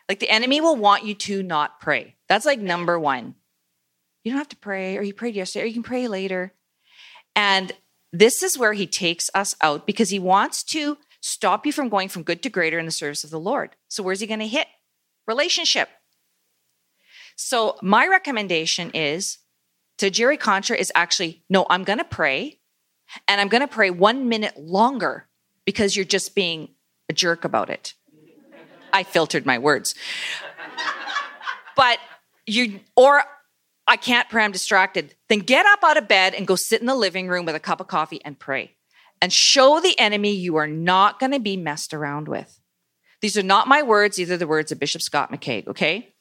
Like 0.09 0.19
the 0.19 0.31
enemy 0.31 0.61
will 0.61 0.77
want 0.77 1.05
you 1.05 1.15
to 1.15 1.43
not 1.43 1.81
pray. 1.81 2.17
That's 2.29 2.45
like 2.45 2.61
number 2.61 2.99
one. 2.99 3.35
You 4.25 4.33
don't 4.33 4.39
have 4.39 4.49
to 4.51 4.57
pray, 4.57 4.99
or 4.99 5.03
you 5.03 5.15
prayed 5.15 5.35
yesterday, 5.35 5.65
or 5.65 5.67
you 5.69 5.75
can 5.75 5.83
pray 5.83 6.09
later. 6.09 6.53
And 7.35 7.73
this 8.13 8.43
is 8.43 8.59
where 8.59 8.73
he 8.73 8.87
takes 8.87 9.31
us 9.35 9.55
out 9.63 9.87
because 9.87 10.11
he 10.11 10.19
wants 10.19 10.63
to 10.65 10.99
stop 11.23 11.65
you 11.65 11.73
from 11.73 11.89
going 11.89 12.09
from 12.09 12.25
good 12.25 12.43
to 12.43 12.51
greater 12.51 12.79
in 12.79 12.85
the 12.85 12.93
service 12.93 13.25
of 13.25 13.31
the 13.31 13.41
Lord. 13.41 13.77
So, 13.89 14.03
where's 14.03 14.21
he 14.21 14.27
going 14.27 14.41
to 14.41 14.47
hit? 14.47 14.67
Relationship. 15.27 15.89
So, 17.37 17.79
my 17.81 18.07
recommendation 18.07 18.91
is 18.91 19.39
to 19.99 20.11
agere 20.11 20.39
contra 20.39 20.77
is 20.77 20.93
actually 20.95 21.45
no, 21.49 21.65
I'm 21.71 21.85
going 21.85 21.99
to 21.99 22.05
pray 22.05 22.59
and 23.29 23.41
I'm 23.41 23.49
going 23.49 23.63
to 23.63 23.69
pray 23.69 23.91
one 23.91 24.29
minute 24.29 24.59
longer 24.59 25.29
because 25.65 25.97
you're 25.97 26.05
just 26.05 26.35
being 26.35 26.75
a 27.09 27.13
jerk 27.13 27.45
about 27.45 27.71
it. 27.71 27.95
I 28.93 29.05
filtered 29.05 29.47
my 29.47 29.59
words. 29.59 29.95
But 31.77 31.99
you, 32.47 32.81
or 32.97 33.23
I 33.87 33.97
can't 33.97 34.29
pray, 34.29 34.45
I'm 34.45 34.53
distracted. 34.53 35.15
Then 35.29 35.39
get 35.39 35.65
up 35.67 35.83
out 35.83 35.97
of 35.97 36.09
bed 36.09 36.35
and 36.35 36.47
go 36.47 36.57
sit 36.57 36.81
in 36.81 36.87
the 36.87 36.95
living 36.95 37.29
room 37.29 37.47
with 37.47 37.55
a 37.55 37.61
cup 37.61 37.81
of 37.81 37.87
coffee 37.87 38.21
and 38.25 38.39
pray. 38.39 38.77
And 39.23 39.33
show 39.33 39.81
the 39.81 39.99
enemy 39.99 40.33
you 40.33 40.57
are 40.57 40.67
not 40.67 41.19
going 41.19 41.33
to 41.33 41.41
be 41.41 41.57
messed 41.57 41.95
around 41.95 42.29
with. 42.29 42.61
These 43.23 43.39
are 43.39 43.43
not 43.43 43.69
my 43.69 43.83
words, 43.83 44.17
these 44.17 44.31
are 44.33 44.37
the 44.37 44.49
words 44.49 44.73
of 44.73 44.81
Bishop 44.81 45.01
Scott 45.01 45.31
McCaig, 45.31 45.69
okay? 45.69 46.13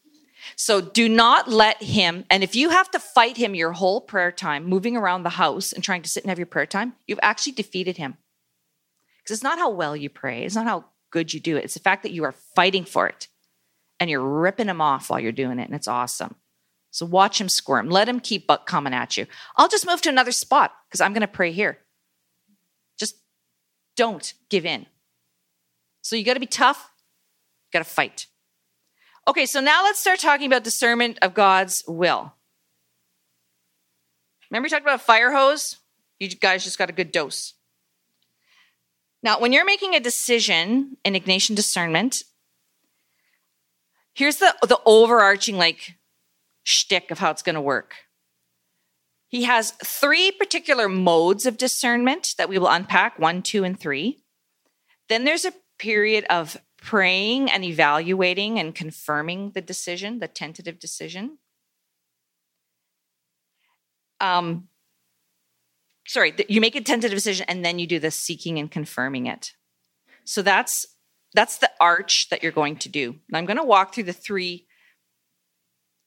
So 0.56 0.82
do 0.82 1.10
not 1.10 1.50
let 1.50 1.82
him, 1.82 2.26
and 2.30 2.44
if 2.44 2.56
you 2.56 2.70
have 2.70 2.90
to 2.92 3.00
fight 3.00 3.38
him 3.38 3.56
your 3.56 3.72
whole 3.72 4.02
prayer 4.02 4.32
time, 4.32 4.66
moving 4.66 4.96
around 4.96 5.24
the 5.24 5.30
house 5.30 5.74
and 5.74 5.84
trying 5.84 6.04
to 6.04 6.10
sit 6.10 6.24
and 6.24 6.30
have 6.30 6.40
your 6.40 6.46
prayer 6.46 6.66
time, 6.68 6.94
you've 7.08 7.20
actually 7.22 7.54
defeated 7.54 7.98
him. 7.98 8.18
Because 9.18 9.38
it's 9.38 9.44
not 9.44 9.58
how 9.58 9.72
well 9.72 9.96
you 9.96 10.10
pray, 10.10 10.44
it's 10.44 10.56
not 10.56 10.68
how 10.68 10.86
good 11.10 11.34
you 11.34 11.40
do 11.40 11.58
it. 11.58 11.64
It's 11.64 11.74
the 11.74 11.80
fact 11.80 12.04
that 12.04 12.12
you 12.12 12.24
are 12.24 12.36
fighting 12.56 12.86
for 12.86 13.08
it 13.08 13.28
and 14.00 14.10
you're 14.10 14.22
ripping 14.22 14.68
him 14.68 14.82
off 14.82 15.10
while 15.10 15.20
you're 15.20 15.32
doing 15.32 15.60
it, 15.60 15.66
and 15.66 15.76
it's 15.76 15.88
awesome. 15.88 16.36
So 16.92 17.06
watch 17.06 17.42
him 17.42 17.50
squirm. 17.50 17.90
Let 17.90 18.10
him 18.10 18.20
keep 18.20 18.50
coming 18.66 18.94
at 18.94 19.18
you. 19.18 19.26
I'll 19.58 19.70
just 19.70 19.88
move 19.88 20.02
to 20.02 20.10
another 20.10 20.32
spot 20.32 20.74
because 20.88 21.02
I'm 21.02 21.14
going 21.14 21.22
to 21.22 21.28
pray 21.28 21.52
here. 21.52 21.80
Don't 23.96 24.34
give 24.50 24.66
in. 24.66 24.86
So 26.02 26.16
you 26.16 26.24
got 26.24 26.34
to 26.34 26.40
be 26.40 26.46
tough, 26.46 26.92
got 27.72 27.80
to 27.80 27.86
fight. 27.86 28.28
Okay, 29.28 29.46
so 29.46 29.60
now 29.60 29.84
let's 29.84 30.00
start 30.00 30.20
talking 30.20 30.48
about 30.48 30.64
discernment 30.64 31.20
of 31.22 31.34
God's 31.34 31.84
will. 31.88 32.34
Remember, 34.50 34.66
we 34.66 34.70
talked 34.70 34.82
about 34.84 34.96
a 34.96 35.04
fire 35.04 35.32
hose? 35.32 35.78
You 36.20 36.28
guys 36.30 36.64
just 36.64 36.78
got 36.78 36.90
a 36.90 36.94
good 36.94 37.12
dose. 37.12 37.54
Now, 39.24 39.40
when 39.40 39.54
you're 39.54 39.66
making 39.66 39.94
a 39.94 40.00
decision 40.00 40.98
in 41.06 41.14
Ignatian 41.14 41.56
discernment, 41.56 42.24
here's 44.14 44.38
the, 44.38 44.56
the 44.68 44.80
overarching 44.86 45.58
like 45.58 45.96
shtick 46.64 47.12
of 47.12 47.20
how 47.20 47.32
it's 47.32 47.44
going 47.44 47.56
to 47.56 47.62
work. 47.62 47.96
He 49.32 49.44
has 49.44 49.72
three 49.82 50.30
particular 50.30 50.90
modes 50.90 51.46
of 51.46 51.58
discernment 51.58 52.36
that 52.38 52.50
we 52.50 52.58
will 52.58 52.68
unpack 52.68 53.18
one, 53.18 53.42
two, 53.42 53.64
and 53.64 53.80
three. 53.80 54.20
Then 55.08 55.24
there's 55.24 55.46
a 55.46 55.54
period 55.80 56.26
of 56.30 56.58
praying 56.82 57.50
and 57.50 57.64
evaluating 57.64 58.60
and 58.60 58.76
confirming 58.76 59.52
the 59.52 59.62
decision, 59.62 60.20
the 60.20 60.28
tentative 60.28 60.80
decision. 60.80 61.38
Um, 64.20 64.68
sorry, 66.06 66.34
you 66.50 66.60
make 66.60 66.76
a 66.76 66.82
tentative 66.82 67.16
decision 67.16 67.46
and 67.48 67.64
then 67.64 67.80
you 67.80 67.88
do 67.88 68.00
the 68.00 68.12
seeking 68.12 68.60
and 68.60 68.70
confirming 68.70 69.28
it. 69.28 69.54
So 70.26 70.42
that's 70.42 70.86
that's 71.34 71.60
the 71.60 71.72
arch 71.80 72.28
that 72.32 72.44
you're 72.44 72.52
going 72.52 72.76
to 72.76 72.90
do. 72.90 73.16
And 73.30 73.38
I'm 73.38 73.46
going 73.46 73.56
to 73.56 73.64
walk 73.64 73.94
through 73.94 74.04
the 74.04 74.14
three 74.14 74.68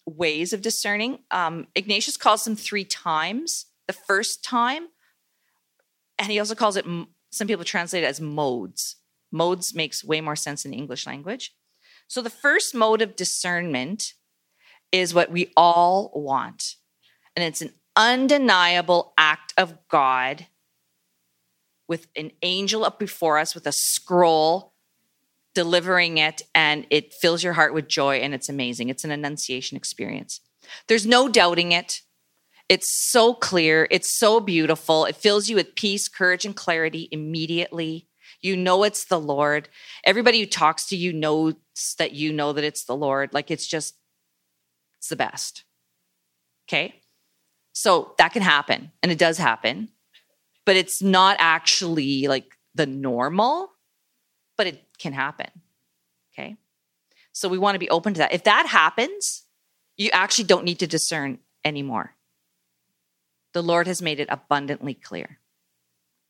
ways 0.06 0.52
of 0.52 0.62
discerning. 0.62 1.20
Um, 1.30 1.66
Ignatius 1.74 2.16
calls 2.16 2.44
them 2.44 2.56
three 2.56 2.84
times. 2.84 3.66
The 3.86 3.92
first 3.92 4.44
time, 4.44 4.88
And 6.18 6.30
he 6.30 6.38
also 6.38 6.54
calls 6.54 6.76
it, 6.76 6.84
some 7.30 7.48
people 7.48 7.64
translate 7.64 8.04
it 8.04 8.06
as 8.06 8.20
modes. 8.20 8.96
Modes 9.32 9.74
makes 9.74 10.04
way 10.04 10.20
more 10.20 10.36
sense 10.36 10.64
in 10.64 10.70
the 10.70 10.76
English 10.76 11.06
language. 11.06 11.54
So 12.06 12.22
the 12.22 12.30
first 12.30 12.74
mode 12.74 13.02
of 13.02 13.16
discernment 13.16 14.14
is 14.92 15.14
what 15.14 15.30
we 15.30 15.52
all 15.56 16.12
want. 16.14 16.76
And 17.34 17.44
it's 17.44 17.62
an 17.62 17.72
undeniable 17.96 19.12
act 19.18 19.52
of 19.56 19.76
God 19.88 20.46
with 21.88 22.06
an 22.16 22.30
angel 22.42 22.84
up 22.84 22.98
before 22.98 23.38
us 23.38 23.54
with 23.54 23.66
a 23.66 23.72
scroll 23.72 24.73
delivering 25.54 26.18
it, 26.18 26.42
and 26.54 26.86
it 26.90 27.12
fills 27.14 27.42
your 27.42 27.52
heart 27.52 27.74
with 27.74 27.88
joy, 27.88 28.16
and 28.16 28.34
it's 28.34 28.48
amazing. 28.48 28.88
It's 28.88 29.04
an 29.04 29.10
annunciation 29.10 29.76
experience. 29.76 30.40
There's 30.88 31.06
no 31.06 31.28
doubting 31.28 31.72
it. 31.72 32.00
It's 32.68 33.10
so 33.10 33.34
clear. 33.34 33.86
It's 33.90 34.18
so 34.18 34.40
beautiful. 34.40 35.04
It 35.04 35.16
fills 35.16 35.48
you 35.48 35.56
with 35.56 35.74
peace, 35.74 36.08
courage, 36.08 36.44
and 36.44 36.56
clarity 36.56 37.08
immediately. 37.12 38.08
You 38.40 38.56
know 38.56 38.82
it's 38.84 39.04
the 39.04 39.20
Lord. 39.20 39.68
Everybody 40.04 40.40
who 40.40 40.46
talks 40.46 40.86
to 40.88 40.96
you 40.96 41.12
knows 41.12 41.54
that 41.98 42.12
you 42.12 42.32
know 42.32 42.52
that 42.52 42.64
it's 42.64 42.84
the 42.84 42.96
Lord. 42.96 43.32
Like 43.32 43.50
it's 43.50 43.66
just, 43.66 43.94
it's 44.98 45.08
the 45.08 45.16
best. 45.16 45.64
Okay. 46.68 47.00
So 47.72 48.14
that 48.18 48.32
can 48.32 48.42
happen 48.42 48.92
and 49.02 49.10
it 49.10 49.18
does 49.18 49.36
happen, 49.38 49.90
but 50.64 50.76
it's 50.76 51.02
not 51.02 51.36
actually 51.38 52.28
like 52.28 52.56
the 52.74 52.86
normal, 52.86 53.70
but 54.56 54.66
it 54.66 54.82
can 55.04 55.12
happen. 55.12 55.50
Okay. 56.32 56.56
So 57.32 57.50
we 57.50 57.58
want 57.58 57.74
to 57.74 57.78
be 57.78 57.90
open 57.90 58.14
to 58.14 58.18
that. 58.18 58.32
If 58.32 58.44
that 58.44 58.66
happens, 58.66 59.42
you 59.98 60.08
actually 60.14 60.46
don't 60.46 60.64
need 60.64 60.78
to 60.78 60.86
discern 60.86 61.40
anymore. 61.62 62.14
The 63.52 63.62
Lord 63.62 63.86
has 63.86 64.00
made 64.00 64.18
it 64.18 64.28
abundantly 64.30 64.94
clear. 64.94 65.40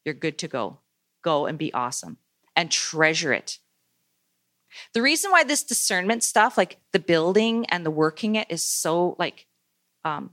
You're 0.04 0.14
good 0.14 0.38
to 0.38 0.48
go. 0.48 0.80
Go 1.22 1.46
and 1.46 1.56
be 1.56 1.72
awesome 1.72 2.18
and 2.56 2.68
treasure 2.68 3.32
it. 3.32 3.60
The 4.92 5.02
reason 5.02 5.30
why 5.30 5.44
this 5.44 5.62
discernment 5.62 6.24
stuff, 6.24 6.58
like 6.58 6.78
the 6.90 6.98
building 6.98 7.66
and 7.66 7.86
the 7.86 7.92
working 7.92 8.34
it, 8.34 8.48
is 8.50 8.64
so 8.64 9.14
like, 9.20 9.46
um, 10.04 10.30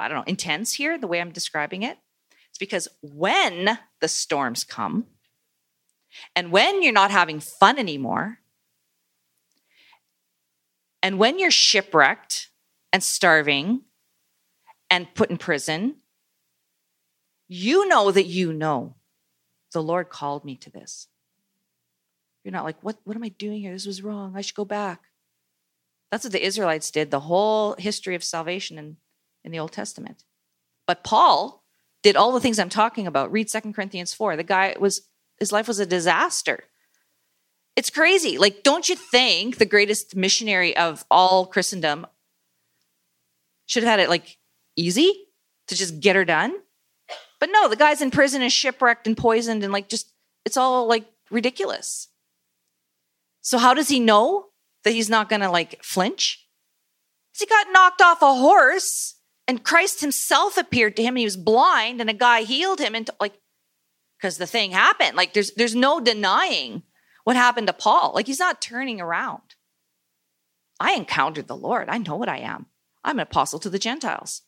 I 0.00 0.08
don't 0.08 0.18
know, 0.18 0.24
intense 0.26 0.72
here, 0.72 0.98
the 0.98 1.06
way 1.06 1.20
I'm 1.20 1.30
describing 1.30 1.84
it, 1.84 1.96
it's 2.50 2.58
because 2.58 2.88
when 3.02 3.78
the 4.00 4.08
storms 4.08 4.64
come 4.64 5.06
and 6.34 6.52
when 6.52 6.82
you're 6.82 6.92
not 6.92 7.10
having 7.10 7.40
fun 7.40 7.78
anymore, 7.78 8.38
and 11.02 11.18
when 11.18 11.38
you're 11.38 11.50
shipwrecked 11.50 12.48
and 12.92 13.02
starving 13.02 13.82
and 14.90 15.14
put 15.14 15.30
in 15.30 15.36
prison, 15.36 15.96
you 17.48 17.86
know 17.88 18.10
that 18.10 18.26
you 18.26 18.52
know 18.52 18.94
the 19.72 19.82
Lord 19.82 20.08
called 20.08 20.44
me 20.44 20.56
to 20.56 20.70
this. 20.70 21.08
You're 22.42 22.52
not 22.52 22.64
like, 22.64 22.76
what, 22.82 22.98
what 23.04 23.16
am 23.16 23.24
I 23.24 23.28
doing 23.28 23.60
here? 23.60 23.72
This 23.72 23.86
was 23.86 24.02
wrong. 24.02 24.34
I 24.36 24.40
should 24.40 24.54
go 24.54 24.64
back. 24.64 25.02
That's 26.10 26.24
what 26.24 26.32
the 26.32 26.44
Israelites 26.44 26.90
did, 26.90 27.10
the 27.10 27.20
whole 27.20 27.74
history 27.78 28.14
of 28.14 28.22
salvation 28.22 28.78
in, 28.78 28.96
in 29.44 29.50
the 29.50 29.58
Old 29.58 29.72
Testament. 29.72 30.24
But 30.86 31.02
Paul 31.02 31.64
did 32.02 32.16
all 32.16 32.32
the 32.32 32.40
things 32.40 32.58
I'm 32.58 32.68
talking 32.68 33.06
about. 33.06 33.32
Read 33.32 33.50
Second 33.50 33.74
Corinthians 33.74 34.14
4. 34.14 34.36
The 34.36 34.44
guy 34.44 34.76
was, 34.78 35.08
his 35.38 35.52
life 35.52 35.68
was 35.68 35.78
a 35.78 35.86
disaster. 35.86 36.64
It's 37.76 37.90
crazy. 37.90 38.38
Like, 38.38 38.62
don't 38.62 38.88
you 38.88 38.94
think 38.94 39.58
the 39.58 39.66
greatest 39.66 40.14
missionary 40.14 40.76
of 40.76 41.04
all 41.10 41.46
Christendom 41.46 42.06
should 43.66 43.82
have 43.82 43.90
had 43.90 44.00
it 44.00 44.08
like 44.08 44.38
easy 44.76 45.12
to 45.68 45.74
just 45.74 46.00
get 46.00 46.16
her 46.16 46.24
done. 46.24 46.54
But 47.40 47.50
no, 47.52 47.68
the 47.68 47.76
guy's 47.76 48.02
in 48.02 48.10
prison 48.10 48.42
and 48.42 48.52
shipwrecked 48.52 49.06
and 49.06 49.16
poisoned 49.16 49.64
and 49.64 49.72
like 49.72 49.88
just, 49.88 50.12
it's 50.44 50.56
all 50.56 50.86
like 50.86 51.04
ridiculous. 51.30 52.08
So, 53.40 53.58
how 53.58 53.74
does 53.74 53.88
he 53.88 54.00
know 54.00 54.46
that 54.84 54.92
he's 54.92 55.10
not 55.10 55.28
going 55.28 55.42
to 55.42 55.50
like 55.50 55.82
flinch? 55.82 56.46
He 57.36 57.46
got 57.46 57.66
knocked 57.72 58.00
off 58.00 58.22
a 58.22 58.34
horse 58.34 59.16
and 59.46 59.64
Christ 59.64 60.00
himself 60.00 60.56
appeared 60.56 60.96
to 60.96 61.02
him. 61.02 61.16
he 61.16 61.24
was 61.24 61.36
blind 61.36 62.00
and 62.00 62.08
a 62.08 62.14
guy 62.14 62.42
healed 62.42 62.80
him 62.80 62.94
and 62.94 63.10
like, 63.20 63.34
because 64.24 64.38
the 64.38 64.46
thing 64.46 64.70
happened. 64.70 65.18
Like, 65.18 65.34
there's, 65.34 65.50
there's 65.50 65.74
no 65.74 66.00
denying 66.00 66.82
what 67.24 67.36
happened 67.36 67.66
to 67.66 67.74
Paul. 67.74 68.12
Like, 68.14 68.26
he's 68.26 68.38
not 68.38 68.62
turning 68.62 68.98
around. 68.98 69.42
I 70.80 70.94
encountered 70.94 71.46
the 71.46 71.54
Lord. 71.54 71.90
I 71.90 71.98
know 71.98 72.16
what 72.16 72.30
I 72.30 72.38
am. 72.38 72.64
I'm 73.04 73.18
an 73.18 73.24
apostle 73.24 73.58
to 73.58 73.68
the 73.68 73.78
Gentiles. 73.78 74.40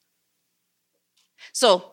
So 1.53 1.93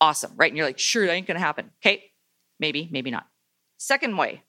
awesome, 0.00 0.32
right? 0.36 0.50
And 0.50 0.56
you're 0.56 0.64
like, 0.64 0.78
sure, 0.78 1.04
that 1.04 1.12
ain't 1.12 1.26
gonna 1.26 1.38
happen. 1.38 1.72
Okay, 1.84 2.12
maybe, 2.58 2.88
maybe 2.90 3.10
not. 3.10 3.26
Second 3.76 4.16
way, 4.16 4.44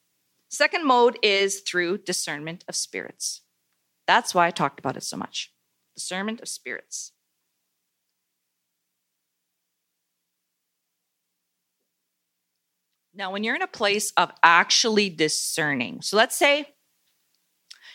second 0.48 0.86
mode 0.86 1.20
is 1.22 1.60
through 1.68 1.98
discernment 1.98 2.64
of 2.70 2.78
spirits. 2.78 3.42
That's 4.08 4.34
why 4.34 4.48
I 4.48 4.52
talked 4.52 4.80
about 4.80 4.96
it 4.96 5.04
so 5.04 5.18
much. 5.18 5.52
Discernment 5.98 6.40
of 6.40 6.48
spirits. 6.48 7.12
Now, 13.16 13.32
when 13.32 13.44
you're 13.44 13.56
in 13.56 13.62
a 13.62 13.68
place 13.68 14.12
of 14.18 14.32
actually 14.42 15.10
discerning, 15.10 16.02
so 16.02 16.18
let's 16.18 16.38
say 16.38 16.68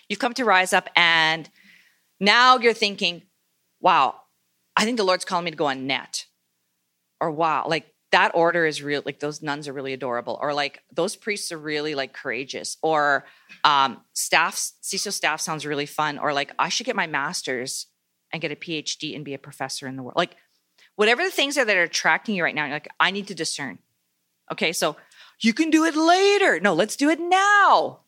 you've 0.08 0.20
come 0.20 0.34
to 0.34 0.44
rise 0.44 0.72
up 0.72 0.88
and 0.94 1.48
now 2.20 2.58
you're 2.58 2.72
thinking, 2.72 3.22
wow, 3.80 4.14
I 4.76 4.84
think 4.84 4.96
the 4.96 5.04
Lord's 5.04 5.24
calling 5.24 5.44
me 5.44 5.50
to 5.50 5.56
go 5.56 5.66
on 5.66 5.86
net. 5.86 6.26
Or 7.20 7.32
wow, 7.32 7.66
like 7.66 7.92
that 8.12 8.30
order 8.34 8.64
is 8.64 8.80
real, 8.80 9.02
like 9.04 9.18
those 9.18 9.42
nuns 9.42 9.66
are 9.66 9.72
really 9.72 9.92
adorable. 9.92 10.38
Or 10.40 10.54
like 10.54 10.82
those 10.92 11.16
priests 11.16 11.50
are 11.50 11.58
really 11.58 11.96
like 11.96 12.12
courageous. 12.12 12.76
Or 12.80 13.24
um, 13.64 14.00
staff, 14.12 14.54
CCO 14.54 15.12
staff 15.12 15.40
sounds 15.40 15.66
really 15.66 15.86
fun. 15.86 16.18
Or 16.18 16.32
like 16.32 16.52
I 16.60 16.68
should 16.68 16.86
get 16.86 16.94
my 16.94 17.08
master's 17.08 17.86
and 18.32 18.40
get 18.40 18.52
a 18.52 18.56
PhD 18.56 19.16
and 19.16 19.24
be 19.24 19.34
a 19.34 19.38
professor 19.38 19.88
in 19.88 19.96
the 19.96 20.02
world. 20.02 20.16
Like 20.16 20.36
whatever 20.94 21.24
the 21.24 21.30
things 21.30 21.58
are 21.58 21.64
that 21.64 21.76
are 21.76 21.82
attracting 21.82 22.36
you 22.36 22.44
right 22.44 22.54
now, 22.54 22.66
you're 22.66 22.76
like 22.76 22.88
I 23.00 23.10
need 23.10 23.26
to 23.28 23.34
discern. 23.34 23.78
Okay, 24.50 24.72
so 24.72 24.96
you 25.40 25.52
can 25.52 25.70
do 25.70 25.84
it 25.84 25.96
later. 25.96 26.60
No, 26.60 26.74
let's 26.74 26.96
do 26.96 27.10
it 27.10 27.20
now. 27.20 28.00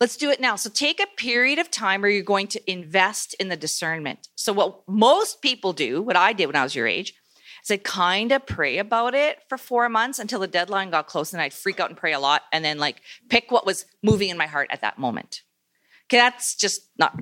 Let's 0.00 0.16
do 0.16 0.30
it 0.30 0.40
now. 0.40 0.56
So 0.56 0.70
take 0.70 1.00
a 1.00 1.06
period 1.16 1.58
of 1.58 1.70
time 1.70 2.00
where 2.00 2.10
you're 2.10 2.22
going 2.22 2.48
to 2.48 2.70
invest 2.70 3.34
in 3.34 3.48
the 3.48 3.56
discernment. 3.56 4.28
So 4.34 4.52
what 4.52 4.82
most 4.88 5.42
people 5.42 5.72
do, 5.72 6.02
what 6.02 6.16
I 6.16 6.32
did 6.32 6.46
when 6.46 6.56
I 6.56 6.62
was 6.62 6.74
your 6.74 6.86
age, 6.86 7.14
is 7.62 7.70
I'd 7.70 7.84
kind 7.84 8.32
of 8.32 8.46
pray 8.46 8.78
about 8.78 9.14
it 9.14 9.40
for 9.48 9.58
four 9.58 9.88
months 9.88 10.18
until 10.18 10.40
the 10.40 10.46
deadline 10.46 10.90
got 10.90 11.06
close 11.06 11.32
and 11.32 11.40
I'd 11.40 11.52
freak 11.52 11.80
out 11.80 11.90
and 11.90 11.98
pray 11.98 12.12
a 12.12 12.18
lot 12.18 12.42
and 12.52 12.64
then 12.64 12.78
like 12.78 13.02
pick 13.28 13.50
what 13.50 13.66
was 13.66 13.86
moving 14.02 14.30
in 14.30 14.36
my 14.36 14.46
heart 14.46 14.68
at 14.70 14.80
that 14.80 14.98
moment. 14.98 15.42
Okay, 16.06 16.18
that's 16.18 16.54
just 16.56 16.82
not 16.98 17.18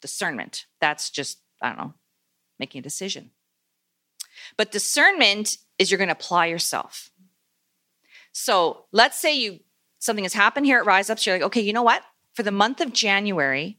discernment. 0.00 0.66
That's 0.80 1.10
just, 1.10 1.38
I 1.60 1.68
don't 1.68 1.78
know, 1.78 1.94
making 2.58 2.80
a 2.80 2.82
decision. 2.82 3.30
But 4.56 4.72
discernment 4.72 5.58
is 5.78 5.90
you're 5.90 5.98
going 5.98 6.08
to 6.08 6.12
apply 6.12 6.46
yourself. 6.46 7.10
So 8.32 8.86
let's 8.92 9.18
say 9.18 9.34
you 9.36 9.60
something 9.98 10.24
has 10.24 10.34
happened 10.34 10.66
here 10.66 10.78
at 10.78 10.86
Rise 10.86 11.10
Up. 11.10 11.24
You're 11.24 11.36
like, 11.36 11.44
okay, 11.44 11.60
you 11.60 11.72
know 11.72 11.82
what? 11.82 12.02
For 12.34 12.42
the 12.42 12.50
month 12.50 12.80
of 12.80 12.92
January, 12.92 13.78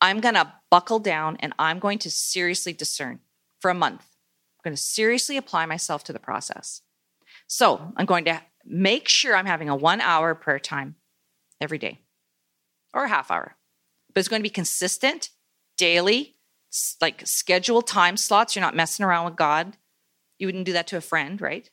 I'm 0.00 0.20
to 0.20 0.52
buckle 0.70 0.98
down 0.98 1.36
and 1.40 1.52
I'm 1.58 1.78
going 1.78 1.98
to 2.00 2.10
seriously 2.10 2.72
discern 2.72 3.20
for 3.60 3.70
a 3.70 3.74
month. 3.74 4.00
I'm 4.00 4.70
going 4.70 4.76
to 4.76 4.82
seriously 4.82 5.36
apply 5.36 5.66
myself 5.66 6.04
to 6.04 6.12
the 6.12 6.18
process. 6.18 6.82
So 7.46 7.92
I'm 7.96 8.06
going 8.06 8.24
to 8.26 8.40
make 8.64 9.08
sure 9.08 9.34
I'm 9.34 9.46
having 9.46 9.68
a 9.68 9.76
one 9.76 10.00
hour 10.00 10.34
prayer 10.34 10.58
time 10.58 10.96
every 11.60 11.78
day 11.78 12.00
or 12.94 13.04
a 13.04 13.08
half 13.08 13.30
hour, 13.30 13.56
but 14.12 14.20
it's 14.20 14.28
going 14.28 14.40
to 14.40 14.48
be 14.48 14.50
consistent, 14.50 15.30
daily, 15.76 16.36
like 17.00 17.22
scheduled 17.26 17.86
time 17.86 18.16
slots. 18.16 18.54
You're 18.54 18.64
not 18.64 18.76
messing 18.76 19.04
around 19.04 19.24
with 19.24 19.36
God. 19.36 19.76
You 20.38 20.46
wouldn't 20.46 20.66
do 20.66 20.72
that 20.72 20.86
to 20.88 20.96
a 20.96 21.00
friend, 21.00 21.40
right? 21.40 21.68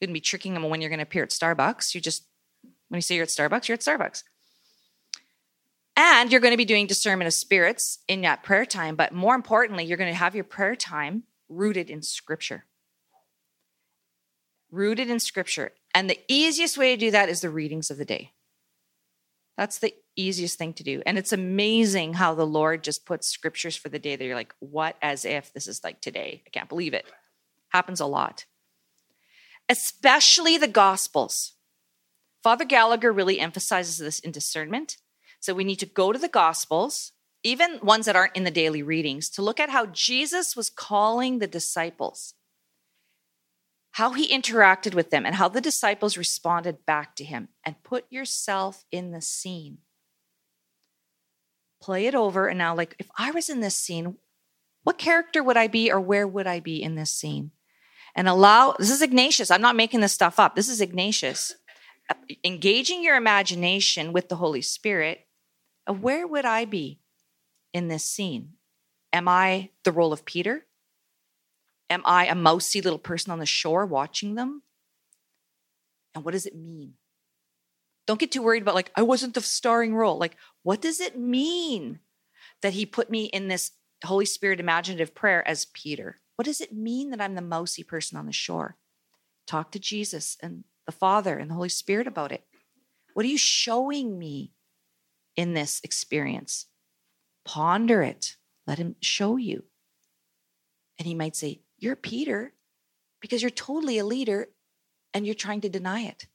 You 0.00 0.06
wouldn't 0.06 0.14
be 0.14 0.20
tricking 0.20 0.54
them 0.54 0.62
when 0.62 0.80
you're 0.80 0.90
going 0.90 0.98
to 0.98 1.04
appear 1.04 1.22
at 1.22 1.30
Starbucks. 1.30 1.94
You 1.94 2.00
just 2.00 2.24
when 2.88 2.98
you 2.98 3.02
say 3.02 3.14
you're 3.14 3.24
at 3.24 3.28
Starbucks, 3.28 3.68
you're 3.68 3.74
at 3.74 3.80
Starbucks. 3.80 4.24
And 5.96 6.32
you're 6.32 6.40
going 6.40 6.52
to 6.52 6.58
be 6.58 6.64
doing 6.64 6.86
discernment 6.86 7.26
of 7.26 7.34
spirits 7.34 7.98
in 8.08 8.22
that 8.22 8.42
prayer 8.42 8.64
time. 8.64 8.96
But 8.96 9.12
more 9.12 9.34
importantly, 9.34 9.84
you're 9.84 9.98
going 9.98 10.12
to 10.12 10.18
have 10.18 10.34
your 10.34 10.44
prayer 10.44 10.74
time 10.74 11.24
rooted 11.48 11.90
in 11.90 12.02
scripture. 12.02 12.64
Rooted 14.70 15.10
in 15.10 15.20
scripture. 15.20 15.72
And 15.94 16.08
the 16.08 16.18
easiest 16.26 16.78
way 16.78 16.94
to 16.94 17.00
do 17.00 17.10
that 17.10 17.28
is 17.28 17.42
the 17.42 17.50
readings 17.50 17.90
of 17.90 17.98
the 17.98 18.04
day. 18.04 18.32
That's 19.56 19.78
the 19.78 19.94
easiest 20.16 20.58
thing 20.58 20.72
to 20.74 20.82
do. 20.82 21.02
And 21.04 21.18
it's 21.18 21.32
amazing 21.32 22.14
how 22.14 22.34
the 22.34 22.46
Lord 22.46 22.82
just 22.82 23.04
puts 23.04 23.28
scriptures 23.28 23.76
for 23.76 23.88
the 23.90 23.98
day 23.98 24.16
that 24.16 24.24
you're 24.24 24.34
like, 24.34 24.54
what 24.58 24.96
as 25.02 25.24
if 25.24 25.52
this 25.52 25.66
is 25.66 25.84
like 25.84 26.00
today? 26.00 26.42
I 26.46 26.50
can't 26.50 26.68
believe 26.68 26.94
it. 26.94 27.04
Happens 27.68 28.00
a 28.00 28.06
lot. 28.06 28.46
Especially 29.70 30.58
the 30.58 30.68
gospels. 30.68 31.54
Father 32.42 32.64
Gallagher 32.64 33.12
really 33.12 33.38
emphasizes 33.38 33.98
this 33.98 34.18
in 34.18 34.32
discernment. 34.32 34.96
So 35.40 35.54
we 35.54 35.64
need 35.64 35.78
to 35.78 35.86
go 35.86 36.12
to 36.12 36.18
the 36.18 36.28
Gospels, 36.28 37.12
even 37.42 37.78
ones 37.82 38.04
that 38.06 38.16
aren't 38.16 38.36
in 38.36 38.44
the 38.44 38.50
daily 38.50 38.82
readings, 38.82 39.30
to 39.30 39.42
look 39.42 39.60
at 39.60 39.70
how 39.70 39.86
Jesus 39.86 40.54
was 40.56 40.68
calling 40.68 41.38
the 41.38 41.46
disciples. 41.46 42.34
how 43.92 44.12
he 44.12 44.28
interacted 44.28 44.94
with 44.94 45.10
them, 45.10 45.26
and 45.26 45.34
how 45.34 45.48
the 45.48 45.60
disciples 45.60 46.16
responded 46.16 46.86
back 46.86 47.16
to 47.16 47.24
him. 47.24 47.48
And 47.64 47.82
put 47.82 48.04
yourself 48.10 48.84
in 48.92 49.10
the 49.10 49.20
scene. 49.20 49.78
Play 51.82 52.06
it 52.06 52.14
over. 52.14 52.46
And 52.46 52.58
now, 52.58 52.74
like, 52.74 52.94
if 52.98 53.08
I 53.18 53.30
was 53.30 53.48
in 53.48 53.60
this 53.60 53.74
scene, 53.74 54.16
what 54.84 54.98
character 54.98 55.42
would 55.42 55.56
I 55.56 55.66
be 55.66 55.90
or 55.90 56.00
where 56.00 56.26
would 56.26 56.46
I 56.46 56.60
be 56.60 56.82
in 56.82 56.94
this 56.94 57.10
scene? 57.10 57.50
And 58.14 58.28
allow, 58.28 58.74
this 58.78 58.90
is 58.90 59.02
Ignatius. 59.02 59.50
I'm 59.50 59.62
not 59.62 59.76
making 59.76 60.00
this 60.00 60.12
stuff 60.12 60.38
up. 60.38 60.56
This 60.56 60.68
is 60.68 60.80
Ignatius. 60.80 61.54
Engaging 62.44 63.04
your 63.04 63.16
imagination 63.16 64.12
with 64.12 64.28
the 64.28 64.36
Holy 64.36 64.62
Spirit, 64.62 65.26
uh, 65.88 65.92
where 65.92 66.26
would 66.26 66.44
I 66.44 66.64
be 66.64 66.98
in 67.72 67.88
this 67.88 68.04
scene? 68.04 68.54
Am 69.12 69.28
I 69.28 69.70
the 69.84 69.92
role 69.92 70.12
of 70.12 70.24
Peter? 70.24 70.66
Am 71.88 72.02
I 72.04 72.26
a 72.26 72.34
mousy 72.34 72.80
little 72.80 72.98
person 72.98 73.32
on 73.32 73.38
the 73.38 73.46
shore 73.46 73.86
watching 73.86 74.34
them? 74.34 74.62
And 76.14 76.24
what 76.24 76.32
does 76.32 76.46
it 76.46 76.56
mean? 76.56 76.94
Don't 78.06 78.18
get 78.18 78.32
too 78.32 78.42
worried 78.42 78.62
about, 78.62 78.74
like, 78.74 78.90
I 78.96 79.02
wasn't 79.02 79.34
the 79.34 79.40
starring 79.40 79.94
role. 79.94 80.18
Like, 80.18 80.36
what 80.64 80.80
does 80.80 81.00
it 81.00 81.16
mean 81.16 82.00
that 82.62 82.72
he 82.72 82.84
put 82.84 83.08
me 83.08 83.26
in 83.26 83.46
this 83.46 83.70
Holy 84.04 84.24
Spirit 84.24 84.58
imaginative 84.58 85.14
prayer 85.14 85.46
as 85.46 85.66
Peter? 85.66 86.18
What 86.40 86.46
does 86.46 86.62
it 86.62 86.72
mean 86.72 87.10
that 87.10 87.20
I'm 87.20 87.34
the 87.34 87.42
mousy 87.42 87.82
person 87.82 88.16
on 88.16 88.24
the 88.24 88.32
shore? 88.32 88.78
Talk 89.46 89.72
to 89.72 89.78
Jesus 89.78 90.38
and 90.42 90.64
the 90.86 90.90
Father 90.90 91.36
and 91.36 91.50
the 91.50 91.54
Holy 91.54 91.68
Spirit 91.68 92.06
about 92.06 92.32
it. 92.32 92.46
What 93.12 93.26
are 93.26 93.28
you 93.28 93.36
showing 93.36 94.18
me 94.18 94.54
in 95.36 95.52
this 95.52 95.82
experience? 95.84 96.64
Ponder 97.44 98.02
it. 98.02 98.36
Let 98.66 98.78
him 98.78 98.96
show 99.02 99.36
you. 99.36 99.64
And 100.98 101.06
he 101.06 101.14
might 101.14 101.36
say, 101.36 101.60
You're 101.76 101.94
Peter 101.94 102.54
because 103.20 103.42
you're 103.42 103.50
totally 103.50 103.98
a 103.98 104.06
leader 104.06 104.48
and 105.12 105.26
you're 105.26 105.34
trying 105.34 105.60
to 105.60 105.68
deny 105.68 106.04
it. 106.04 106.26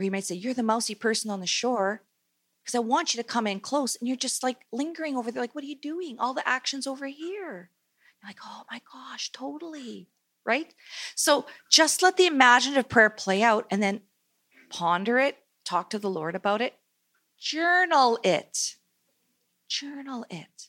Or 0.00 0.04
you 0.04 0.10
might 0.10 0.24
say, 0.24 0.34
You're 0.34 0.52
the 0.52 0.64
mousy 0.64 0.96
person 0.96 1.30
on 1.30 1.38
the 1.38 1.46
shore 1.46 2.02
because 2.64 2.74
I 2.74 2.80
want 2.80 3.14
you 3.14 3.22
to 3.22 3.28
come 3.28 3.46
in 3.46 3.60
close 3.60 3.94
and 3.94 4.08
you're 4.08 4.16
just 4.16 4.42
like 4.42 4.66
lingering 4.72 5.16
over 5.16 5.30
there. 5.30 5.40
Like, 5.44 5.54
what 5.54 5.62
are 5.62 5.68
you 5.68 5.78
doing? 5.78 6.18
All 6.18 6.34
the 6.34 6.48
action's 6.48 6.88
over 6.88 7.06
here. 7.06 7.70
Like, 8.24 8.38
Oh 8.44 8.62
my 8.70 8.80
gosh, 8.92 9.30
totally. 9.32 10.08
Right? 10.46 10.74
So 11.14 11.46
just 11.70 12.02
let 12.02 12.16
the 12.16 12.26
imaginative 12.26 12.88
prayer 12.88 13.10
play 13.10 13.42
out 13.42 13.66
and 13.70 13.82
then 13.82 14.02
ponder 14.70 15.18
it, 15.18 15.38
talk 15.64 15.90
to 15.90 15.98
the 15.98 16.10
Lord 16.10 16.34
about 16.34 16.60
it, 16.60 16.74
journal 17.38 18.18
it. 18.22 18.76
Journal 19.68 20.26
it. 20.28 20.68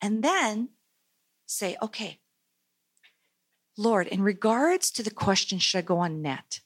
And 0.00 0.22
then 0.22 0.70
say, 1.46 1.76
okay, 1.82 2.20
Lord, 3.76 4.06
in 4.06 4.22
regards 4.22 4.90
to 4.92 5.02
the 5.02 5.10
question, 5.10 5.58
should 5.58 5.78
I 5.78 5.82
go 5.82 5.98
on 5.98 6.22
net? 6.22 6.60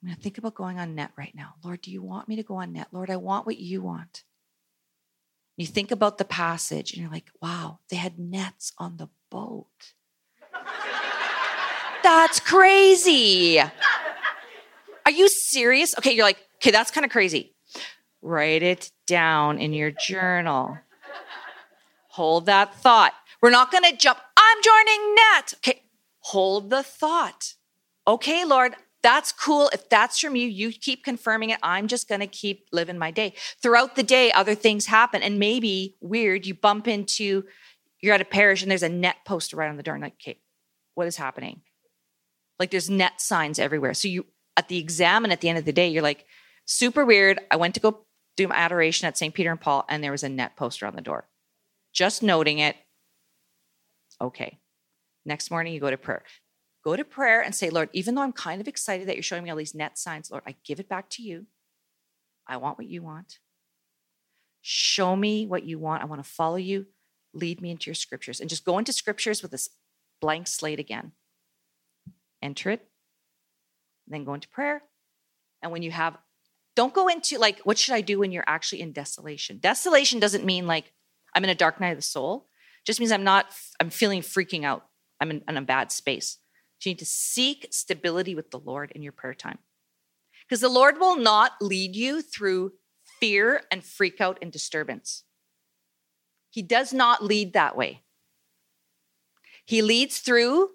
I'm 0.00 0.08
going 0.08 0.16
to 0.16 0.22
think 0.22 0.38
about 0.38 0.54
going 0.54 0.78
on 0.78 0.94
net 0.94 1.10
right 1.16 1.34
now. 1.34 1.54
Lord, 1.64 1.80
do 1.80 1.90
you 1.90 2.02
want 2.02 2.28
me 2.28 2.36
to 2.36 2.42
go 2.42 2.56
on 2.56 2.72
net? 2.72 2.88
Lord, 2.92 3.10
I 3.10 3.16
want 3.16 3.46
what 3.46 3.58
you 3.58 3.82
want. 3.82 4.24
You 5.56 5.66
think 5.66 5.90
about 5.90 6.18
the 6.18 6.24
passage 6.24 6.92
and 6.92 7.00
you're 7.00 7.10
like, 7.10 7.30
wow, 7.40 7.78
they 7.88 7.96
had 7.96 8.18
nets 8.18 8.72
on 8.78 8.98
the 8.98 9.08
boat. 9.30 9.94
that's 12.02 12.40
crazy. 12.40 13.58
Are 13.58 15.10
you 15.10 15.28
serious? 15.28 15.96
Okay, 15.96 16.12
you're 16.12 16.24
like, 16.24 16.44
okay, 16.56 16.70
that's 16.70 16.90
kind 16.90 17.04
of 17.04 17.10
crazy. 17.10 17.54
Write 18.20 18.62
it 18.62 18.90
down 19.06 19.58
in 19.58 19.72
your 19.72 19.92
journal. 19.92 20.78
Hold 22.08 22.46
that 22.46 22.74
thought. 22.74 23.14
We're 23.40 23.50
not 23.50 23.70
going 23.70 23.84
to 23.84 23.96
jump. 23.96 24.18
I'm 24.36 24.62
joining 24.62 25.14
net. 25.14 25.54
Okay, 25.58 25.82
hold 26.20 26.70
the 26.70 26.82
thought. 26.82 27.54
Okay, 28.06 28.44
Lord, 28.44 28.74
that's 29.06 29.30
cool. 29.30 29.70
If 29.72 29.88
that's 29.88 30.18
from 30.18 30.34
you, 30.34 30.48
you 30.48 30.72
keep 30.72 31.04
confirming 31.04 31.50
it. 31.50 31.60
I'm 31.62 31.86
just 31.86 32.08
going 32.08 32.22
to 32.22 32.26
keep 32.26 32.66
living 32.72 32.98
my 32.98 33.12
day. 33.12 33.34
Throughout 33.62 33.94
the 33.94 34.02
day, 34.02 34.32
other 34.32 34.56
things 34.56 34.86
happen. 34.86 35.22
And 35.22 35.38
maybe 35.38 35.94
weird, 36.00 36.44
you 36.44 36.54
bump 36.54 36.88
into, 36.88 37.44
you're 38.00 38.14
at 38.14 38.20
a 38.20 38.24
parish 38.24 38.62
and 38.62 38.70
there's 38.70 38.82
a 38.82 38.88
net 38.88 39.18
poster 39.24 39.56
right 39.56 39.70
on 39.70 39.76
the 39.76 39.84
door. 39.84 39.94
And 39.94 40.02
like, 40.02 40.14
okay, 40.14 40.40
what 40.94 41.06
is 41.06 41.16
happening? 41.16 41.60
Like 42.58 42.72
there's 42.72 42.90
net 42.90 43.20
signs 43.20 43.60
everywhere. 43.60 43.94
So 43.94 44.08
you, 44.08 44.26
at 44.56 44.66
the 44.66 44.78
exam 44.78 45.22
and 45.22 45.32
at 45.32 45.40
the 45.40 45.50
end 45.50 45.58
of 45.58 45.64
the 45.64 45.72
day, 45.72 45.86
you're 45.86 46.02
like, 46.02 46.26
super 46.64 47.04
weird. 47.04 47.38
I 47.48 47.54
went 47.54 47.74
to 47.74 47.80
go 47.80 48.00
do 48.36 48.48
my 48.48 48.56
adoration 48.56 49.06
at 49.06 49.16
St. 49.16 49.32
Peter 49.32 49.52
and 49.52 49.60
Paul, 49.60 49.84
and 49.88 50.02
there 50.02 50.10
was 50.10 50.24
a 50.24 50.28
net 50.28 50.56
poster 50.56 50.84
on 50.84 50.96
the 50.96 51.00
door. 51.00 51.28
Just 51.92 52.24
noting 52.24 52.58
it. 52.58 52.74
Okay. 54.20 54.58
Next 55.24 55.52
morning, 55.52 55.74
you 55.74 55.78
go 55.78 55.90
to 55.90 55.96
prayer. 55.96 56.24
Go 56.86 56.94
to 56.94 57.04
prayer 57.04 57.40
and 57.42 57.52
say, 57.52 57.68
Lord, 57.68 57.88
even 57.92 58.14
though 58.14 58.22
I'm 58.22 58.32
kind 58.32 58.60
of 58.60 58.68
excited 58.68 59.08
that 59.08 59.16
you're 59.16 59.22
showing 59.24 59.42
me 59.42 59.50
all 59.50 59.56
these 59.56 59.74
net 59.74 59.98
signs, 59.98 60.30
Lord, 60.30 60.44
I 60.46 60.54
give 60.62 60.78
it 60.78 60.88
back 60.88 61.10
to 61.10 61.22
you. 61.22 61.46
I 62.46 62.58
want 62.58 62.78
what 62.78 62.86
you 62.86 63.02
want. 63.02 63.40
Show 64.62 65.16
me 65.16 65.48
what 65.48 65.64
you 65.64 65.80
want. 65.80 66.04
I 66.04 66.06
want 66.06 66.22
to 66.22 66.30
follow 66.30 66.54
you. 66.54 66.86
Lead 67.34 67.60
me 67.60 67.72
into 67.72 67.90
your 67.90 67.96
scriptures. 67.96 68.38
And 68.38 68.48
just 68.48 68.64
go 68.64 68.78
into 68.78 68.92
scriptures 68.92 69.42
with 69.42 69.50
this 69.50 69.68
blank 70.20 70.46
slate 70.46 70.78
again. 70.78 71.10
Enter 72.40 72.70
it, 72.70 72.86
then 74.06 74.22
go 74.22 74.34
into 74.34 74.48
prayer. 74.48 74.84
And 75.64 75.72
when 75.72 75.82
you 75.82 75.90
have 75.90 76.16
don't 76.76 76.94
go 76.94 77.08
into 77.08 77.36
like, 77.40 77.58
what 77.62 77.78
should 77.78 77.94
I 77.94 78.00
do 78.00 78.20
when 78.20 78.30
you're 78.30 78.44
actually 78.46 78.80
in 78.80 78.92
desolation? 78.92 79.58
Desolation 79.58 80.20
doesn't 80.20 80.44
mean 80.44 80.68
like 80.68 80.92
I'm 81.34 81.42
in 81.42 81.50
a 81.50 81.54
dark 81.56 81.80
night 81.80 81.90
of 81.90 81.98
the 81.98 82.02
soul. 82.02 82.46
It 82.82 82.86
just 82.86 83.00
means 83.00 83.10
I'm 83.10 83.24
not, 83.24 83.46
I'm 83.80 83.90
feeling 83.90 84.20
freaking 84.22 84.62
out. 84.62 84.86
I'm 85.20 85.32
in, 85.32 85.42
in 85.48 85.56
a 85.56 85.62
bad 85.62 85.90
space. 85.90 86.38
You 86.82 86.90
need 86.90 86.98
to 87.00 87.06
seek 87.06 87.68
stability 87.70 88.34
with 88.34 88.50
the 88.50 88.58
Lord 88.58 88.92
in 88.92 89.02
your 89.02 89.12
prayer 89.12 89.34
time. 89.34 89.58
Because 90.46 90.60
the 90.60 90.68
Lord 90.68 90.98
will 91.00 91.16
not 91.16 91.52
lead 91.60 91.96
you 91.96 92.22
through 92.22 92.72
fear 93.18 93.62
and 93.70 93.82
freak 93.82 94.20
out 94.20 94.38
and 94.40 94.52
disturbance. 94.52 95.24
He 96.50 96.62
does 96.62 96.92
not 96.92 97.24
lead 97.24 97.52
that 97.54 97.76
way. 97.76 98.02
He 99.64 99.82
leads 99.82 100.20
through, 100.20 100.70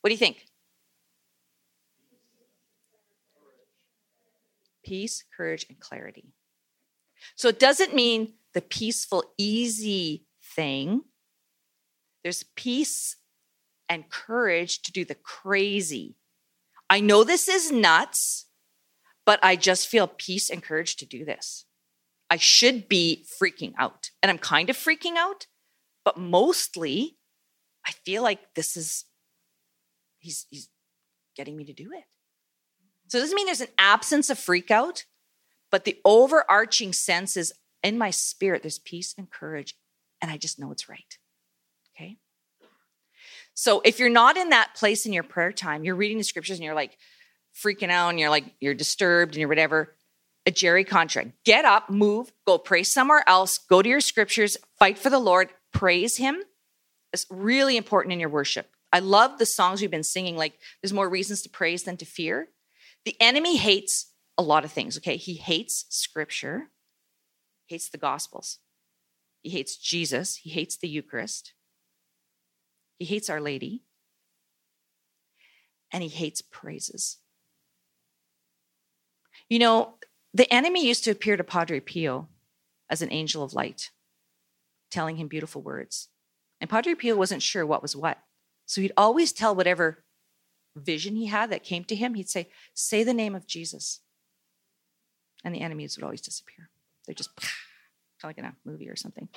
what 0.00 0.08
do 0.08 0.12
you 0.12 0.18
think? 0.18 0.46
peace, 4.90 5.22
courage, 5.36 5.64
and 5.68 5.78
clarity. 5.78 6.32
So 7.36 7.46
it 7.46 7.60
doesn't 7.60 7.94
mean 7.94 8.34
the 8.54 8.60
peaceful, 8.60 9.22
easy 9.38 10.26
thing. 10.42 11.02
There's 12.24 12.42
peace 12.56 13.14
and 13.90 14.08
courage 14.08 14.80
to 14.82 14.92
do 14.92 15.04
the 15.04 15.16
crazy. 15.16 16.14
I 16.88 17.00
know 17.00 17.24
this 17.24 17.48
is 17.48 17.70
nuts, 17.70 18.46
but 19.26 19.40
I 19.42 19.56
just 19.56 19.88
feel 19.88 20.06
peace 20.06 20.48
and 20.48 20.62
courage 20.62 20.96
to 20.96 21.06
do 21.06 21.24
this. 21.24 21.66
I 22.30 22.36
should 22.36 22.88
be 22.88 23.26
freaking 23.42 23.74
out. 23.76 24.10
And 24.22 24.30
I'm 24.30 24.38
kind 24.38 24.70
of 24.70 24.76
freaking 24.76 25.16
out, 25.16 25.48
but 26.04 26.16
mostly 26.16 27.18
I 27.86 27.90
feel 27.90 28.22
like 28.22 28.54
this 28.54 28.76
is, 28.76 29.04
he's, 30.18 30.46
he's 30.50 30.68
getting 31.36 31.56
me 31.56 31.64
to 31.64 31.72
do 31.72 31.90
it. 31.92 32.04
So 33.08 33.18
it 33.18 33.22
doesn't 33.22 33.34
mean 33.34 33.46
there's 33.46 33.60
an 33.60 33.68
absence 33.76 34.30
of 34.30 34.38
freak 34.38 34.70
out, 34.70 35.04
but 35.70 35.84
the 35.84 35.98
overarching 36.04 36.92
sense 36.92 37.36
is 37.36 37.52
in 37.82 37.98
my 37.98 38.10
spirit, 38.10 38.62
there's 38.62 38.78
peace 38.78 39.14
and 39.18 39.28
courage, 39.28 39.74
and 40.22 40.30
I 40.30 40.36
just 40.36 40.60
know 40.60 40.70
it's 40.70 40.88
right. 40.88 41.18
Okay? 41.96 42.18
So 43.60 43.82
if 43.84 43.98
you're 43.98 44.08
not 44.08 44.38
in 44.38 44.48
that 44.48 44.74
place 44.74 45.04
in 45.04 45.12
your 45.12 45.22
prayer 45.22 45.52
time, 45.52 45.84
you're 45.84 45.94
reading 45.94 46.16
the 46.16 46.24
scriptures 46.24 46.56
and 46.56 46.64
you're 46.64 46.74
like 46.74 46.96
freaking 47.54 47.90
out 47.90 48.08
and 48.08 48.18
you're 48.18 48.30
like, 48.30 48.46
you're 48.58 48.72
disturbed 48.72 49.34
and 49.34 49.40
you're 49.40 49.50
whatever, 49.50 49.94
agere 50.48 50.88
contra. 50.88 51.26
Get 51.44 51.66
up, 51.66 51.90
move, 51.90 52.32
go 52.46 52.56
pray 52.56 52.84
somewhere 52.84 53.22
else, 53.26 53.58
go 53.58 53.82
to 53.82 53.88
your 53.88 54.00
scriptures, 54.00 54.56
fight 54.78 54.96
for 54.96 55.10
the 55.10 55.18
Lord, 55.18 55.50
praise 55.74 56.16
Him. 56.16 56.42
It's 57.12 57.26
really 57.28 57.76
important 57.76 58.14
in 58.14 58.18
your 58.20 58.30
worship. 58.30 58.66
I 58.94 59.00
love 59.00 59.38
the 59.38 59.44
songs 59.44 59.82
we've 59.82 59.90
been 59.90 60.04
singing. 60.04 60.38
Like, 60.38 60.58
there's 60.80 60.94
more 60.94 61.10
reasons 61.10 61.42
to 61.42 61.50
praise 61.50 61.82
than 61.82 61.98
to 61.98 62.06
fear. 62.06 62.48
The 63.04 63.16
enemy 63.20 63.58
hates 63.58 64.10
a 64.38 64.42
lot 64.42 64.64
of 64.64 64.72
things, 64.72 64.96
okay? 64.96 65.18
He 65.18 65.34
hates 65.34 65.84
scripture, 65.90 66.70
hates 67.66 67.90
the 67.90 67.98
gospels. 67.98 68.56
He 69.42 69.50
hates 69.50 69.76
Jesus, 69.76 70.36
he 70.36 70.48
hates 70.48 70.78
the 70.78 70.88
Eucharist. 70.88 71.52
He 73.00 73.06
hates 73.06 73.30
Our 73.30 73.40
Lady. 73.40 73.82
And 75.90 76.04
he 76.04 76.08
hates 76.08 76.42
praises. 76.42 77.16
You 79.48 79.58
know, 79.58 79.94
the 80.32 80.52
enemy 80.52 80.86
used 80.86 81.02
to 81.04 81.10
appear 81.10 81.36
to 81.36 81.42
Padre 81.42 81.80
Pio 81.80 82.28
as 82.88 83.02
an 83.02 83.10
angel 83.10 83.42
of 83.42 83.54
light, 83.54 83.90
telling 84.90 85.16
him 85.16 85.26
beautiful 85.26 85.62
words. 85.62 86.08
And 86.60 86.70
Padre 86.70 86.94
Pio 86.94 87.16
wasn't 87.16 87.42
sure 87.42 87.66
what 87.66 87.82
was 87.82 87.96
what. 87.96 88.18
So 88.66 88.80
he'd 88.80 88.92
always 88.96 89.32
tell 89.32 89.56
whatever 89.56 90.04
vision 90.76 91.16
he 91.16 91.26
had 91.26 91.50
that 91.50 91.64
came 91.64 91.82
to 91.84 91.96
him, 91.96 92.14
he'd 92.14 92.28
say, 92.28 92.50
Say 92.74 93.02
the 93.02 93.14
name 93.14 93.34
of 93.34 93.46
Jesus. 93.46 94.00
And 95.42 95.54
the 95.54 95.62
enemies 95.62 95.96
would 95.96 96.04
always 96.04 96.20
disappear. 96.20 96.68
They're 97.06 97.14
just 97.14 97.34
kind 97.40 97.48
of 98.24 98.28
like 98.28 98.38
in 98.38 98.44
a 98.44 98.54
movie 98.64 98.90
or 98.90 98.94
something. 98.94 99.28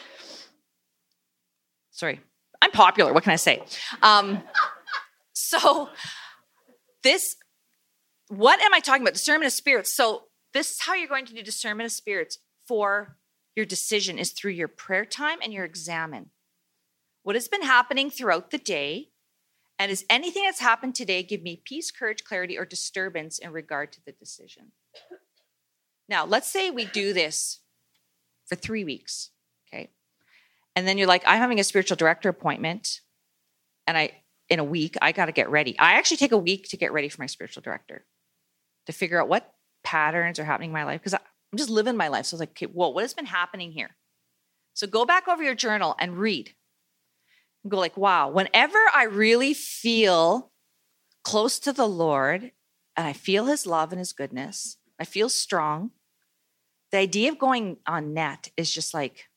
Sorry. 1.90 2.20
I'm 2.64 2.72
popular. 2.72 3.12
What 3.12 3.24
can 3.24 3.34
I 3.34 3.36
say? 3.36 3.62
Um, 4.02 4.42
so, 5.34 5.90
this, 7.04 7.36
what 8.30 8.62
am 8.62 8.74
I 8.74 8.80
talking 8.80 9.02
about? 9.02 9.16
Discernment 9.16 9.48
of 9.48 9.52
spirits. 9.52 9.94
So, 9.94 10.24
this 10.54 10.72
is 10.72 10.78
how 10.80 10.94
you're 10.94 11.10
going 11.10 11.26
to 11.26 11.34
do 11.34 11.44
discernment 11.44 11.88
of 11.88 11.92
spirits 11.92 12.38
for 12.66 13.18
your 13.54 13.66
decision 13.66 14.18
is 14.18 14.32
through 14.32 14.52
your 14.52 14.70
prayer 14.70 15.04
time 15.04 15.40
and 15.44 15.52
your 15.52 15.66
examen. 15.66 16.30
What 17.24 17.36
has 17.36 17.50
been 17.50 17.64
happening 17.64 18.10
throughout 18.10 18.52
the 18.52 18.58
day? 18.58 19.10
And 19.78 19.92
is 19.92 20.06
anything 20.10 20.44
that's 20.44 20.62
happened 20.62 20.96
today 20.96 21.22
give 21.22 21.42
me 21.42 21.62
peace, 21.66 21.92
courage, 21.92 22.24
clarity, 22.24 22.58
or 22.58 22.64
disturbance 22.64 23.40
in 23.40 23.52
regard 23.52 23.92
to 23.92 24.06
the 24.06 24.14
decision? 24.14 24.72
Now, 26.08 26.26
let's 26.26 26.50
say 26.50 26.70
we 26.70 26.86
do 26.86 27.12
this 27.12 27.60
for 28.46 28.56
three 28.56 28.86
weeks? 28.86 29.32
And 30.76 30.88
then 30.88 30.98
you're 30.98 31.08
like, 31.08 31.24
I'm 31.26 31.40
having 31.40 31.60
a 31.60 31.64
spiritual 31.64 31.98
director 31.98 32.30
appointment, 32.30 33.02
and 33.86 33.98
I, 33.98 34.12
in 34.50 34.60
a 34.60 34.64
week, 34.64 34.96
I 35.02 35.12
got 35.12 35.26
to 35.28 35.32
get 35.32 35.50
ready. 35.50 35.78
I 35.78 35.94
actually 35.94 36.18
take 36.18 36.32
a 36.32 36.38
week 36.38 36.70
to 36.70 36.78
get 36.78 36.92
ready 36.92 37.10
for 37.10 37.22
my 37.22 37.28
spiritual 37.28 37.62
director 37.62 38.06
to 38.86 38.92
figure 38.92 39.22
out 39.22 39.28
what 39.28 39.54
patterns 39.84 40.40
are 40.40 40.46
happening 40.46 40.70
in 40.70 40.74
my 40.74 40.84
life 40.84 41.02
because 41.02 41.14
I'm 41.14 41.58
just 41.58 41.70
living 41.70 41.98
my 41.98 42.08
life. 42.08 42.26
So 42.26 42.36
I 42.36 42.38
was 42.38 42.40
like, 42.42 42.52
okay, 42.52 42.66
whoa, 42.66 42.90
what 42.90 43.04
has 43.04 43.14
been 43.14 43.26
happening 43.26 43.72
here? 43.72 43.96
So 44.74 44.88
go 44.88 45.06
back 45.06 45.28
over 45.28 45.44
your 45.44 45.56
journal 45.56 45.96
and 46.00 46.18
read. 46.18 46.54
And 47.64 47.72
go 47.72 47.78
like, 47.78 47.96
wow, 47.96 48.30
whenever 48.30 48.80
I 48.94 49.04
really 49.04 49.54
feel 49.54 50.52
close 51.24 51.60
to 51.60 51.72
the 51.72 51.88
Lord 51.88 52.52
and 52.98 53.08
I 53.08 53.14
feel 53.14 53.46
his 53.46 53.66
love 53.66 53.92
and 53.92 54.00
his 54.00 54.14
goodness, 54.14 54.78
I 55.00 55.06
feel 55.06 55.30
strong. 55.30 55.92
The 56.92 56.98
idea 56.98 57.32
of 57.32 57.40
going 57.40 57.78
on 57.88 58.14
net 58.14 58.50
is 58.58 58.72
just 58.72 58.94
like 58.94 59.30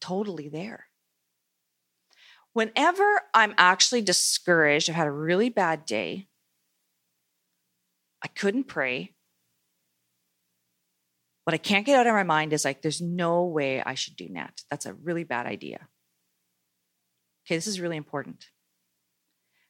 totally 0.00 0.48
there. 0.48 0.86
Whenever 2.52 3.22
I'm 3.32 3.54
actually 3.56 4.02
discouraged, 4.02 4.90
I've 4.90 4.96
had 4.96 5.06
a 5.06 5.12
really 5.12 5.50
bad 5.50 5.84
day, 5.84 6.28
I 8.22 8.28
couldn't 8.28 8.64
pray. 8.64 9.14
What 11.44 11.54
I 11.54 11.58
can't 11.58 11.86
get 11.86 11.98
out 11.98 12.06
of 12.06 12.12
my 12.12 12.22
mind 12.22 12.52
is 12.52 12.64
like, 12.64 12.82
there's 12.82 13.00
no 13.00 13.44
way 13.44 13.82
I 13.82 13.94
should 13.94 14.16
do 14.16 14.28
that. 14.34 14.62
That's 14.70 14.86
a 14.86 14.94
really 14.94 15.24
bad 15.24 15.46
idea. 15.46 15.88
Okay, 17.46 17.56
this 17.56 17.66
is 17.66 17.80
really 17.80 17.96
important. 17.96 18.46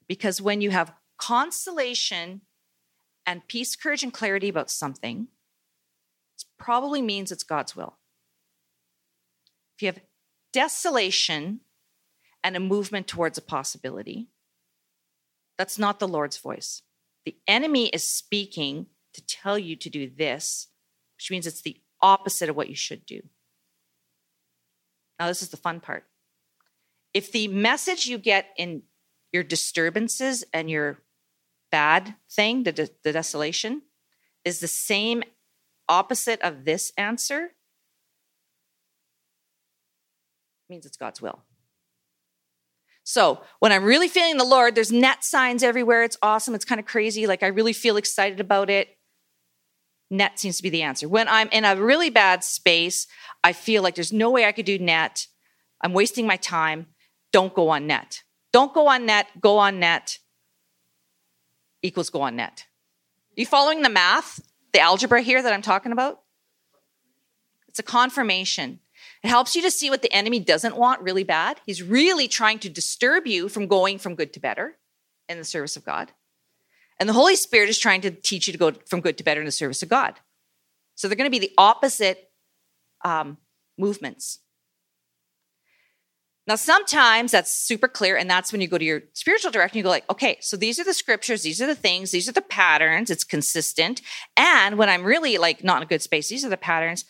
Because 0.09 0.41
when 0.41 0.61
you 0.61 0.71
have 0.71 0.93
consolation 1.17 2.41
and 3.25 3.47
peace, 3.47 3.77
courage, 3.77 4.03
and 4.03 4.13
clarity 4.13 4.49
about 4.49 4.71
something, 4.71 5.29
it 6.37 6.45
probably 6.59 7.01
means 7.01 7.31
it's 7.31 7.45
God's 7.45 7.77
will. 7.77 7.97
If 9.77 9.83
you 9.83 9.87
have 9.87 10.01
desolation 10.53 11.61
and 12.43 12.57
a 12.57 12.61
movement 12.61 13.07
towards 13.07 13.39
a 13.39 13.43
possibility, 13.43 14.29
that's 15.59 15.79
not 15.79 15.99
the 15.99 16.09
Lord's 16.09 16.39
voice. 16.39 16.83
The 17.25 17.37
enemy 17.47 17.89
is 17.89 18.05
speaking 18.05 18.87
to 19.15 19.27
tell 19.27 19.59
you 19.59 19.77
to 19.77 19.91
do 19.91 20.09
this, 20.09 20.69
which 21.17 21.31
means 21.31 21.47
it's 21.47 21.63
the 21.63 21.81
opposite 22.01 22.49
of 22.49 22.57
what 22.57 22.69
you 22.69 22.77
should 22.77 23.05
do. 23.05 23.21
Now, 25.19 25.27
this 25.27 25.43
is 25.43 25.51
the 25.51 25.59
fun 25.59 25.81
part. 25.81 26.05
If 27.13 27.31
the 27.31 27.49
message 27.49 28.07
you 28.07 28.17
get 28.17 28.47
in 28.57 28.83
your 29.33 29.43
disturbances 29.43 30.45
and 30.55 30.71
your 30.71 31.03
bad 31.71 32.15
thing, 32.31 32.63
the, 32.63 32.73
de- 32.73 32.89
the 33.05 33.13
desolation, 33.13 33.83
is 34.45 34.61
the 34.61 34.69
same 34.69 35.23
opposite 35.89 36.41
of 36.41 36.65
this 36.65 36.93
answer, 36.97 37.51
means 40.71 40.87
it's 40.87 40.97
God's 40.97 41.21
will. 41.21 41.43
So 43.03 43.43
when 43.59 43.73
I'm 43.73 43.85
really 43.85 44.09
feeling 44.09 44.37
the 44.37 44.45
Lord, 44.45 44.75
there's 44.75 44.93
net 44.93 45.25
signs 45.25 45.63
everywhere. 45.63 46.05
It's 46.05 46.19
awesome. 46.23 46.55
It's 46.55 46.65
kind 46.65 46.79
of 46.79 46.87
crazy. 46.87 47.27
Like 47.27 47.43
I 47.43 47.49
really 47.49 47.73
feel 47.73 47.97
excited 47.97 48.41
about 48.41 48.71
it. 48.71 48.89
Net 50.11 50.39
seems 50.39 50.57
to 50.57 50.63
be 50.63 50.71
the 50.71 50.83
answer. 50.83 51.09
When 51.09 51.29
I'm 51.29 51.49
in 51.49 51.65
a 51.65 51.77
really 51.77 52.11
bad 52.11 52.45
space, 52.45 53.07
I 53.45 53.53
feel 53.53 53.83
like 53.83 53.95
there's 53.95 54.13
no 54.13 54.31
way 54.31 54.45
I 54.45 54.53
could 54.53 54.67
do 54.67 54.79
net. 54.79 55.27
I'm 55.81 55.93
wasting 55.93 56.27
my 56.27 56.37
time. 56.37 56.87
Don't 57.33 57.55
go 57.55 57.69
on 57.69 57.87
net. 57.87 58.23
Don't 58.53 58.75
go 58.75 58.89
on 58.89 59.07
net. 59.07 59.27
Go 59.41 59.59
on 59.59 59.79
net 59.79 60.19
equals 61.83 62.11
go 62.11 62.23
on 62.23 62.37
net. 62.37 62.67
Are 63.37 63.41
you 63.41 63.47
following 63.47 63.83
the 63.83 63.89
math, 63.89 64.41
the 64.73 64.81
algebra 64.81 65.23
here 65.23 65.43
that 65.43 65.53
I'm 65.53 65.63
talking 65.63 65.93
about? 65.93 66.21
It's 67.69 67.79
a 67.79 67.85
confirmation. 67.85 68.81
It 69.23 69.29
helps 69.29 69.55
you 69.55 69.63
to 69.63 69.71
see 69.71 69.91
what 69.91 70.03
the 70.03 70.13
enemy 70.13 70.41
doesn't 70.41 70.77
want 70.77 71.03
really 71.03 71.25
bad. 71.25 71.61
He's 71.67 71.83
really 71.83 72.27
trying 72.27 72.59
to 72.61 72.71
disturb 72.71 73.27
you 73.27 73.49
from 73.49 73.67
going 73.67 73.99
from 73.99 74.15
good 74.15 74.33
to 74.33 74.41
better 74.41 74.79
in 75.29 75.39
the 75.39 75.45
service 75.45 75.77
of 75.77 75.85
God. 75.85 76.13
And 76.99 77.09
the 77.09 77.15
Holy 77.15 77.37
Spirit 77.37 77.69
is 77.69 77.79
trying 77.79 78.01
to 78.03 78.11
teach 78.11 78.47
you 78.47 78.53
to 78.53 78.59
go 78.59 78.73
from 78.87 79.01
good 79.01 79.19
to 79.19 79.25
better 79.25 79.41
in 79.41 79.47
the 79.47 79.53
service 79.53 79.83
of 79.83 79.89
God. 79.89 80.15
So 80.95 81.09
they're 81.09 81.17
going 81.17 81.31
to 81.31 81.39
be 81.39 81.47
the 81.47 81.55
opposite 81.57 82.31
um, 83.05 83.39
movements. 83.79 84.41
Now, 86.47 86.57
sometimes 86.57 87.31
that's 87.31 87.53
super 87.53 87.87
clear, 87.87 88.17
and 88.17 88.29
that's 88.29 88.51
when 88.51 88.61
you 88.61 88.69
go 88.69 88.77
to 88.77 88.85
your 88.85 89.03
spiritual 89.13 89.51
director 89.51 89.75
and 89.75 89.77
you 89.77 89.83
go 89.85 89.91
like, 89.91 90.11
okay, 90.11 90.39
so 90.41 90.57
these 90.57 90.81
are 90.81 90.85
the 90.85 90.95
scriptures, 90.95 91.43
these 91.43 91.63
are 91.63 91.67
the 91.67 91.75
things, 91.75 92.11
these 92.11 92.29
are 92.29 92.33
the 92.33 92.43
patterns, 92.43 93.11
it's 93.11 93.25
consistent. 93.25 94.03
And 94.37 94.77
when 94.77 94.89
I'm 94.89 95.05
really 95.05 95.39
like 95.39 95.63
not 95.63 95.77
in 95.77 95.83
a 95.85 95.87
good 95.87 96.03
space, 96.03 96.29
these 96.29 96.45
are 96.45 96.49
the 96.49 96.57
patterns. 96.57 97.05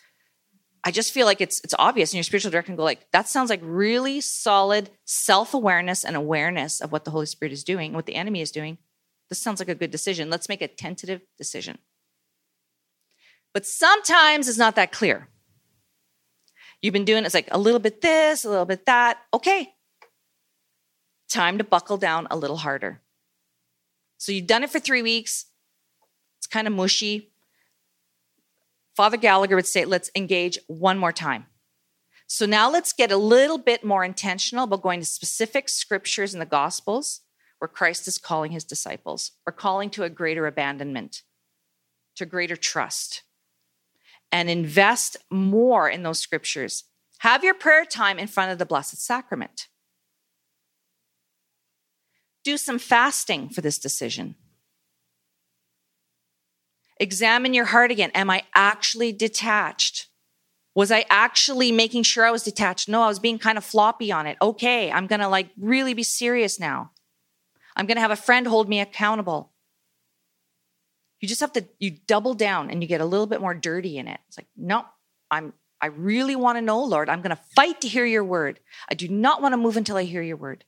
I 0.83 0.91
just 0.91 1.13
feel 1.13 1.27
like 1.27 1.41
it's 1.41 1.61
it's 1.63 1.75
obvious, 1.77 2.11
and 2.11 2.15
your 2.17 2.23
spiritual 2.23 2.51
director 2.51 2.67
can 2.67 2.75
go 2.75 2.83
like, 2.83 3.09
that 3.11 3.27
sounds 3.27 3.49
like 3.49 3.59
really 3.63 4.19
solid 4.19 4.89
self-awareness 5.05 6.03
and 6.03 6.15
awareness 6.15 6.81
of 6.81 6.91
what 6.91 7.05
the 7.05 7.11
Holy 7.11 7.27
Spirit 7.27 7.53
is 7.53 7.63
doing, 7.63 7.93
what 7.93 8.07
the 8.07 8.15
enemy 8.15 8.41
is 8.41 8.51
doing. 8.51 8.79
This 9.29 9.39
sounds 9.39 9.59
like 9.59 9.69
a 9.69 9.75
good 9.75 9.91
decision. 9.91 10.29
Let's 10.29 10.49
make 10.49 10.61
a 10.61 10.67
tentative 10.67 11.21
decision. 11.37 11.77
But 13.53 13.65
sometimes 13.65 14.49
it's 14.49 14.57
not 14.57 14.75
that 14.75 14.91
clear. 14.91 15.27
You've 16.81 16.93
been 16.93 17.05
doing 17.05 17.25
it's 17.25 17.33
like 17.33 17.49
a 17.51 17.59
little 17.59 17.79
bit 17.79 18.01
this, 18.01 18.43
a 18.43 18.49
little 18.49 18.65
bit 18.65 18.85
that. 18.87 19.19
Okay. 19.33 19.73
Time 21.29 21.59
to 21.59 21.63
buckle 21.63 21.97
down 21.97 22.27
a 22.31 22.35
little 22.35 22.57
harder. 22.57 23.01
So 24.17 24.31
you've 24.31 24.47
done 24.47 24.63
it 24.63 24.69
for 24.69 24.79
three 24.79 25.01
weeks. 25.01 25.45
It's 26.39 26.47
kind 26.47 26.67
of 26.67 26.73
mushy. 26.73 27.30
Father 29.01 29.17
Gallagher 29.17 29.55
would 29.55 29.65
say, 29.65 29.83
let's 29.83 30.11
engage 30.15 30.59
one 30.67 30.99
more 30.99 31.11
time. 31.11 31.47
So 32.27 32.45
now 32.45 32.69
let's 32.69 32.93
get 32.93 33.11
a 33.11 33.17
little 33.17 33.57
bit 33.57 33.83
more 33.83 34.03
intentional 34.03 34.65
about 34.65 34.83
going 34.83 34.99
to 34.99 35.07
specific 35.07 35.69
scriptures 35.69 36.35
in 36.35 36.39
the 36.39 36.45
Gospels 36.45 37.21
where 37.57 37.67
Christ 37.67 38.07
is 38.07 38.19
calling 38.19 38.51
his 38.51 38.63
disciples 38.63 39.31
or 39.47 39.53
calling 39.53 39.89
to 39.89 40.03
a 40.03 40.09
greater 40.11 40.45
abandonment, 40.45 41.23
to 42.15 42.27
greater 42.27 42.55
trust 42.55 43.23
and 44.31 44.51
invest 44.51 45.17
more 45.31 45.89
in 45.89 46.03
those 46.03 46.19
scriptures. 46.19 46.83
Have 47.21 47.43
your 47.43 47.55
prayer 47.55 47.85
time 47.85 48.19
in 48.19 48.27
front 48.27 48.51
of 48.51 48.59
the 48.59 48.67
Blessed 48.67 49.03
Sacrament. 49.03 49.67
Do 52.43 52.55
some 52.55 52.77
fasting 52.77 53.49
for 53.49 53.61
this 53.61 53.79
decision. 53.79 54.35
Examine 57.01 57.55
your 57.55 57.65
heart 57.65 57.89
again. 57.89 58.11
Am 58.13 58.29
I 58.29 58.43
actually 58.53 59.11
detached? 59.11 60.07
Was 60.75 60.91
I 60.91 61.03
actually 61.09 61.71
making 61.71 62.03
sure 62.03 62.23
I 62.23 62.29
was 62.29 62.43
detached? 62.43 62.87
No, 62.87 63.01
I 63.01 63.07
was 63.07 63.17
being 63.17 63.39
kind 63.39 63.57
of 63.57 63.65
floppy 63.65 64.11
on 64.11 64.27
it. 64.27 64.37
Okay, 64.39 64.91
I'm 64.91 65.07
going 65.07 65.19
to 65.19 65.27
like 65.27 65.49
really 65.59 65.95
be 65.95 66.03
serious 66.03 66.59
now. 66.59 66.91
I'm 67.75 67.87
going 67.87 67.95
to 67.95 68.01
have 68.01 68.11
a 68.11 68.15
friend 68.15 68.45
hold 68.45 68.69
me 68.69 68.79
accountable. 68.79 69.51
You 71.19 71.27
just 71.27 71.41
have 71.41 71.53
to 71.53 71.65
you 71.79 71.97
double 72.05 72.35
down 72.35 72.69
and 72.69 72.83
you 72.83 72.87
get 72.87 73.01
a 73.01 73.05
little 73.05 73.25
bit 73.25 73.41
more 73.41 73.55
dirty 73.55 73.97
in 73.97 74.07
it. 74.07 74.19
It's 74.27 74.37
like, 74.37 74.47
no, 74.55 74.85
I'm 75.31 75.53
I 75.81 75.87
really 75.87 76.35
want 76.35 76.59
to 76.59 76.61
know, 76.61 76.83
Lord. 76.83 77.09
I'm 77.09 77.23
going 77.23 77.35
to 77.35 77.41
fight 77.55 77.81
to 77.81 77.87
hear 77.87 78.05
your 78.05 78.23
word. 78.23 78.59
I 78.91 78.93
do 78.93 79.07
not 79.07 79.41
want 79.41 79.53
to 79.53 79.57
move 79.57 79.75
until 79.75 79.97
I 79.97 80.03
hear 80.03 80.21
your 80.21 80.37
word. 80.37 80.65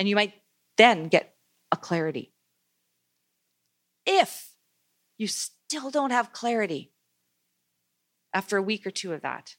And 0.00 0.08
you 0.08 0.16
might 0.16 0.34
then 0.78 1.06
get 1.06 1.32
a 1.70 1.76
clarity. 1.76 2.32
If 4.06 4.54
you 5.18 5.26
still 5.26 5.90
don't 5.90 6.10
have 6.10 6.32
clarity 6.32 6.92
after 8.34 8.56
a 8.56 8.62
week 8.62 8.86
or 8.86 8.90
two 8.90 9.12
of 9.12 9.22
that, 9.22 9.56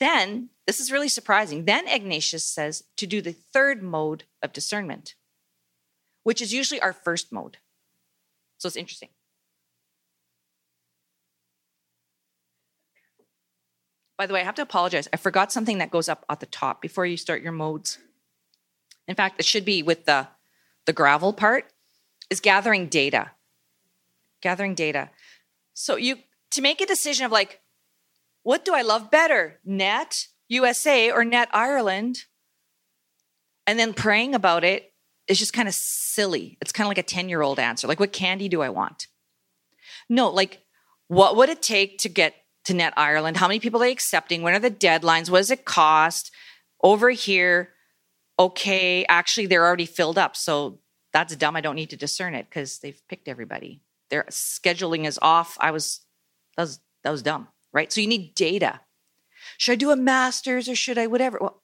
then 0.00 0.50
this 0.66 0.78
is 0.78 0.92
really 0.92 1.08
surprising. 1.08 1.64
Then 1.64 1.88
Ignatius 1.88 2.46
says 2.46 2.84
to 2.96 3.06
do 3.06 3.20
the 3.20 3.32
third 3.32 3.82
mode 3.82 4.24
of 4.42 4.52
discernment 4.52 5.14
which 6.28 6.42
is 6.42 6.52
usually 6.52 6.78
our 6.82 6.92
first 6.92 7.32
mode. 7.32 7.56
So 8.58 8.66
it's 8.66 8.76
interesting. 8.76 9.08
By 14.18 14.26
the 14.26 14.34
way, 14.34 14.42
I 14.42 14.44
have 14.44 14.56
to 14.56 14.62
apologize. 14.62 15.08
I 15.10 15.16
forgot 15.16 15.50
something 15.50 15.78
that 15.78 15.90
goes 15.90 16.06
up 16.06 16.26
at 16.28 16.40
the 16.40 16.44
top 16.44 16.82
before 16.82 17.06
you 17.06 17.16
start 17.16 17.40
your 17.40 17.52
modes. 17.52 17.96
In 19.06 19.14
fact, 19.14 19.36
it 19.38 19.46
should 19.46 19.64
be 19.64 19.82
with 19.82 20.04
the, 20.04 20.28
the 20.84 20.92
gravel 20.92 21.32
part, 21.32 21.72
is 22.30 22.40
gathering 22.40 22.86
data. 22.86 23.32
Gathering 24.40 24.74
data. 24.74 25.10
So 25.74 25.96
you 25.96 26.18
to 26.52 26.62
make 26.62 26.80
a 26.80 26.86
decision 26.86 27.26
of 27.26 27.32
like, 27.32 27.60
what 28.42 28.64
do 28.64 28.74
I 28.74 28.82
love 28.82 29.10
better, 29.10 29.58
net 29.64 30.28
USA 30.48 31.10
or 31.10 31.24
Net 31.24 31.48
Ireland 31.52 32.24
and 33.66 33.78
then 33.78 33.92
praying 33.92 34.34
about 34.34 34.64
it 34.64 34.92
is 35.28 35.38
just 35.38 35.52
kind 35.52 35.68
of 35.68 35.74
silly. 35.74 36.56
It's 36.62 36.72
kind 36.72 36.86
of 36.86 36.88
like 36.88 36.98
a 36.98 37.02
10 37.02 37.28
year 37.28 37.42
old 37.42 37.58
answer. 37.58 37.86
Like, 37.86 38.00
what 38.00 38.12
candy 38.12 38.48
do 38.48 38.62
I 38.62 38.70
want? 38.70 39.08
No, 40.08 40.30
like, 40.30 40.62
what 41.08 41.36
would 41.36 41.50
it 41.50 41.60
take 41.60 41.98
to 41.98 42.08
get 42.08 42.34
to 42.64 42.74
Net 42.74 42.94
Ireland? 42.96 43.36
How 43.36 43.46
many 43.46 43.60
people 43.60 43.82
are 43.82 43.86
they 43.86 43.92
accepting? 43.92 44.40
When 44.42 44.54
are 44.54 44.58
the 44.58 44.70
deadlines? 44.70 45.28
What 45.28 45.38
does 45.38 45.50
it 45.50 45.66
cost? 45.66 46.32
Over 46.82 47.10
here, 47.10 47.70
okay, 48.38 49.04
actually, 49.06 49.46
they're 49.46 49.66
already 49.66 49.84
filled 49.84 50.16
up. 50.16 50.34
So 50.34 50.78
that's 51.18 51.36
dumb. 51.36 51.56
I 51.56 51.60
don't 51.60 51.74
need 51.74 51.90
to 51.90 51.96
discern 51.96 52.34
it 52.34 52.46
because 52.48 52.78
they've 52.78 53.00
picked 53.08 53.28
everybody. 53.28 53.80
Their 54.10 54.24
scheduling 54.30 55.06
is 55.06 55.18
off. 55.20 55.56
I 55.60 55.72
was, 55.72 56.00
that 56.56 56.62
was, 56.62 56.80
that 57.02 57.10
was 57.10 57.22
dumb, 57.22 57.48
right? 57.72 57.92
So 57.92 58.00
you 58.00 58.06
need 58.06 58.34
data. 58.34 58.80
Should 59.56 59.72
I 59.72 59.76
do 59.76 59.90
a 59.90 59.96
master's 59.96 60.68
or 60.68 60.76
should 60.76 60.98
I 60.98 61.06
whatever? 61.08 61.38
Well, 61.40 61.62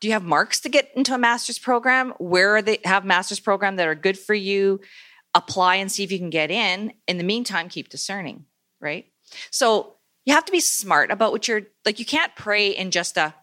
do 0.00 0.08
you 0.08 0.12
have 0.12 0.24
marks 0.24 0.60
to 0.60 0.68
get 0.68 0.90
into 0.94 1.14
a 1.14 1.18
master's 1.18 1.58
program? 1.58 2.12
Where 2.18 2.60
they 2.60 2.78
have 2.84 3.04
master's 3.04 3.40
program 3.40 3.76
that 3.76 3.88
are 3.88 3.94
good 3.94 4.18
for 4.18 4.34
you? 4.34 4.80
Apply 5.34 5.76
and 5.76 5.90
see 5.90 6.04
if 6.04 6.12
you 6.12 6.18
can 6.18 6.30
get 6.30 6.50
in. 6.50 6.92
In 7.08 7.16
the 7.16 7.24
meantime, 7.24 7.68
keep 7.68 7.88
discerning, 7.88 8.44
right? 8.80 9.06
So 9.50 9.94
you 10.26 10.34
have 10.34 10.44
to 10.44 10.52
be 10.52 10.60
smart 10.60 11.10
about 11.10 11.32
what 11.32 11.48
you're 11.48 11.62
like. 11.84 11.98
You 11.98 12.04
can't 12.04 12.36
pray 12.36 12.68
in 12.68 12.90
just 12.90 13.16
a 13.16 13.34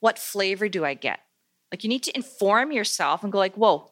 what 0.00 0.18
flavor 0.18 0.68
do 0.68 0.84
I 0.84 0.94
get? 0.94 1.20
Like 1.70 1.84
you 1.84 1.88
need 1.88 2.02
to 2.04 2.14
inform 2.14 2.72
yourself 2.72 3.22
and 3.22 3.32
go 3.32 3.38
like, 3.38 3.54
whoa, 3.54 3.91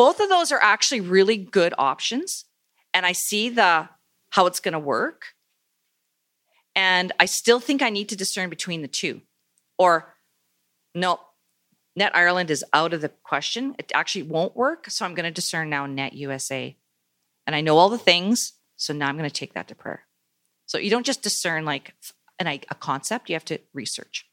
both 0.00 0.18
of 0.18 0.30
those 0.30 0.50
are 0.50 0.62
actually 0.62 1.02
really 1.02 1.36
good 1.36 1.74
options. 1.76 2.46
And 2.94 3.04
I 3.04 3.12
see 3.12 3.50
the 3.50 3.90
how 4.30 4.46
it's 4.46 4.58
going 4.58 4.72
to 4.72 4.78
work. 4.78 5.34
And 6.74 7.12
I 7.20 7.26
still 7.26 7.60
think 7.60 7.82
I 7.82 7.90
need 7.90 8.08
to 8.08 8.16
discern 8.16 8.48
between 8.48 8.80
the 8.80 8.88
two. 8.88 9.20
Or 9.76 10.14
no, 10.94 11.20
Net 11.96 12.16
Ireland 12.16 12.50
is 12.50 12.64
out 12.72 12.94
of 12.94 13.02
the 13.02 13.10
question. 13.10 13.74
It 13.78 13.92
actually 13.94 14.22
won't 14.22 14.56
work. 14.56 14.88
So 14.88 15.04
I'm 15.04 15.14
going 15.14 15.24
to 15.24 15.30
discern 15.30 15.68
now 15.68 15.84
Net 15.84 16.14
USA. 16.14 16.74
And 17.46 17.54
I 17.54 17.60
know 17.60 17.76
all 17.76 17.90
the 17.90 17.98
things. 17.98 18.54
So 18.76 18.94
now 18.94 19.06
I'm 19.06 19.18
going 19.18 19.28
to 19.28 19.40
take 19.40 19.52
that 19.52 19.68
to 19.68 19.74
prayer. 19.74 20.06
So 20.64 20.78
you 20.78 20.88
don't 20.88 21.04
just 21.04 21.20
discern 21.20 21.66
like 21.66 21.92
an, 22.38 22.46
a 22.46 22.74
concept, 22.74 23.28
you 23.28 23.34
have 23.34 23.44
to 23.44 23.58
research. 23.74 24.24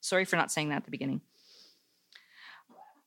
Sorry 0.00 0.24
for 0.24 0.34
not 0.34 0.50
saying 0.50 0.70
that 0.70 0.78
at 0.78 0.84
the 0.86 0.90
beginning. 0.90 1.20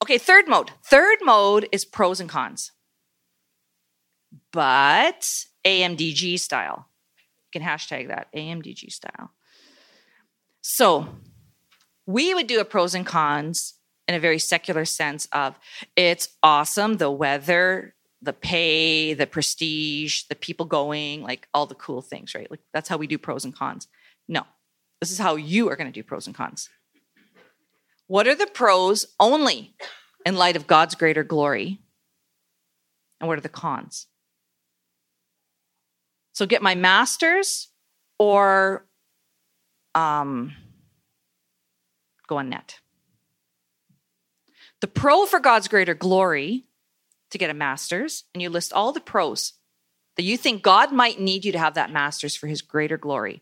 Okay, 0.03 0.17
third 0.17 0.47
mode. 0.47 0.71
Third 0.83 1.19
mode 1.23 1.67
is 1.71 1.85
pros 1.85 2.19
and 2.19 2.29
cons, 2.29 2.71
but 4.51 5.45
AMDG 5.65 6.39
style. 6.39 6.89
You 7.17 7.59
can 7.59 7.67
hashtag 7.67 8.07
that 8.07 8.27
AMDG 8.35 8.91
style. 8.91 9.31
So 10.61 11.07
we 12.05 12.33
would 12.33 12.47
do 12.47 12.59
a 12.59 12.65
pros 12.65 12.93
and 12.93 13.05
cons 13.05 13.75
in 14.07 14.15
a 14.15 14.19
very 14.19 14.39
secular 14.39 14.85
sense 14.85 15.27
of 15.31 15.59
it's 15.95 16.29
awesome, 16.41 16.97
the 16.97 17.11
weather, 17.11 17.95
the 18.21 18.33
pay, 18.33 19.13
the 19.13 19.27
prestige, 19.27 20.23
the 20.29 20.35
people 20.35 20.65
going, 20.65 21.21
like 21.21 21.47
all 21.53 21.65
the 21.65 21.75
cool 21.75 22.01
things, 22.01 22.33
right? 22.33 22.49
Like 22.49 22.61
that's 22.73 22.89
how 22.89 22.97
we 22.97 23.07
do 23.07 23.17
pros 23.17 23.45
and 23.45 23.55
cons. 23.55 23.87
No, 24.27 24.43
this 25.01 25.11
is 25.11 25.19
how 25.19 25.35
you 25.35 25.69
are 25.69 25.75
going 25.75 25.91
to 25.91 25.93
do 25.93 26.03
pros 26.03 26.27
and 26.27 26.35
cons. 26.35 26.69
What 28.07 28.27
are 28.27 28.35
the 28.35 28.47
pros 28.47 29.05
only 29.19 29.75
in 30.25 30.35
light 30.35 30.55
of 30.55 30.67
God's 30.67 30.95
greater 30.95 31.23
glory? 31.23 31.79
And 33.19 33.27
what 33.27 33.37
are 33.37 33.41
the 33.41 33.49
cons? 33.49 34.07
So 36.33 36.45
get 36.45 36.61
my 36.61 36.75
master's 36.75 37.69
or 38.19 38.85
um, 39.95 40.53
go 42.27 42.37
on 42.37 42.49
net. 42.49 42.79
The 44.81 44.87
pro 44.87 45.25
for 45.25 45.39
God's 45.39 45.67
greater 45.67 45.95
glory 45.95 46.65
to 47.31 47.37
get 47.37 47.49
a 47.49 47.55
master's, 47.55 48.23
and 48.33 48.41
you 48.41 48.49
list 48.49 48.71
all 48.71 48.93
the 48.93 49.01
pros 49.01 49.53
that 50.15 50.23
you 50.23 50.37
think 50.37 50.61
God 50.61 50.91
might 50.91 51.19
need 51.19 51.43
you 51.43 51.51
to 51.51 51.59
have 51.59 51.73
that 51.73 51.91
master's 51.91 52.35
for 52.35 52.47
his 52.47 52.61
greater 52.61 52.97
glory. 52.97 53.41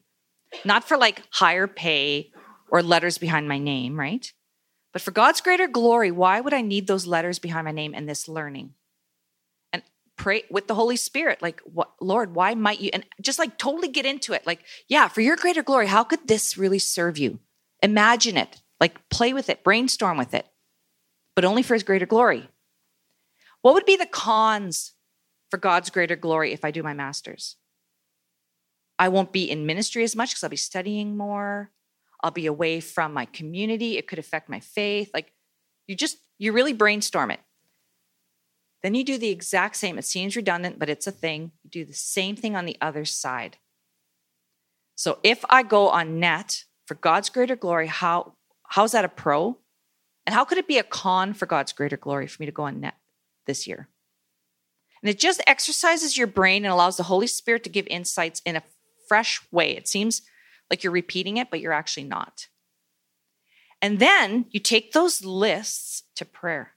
Not 0.63 0.87
for 0.87 0.97
like 0.97 1.21
higher 1.31 1.67
pay 1.67 2.31
or 2.69 2.81
letters 2.81 3.17
behind 3.17 3.47
my 3.47 3.57
name, 3.57 3.99
right? 3.99 4.31
But 4.95 5.01
for 5.01 5.11
God's 5.11 5.41
greater 5.41 5.67
glory, 5.67 6.09
why 6.09 6.39
would 6.39 6.53
I 6.53 6.61
need 6.61 6.87
those 6.87 7.05
letters 7.05 7.37
behind 7.37 7.65
my 7.65 7.73
name 7.73 7.93
and 7.93 8.07
this 8.07 8.29
learning? 8.29 8.75
And 9.73 9.83
pray 10.15 10.43
with 10.49 10.67
the 10.67 10.75
Holy 10.75 10.95
Spirit, 10.95 11.41
like, 11.41 11.59
what, 11.65 11.91
Lord, 11.99 12.33
why 12.33 12.55
might 12.55 12.79
you? 12.79 12.91
And 12.93 13.05
just 13.19 13.37
like 13.37 13.57
totally 13.57 13.89
get 13.89 14.05
into 14.05 14.31
it. 14.31 14.47
Like, 14.47 14.61
yeah, 14.87 15.09
for 15.09 15.19
your 15.19 15.35
greater 15.35 15.63
glory, 15.63 15.87
how 15.87 16.05
could 16.05 16.29
this 16.29 16.57
really 16.57 16.79
serve 16.79 17.17
you? 17.17 17.39
Imagine 17.83 18.37
it. 18.37 18.61
Like 18.79 19.09
play 19.09 19.33
with 19.33 19.49
it, 19.49 19.65
brainstorm 19.65 20.17
with 20.17 20.33
it, 20.33 20.47
but 21.35 21.43
only 21.43 21.61
for 21.61 21.73
his 21.73 21.83
greater 21.83 22.05
glory. 22.05 22.47
What 23.63 23.73
would 23.73 23.85
be 23.85 23.97
the 23.97 24.05
cons 24.05 24.93
for 25.51 25.57
God's 25.57 25.89
greater 25.89 26.15
glory 26.15 26.53
if 26.53 26.63
I 26.63 26.71
do 26.71 26.83
my 26.83 26.93
master's? 26.93 27.57
I 28.97 29.09
won't 29.09 29.33
be 29.33 29.51
in 29.51 29.65
ministry 29.65 30.05
as 30.05 30.15
much 30.15 30.29
because 30.29 30.45
I'll 30.45 30.49
be 30.49 30.55
studying 30.55 31.17
more. 31.17 31.71
I'll 32.25 32.31
be 32.31 32.47
away 32.47 32.79
from 32.79 33.13
my 33.13 33.25
community. 33.25 33.99
It 33.99 34.07
could 34.07 34.17
affect 34.17 34.49
my 34.49 34.59
faith. 34.59 35.11
Like 35.13 35.31
you 35.85 35.95
just, 35.95 36.17
you 36.39 36.53
really 36.53 36.73
brainstorm 36.73 37.29
it. 37.29 37.39
Then 38.81 38.95
you 38.95 39.03
do 39.03 39.19
the 39.19 39.29
exact 39.29 39.75
same. 39.75 39.99
It 39.99 40.05
seems 40.05 40.35
redundant, 40.35 40.79
but 40.79 40.89
it's 40.89 41.05
a 41.05 41.11
thing. 41.11 41.51
You 41.63 41.69
do 41.69 41.85
the 41.85 41.93
same 41.93 42.35
thing 42.35 42.55
on 42.55 42.65
the 42.65 42.77
other 42.81 43.05
side. 43.05 43.57
So 44.95 45.19
if 45.21 45.45
I 45.51 45.61
go 45.61 45.89
on 45.89 46.19
net 46.19 46.63
for 46.87 46.95
God's 46.95 47.29
greater 47.29 47.55
glory, 47.55 47.85
how 47.85 48.33
how's 48.69 48.93
that 48.93 49.05
a 49.05 49.09
pro? 49.09 49.59
And 50.25 50.33
how 50.33 50.45
could 50.45 50.57
it 50.57 50.67
be 50.67 50.79
a 50.79 50.83
con 50.83 51.33
for 51.33 51.45
God's 51.45 51.73
greater 51.73 51.97
glory 51.97 52.25
for 52.25 52.41
me 52.41 52.47
to 52.47 52.51
go 52.51 52.63
on 52.63 52.79
net 52.79 52.95
this 53.45 53.67
year? 53.67 53.87
And 55.03 55.11
it 55.11 55.19
just 55.19 55.43
exercises 55.45 56.17
your 56.17 56.25
brain 56.25 56.65
and 56.65 56.73
allows 56.73 56.97
the 56.97 57.03
Holy 57.03 57.27
Spirit 57.27 57.63
to 57.65 57.69
give 57.69 57.85
insights 57.85 58.41
in 58.45 58.55
a 58.55 58.63
fresh 59.07 59.41
way. 59.51 59.77
It 59.77 59.87
seems 59.87 60.23
like 60.69 60.83
you're 60.83 60.93
repeating 60.93 61.37
it, 61.37 61.49
but 61.49 61.59
you're 61.59 61.73
actually 61.73 62.05
not. 62.05 62.47
And 63.81 63.99
then 63.99 64.45
you 64.49 64.59
take 64.59 64.93
those 64.93 65.23
lists 65.23 66.03
to 66.15 66.25
prayer 66.25 66.71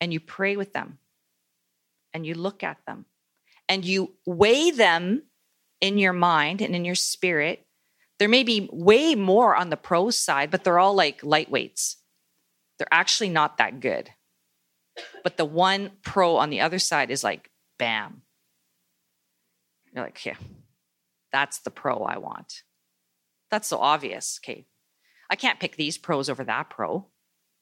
and 0.00 0.12
you 0.12 0.20
pray 0.20 0.56
with 0.56 0.72
them 0.72 0.98
and 2.12 2.26
you 2.26 2.34
look 2.34 2.62
at 2.62 2.78
them 2.86 3.06
and 3.68 3.84
you 3.84 4.14
weigh 4.26 4.70
them 4.70 5.22
in 5.80 5.96
your 5.98 6.12
mind 6.12 6.60
and 6.60 6.74
in 6.74 6.84
your 6.84 6.94
spirit 6.94 7.64
there 8.18 8.28
may 8.28 8.44
be 8.44 8.68
way 8.72 9.14
more 9.14 9.56
on 9.56 9.70
the 9.70 9.76
pro 9.76 10.10
side, 10.10 10.50
but 10.50 10.64
they're 10.64 10.78
all 10.78 10.94
like 10.94 11.22
lightweights. 11.22 11.96
They're 12.78 12.86
actually 12.90 13.30
not 13.30 13.58
that 13.58 13.80
good. 13.80 14.10
But 15.24 15.36
the 15.36 15.44
one 15.44 15.90
pro 16.02 16.36
on 16.36 16.50
the 16.50 16.60
other 16.60 16.78
side 16.78 17.10
is 17.10 17.24
like, 17.24 17.50
bam. 17.78 18.22
You're 19.92 20.04
like, 20.04 20.24
yeah, 20.24 20.36
that's 21.34 21.58
the 21.58 21.70
pro 21.72 22.04
I 22.04 22.18
want. 22.18 22.62
That's 23.50 23.66
so 23.66 23.78
obvious. 23.78 24.38
Okay. 24.40 24.66
I 25.28 25.34
can't 25.34 25.58
pick 25.58 25.74
these 25.74 25.98
pros 25.98 26.30
over 26.30 26.44
that 26.44 26.70
pro. 26.70 27.08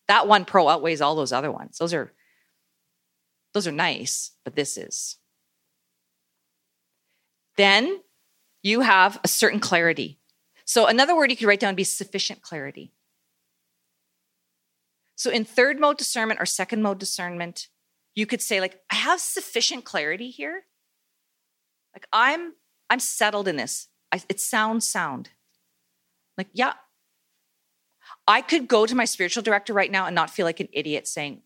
That 0.09 0.29
one 0.29 0.45
pro 0.45 0.69
outweighs 0.69 1.01
all 1.01 1.17
those 1.17 1.33
other 1.33 1.51
ones. 1.51 1.79
Those 1.79 1.95
are 1.95 2.13
those 3.55 3.67
are 3.67 3.73
nice, 3.73 4.33
but 4.45 4.57
this 4.57 4.77
is. 4.77 5.17
Then 7.57 8.01
you 8.63 8.81
have 8.81 9.19
a 9.25 9.29
certain 9.29 9.59
clarity. 9.59 10.19
So 10.67 10.87
another 10.87 11.17
word 11.17 11.31
you 11.31 11.37
could 11.37 11.47
write 11.47 11.61
down 11.61 11.71
would 11.71 11.77
be 11.77 11.85
sufficient 11.85 12.43
clarity. 12.43 12.93
So 15.17 15.31
in 15.31 15.47
third 15.47 15.81
mode 15.81 15.97
discernment 15.97 16.41
or 16.41 16.47
second 16.47 16.83
mode 16.83 16.99
discernment, 16.99 17.69
you 18.15 18.27
could 18.27 18.43
say 18.43 18.61
like 18.61 18.81
I 18.91 18.97
have 18.97 19.19
sufficient 19.19 19.87
clarity 19.87 20.29
here. 20.29 20.65
Like 21.95 22.07
I'm 22.13 22.53
I'm 22.93 23.01
settled 23.01 23.49
in 23.49 23.57
this. 23.57 23.89
I, 24.13 24.21
it 24.29 24.39
sounds 24.39 24.87
sound. 24.87 25.31
Like 26.37 26.49
yeah. 26.53 26.75
I 28.29 28.43
could 28.43 28.69
go 28.69 28.85
to 28.85 28.95
my 28.95 29.07
spiritual 29.07 29.43
director 29.43 29.73
right 29.73 29.91
now 29.91 30.05
and 30.05 30.15
not 30.15 30.29
feel 30.29 30.45
like 30.45 30.61
an 30.61 30.69
idiot 30.73 31.09
saying 31.09 31.41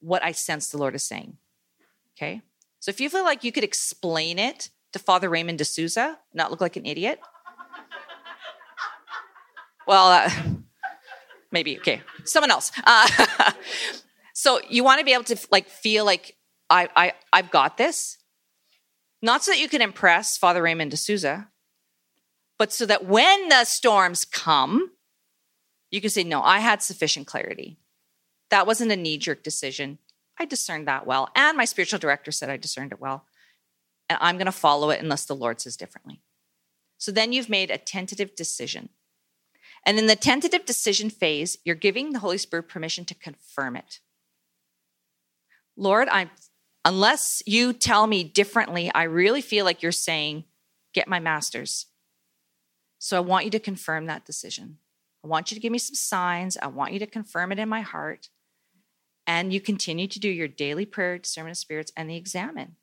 what 0.00 0.22
I 0.22 0.32
sense 0.32 0.68
the 0.68 0.76
Lord 0.76 0.94
is 0.94 1.04
saying. 1.04 1.38
Okay? 2.14 2.42
So 2.80 2.90
if 2.90 3.00
you 3.00 3.08
feel 3.08 3.24
like 3.24 3.44
you 3.44 3.50
could 3.50 3.64
explain 3.64 4.38
it 4.38 4.68
to 4.92 4.98
Father 4.98 5.30
Raymond 5.30 5.56
de 5.56 5.64
Souza, 5.64 6.18
not 6.34 6.50
look 6.50 6.60
like 6.60 6.76
an 6.76 6.84
idiot, 6.84 7.18
well, 9.86 10.08
uh, 10.08 10.30
maybe 11.50 11.78
okay. 11.78 12.02
Someone 12.24 12.50
else. 12.50 12.72
Uh, 12.84 13.52
so 14.34 14.60
you 14.68 14.84
want 14.84 14.98
to 14.98 15.04
be 15.06 15.14
able 15.14 15.24
to 15.24 15.38
like 15.50 15.68
feel 15.68 16.04
like 16.04 16.36
I, 16.68 16.90
I 16.94 17.12
I've 17.32 17.50
got 17.50 17.78
this, 17.78 18.18
not 19.22 19.44
so 19.44 19.52
that 19.52 19.60
you 19.60 19.68
can 19.68 19.80
impress 19.80 20.36
Father 20.36 20.62
Raymond 20.62 20.90
de 20.90 20.96
Souza, 20.96 21.48
but 22.58 22.72
so 22.72 22.84
that 22.86 23.04
when 23.04 23.48
the 23.48 23.64
storms 23.64 24.24
come, 24.24 24.90
you 25.90 26.00
can 26.00 26.10
say, 26.10 26.24
"No, 26.24 26.42
I 26.42 26.58
had 26.58 26.82
sufficient 26.82 27.26
clarity. 27.26 27.78
That 28.50 28.66
wasn't 28.66 28.92
a 28.92 28.96
knee 28.96 29.18
jerk 29.18 29.42
decision. 29.42 29.98
I 30.38 30.44
discerned 30.44 30.88
that 30.88 31.06
well, 31.06 31.30
and 31.34 31.56
my 31.56 31.64
spiritual 31.64 31.98
director 31.98 32.32
said 32.32 32.50
I 32.50 32.56
discerned 32.56 32.92
it 32.92 33.00
well, 33.00 33.26
and 34.08 34.18
I'm 34.20 34.36
going 34.36 34.46
to 34.46 34.52
follow 34.52 34.90
it 34.90 35.00
unless 35.00 35.24
the 35.24 35.36
Lord 35.36 35.60
says 35.60 35.76
differently." 35.76 36.20
So 36.98 37.10
then 37.12 37.32
you've 37.32 37.48
made 37.48 37.70
a 37.70 37.78
tentative 37.78 38.34
decision. 38.34 38.90
And 39.84 39.98
in 39.98 40.06
the 40.06 40.14
tentative 40.16 40.64
decision 40.64 41.10
phase, 41.10 41.56
you're 41.64 41.74
giving 41.74 42.12
the 42.12 42.20
Holy 42.20 42.38
Spirit 42.38 42.68
permission 42.68 43.04
to 43.06 43.14
confirm 43.14 43.76
it. 43.76 43.98
Lord, 45.76 46.08
I'm 46.08 46.30
unless 46.84 47.42
you 47.46 47.72
tell 47.72 48.06
me 48.06 48.24
differently, 48.24 48.90
I 48.94 49.04
really 49.04 49.40
feel 49.40 49.64
like 49.64 49.82
you're 49.82 49.92
saying, 49.92 50.44
get 50.92 51.08
my 51.08 51.20
master's. 51.20 51.86
So 52.98 53.16
I 53.16 53.20
want 53.20 53.44
you 53.44 53.50
to 53.52 53.58
confirm 53.58 54.06
that 54.06 54.24
decision. 54.24 54.78
I 55.24 55.28
want 55.28 55.50
you 55.50 55.54
to 55.54 55.60
give 55.60 55.72
me 55.72 55.78
some 55.78 55.94
signs. 55.94 56.56
I 56.60 56.66
want 56.66 56.92
you 56.92 56.98
to 57.00 57.06
confirm 57.06 57.52
it 57.52 57.58
in 57.58 57.68
my 57.68 57.80
heart. 57.80 58.28
And 59.26 59.52
you 59.52 59.60
continue 59.60 60.08
to 60.08 60.18
do 60.18 60.28
your 60.28 60.48
daily 60.48 60.84
prayer, 60.84 61.18
discernment 61.18 61.52
of 61.52 61.58
spirits, 61.58 61.92
and 61.96 62.10
the 62.10 62.16
examen. 62.16 62.76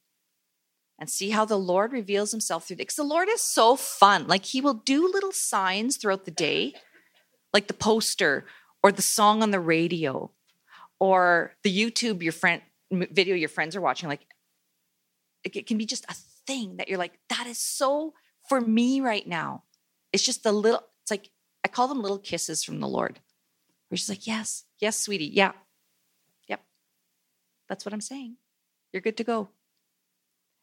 And 0.98 1.10
see 1.10 1.30
how 1.30 1.46
the 1.46 1.58
Lord 1.60 1.94
reveals 1.94 2.32
himself 2.32 2.68
through 2.68 2.78
the 2.78 2.84
Because 2.84 2.96
the 2.96 3.04
Lord 3.04 3.30
is 3.30 3.42
so 3.42 3.76
fun. 3.76 4.28
Like 4.28 4.46
he 4.46 4.62
will 4.62 4.74
do 4.74 5.10
little 5.10 5.32
signs 5.32 5.98
throughout 5.98 6.26
the 6.26 6.32
day, 6.32 6.74
like 7.54 7.68
the 7.68 7.74
poster 7.74 8.46
or 8.84 8.92
the 8.92 9.02
song 9.02 9.42
on 9.42 9.52
the 9.52 9.60
radio 9.60 10.32
or 11.00 11.54
the 11.64 11.74
YouTube 11.74 12.22
your 12.22 12.34
friend 12.34 12.62
video 12.92 13.36
your 13.36 13.50
friends 13.50 13.76
are 13.76 13.82
watching. 13.82 14.10
Like 14.10 14.26
it 15.44 15.68
can 15.68 15.78
be 15.78 15.86
just 15.86 16.06
a 16.10 16.16
thing 16.46 16.78
that 16.78 16.88
you're 16.88 16.98
like, 16.98 17.20
that 17.30 17.48
is 17.48 17.58
so 17.58 18.14
for 18.48 18.60
me 18.60 19.02
right 19.02 19.28
now. 19.28 19.64
It's 20.12 20.26
just 20.26 20.44
the 20.44 20.52
little, 20.52 20.82
it's 21.04 21.12
like, 21.12 21.30
I 21.64 21.68
call 21.68 21.88
them 21.88 22.02
little 22.02 22.18
kisses 22.18 22.64
from 22.64 22.80
the 22.80 22.88
Lord. 22.88 23.20
Where 23.90 23.98
she's 23.98 24.10
like, 24.10 24.28
yes, 24.28 24.66
yes, 24.80 25.00
sweetie. 25.00 25.32
Yeah. 25.34 25.52
Yep. 26.48 26.62
That's 27.68 27.86
what 27.86 27.94
I'm 27.94 28.02
saying. 28.02 28.38
You're 28.92 29.02
good 29.02 29.18
to 29.18 29.24
go. 29.24 29.50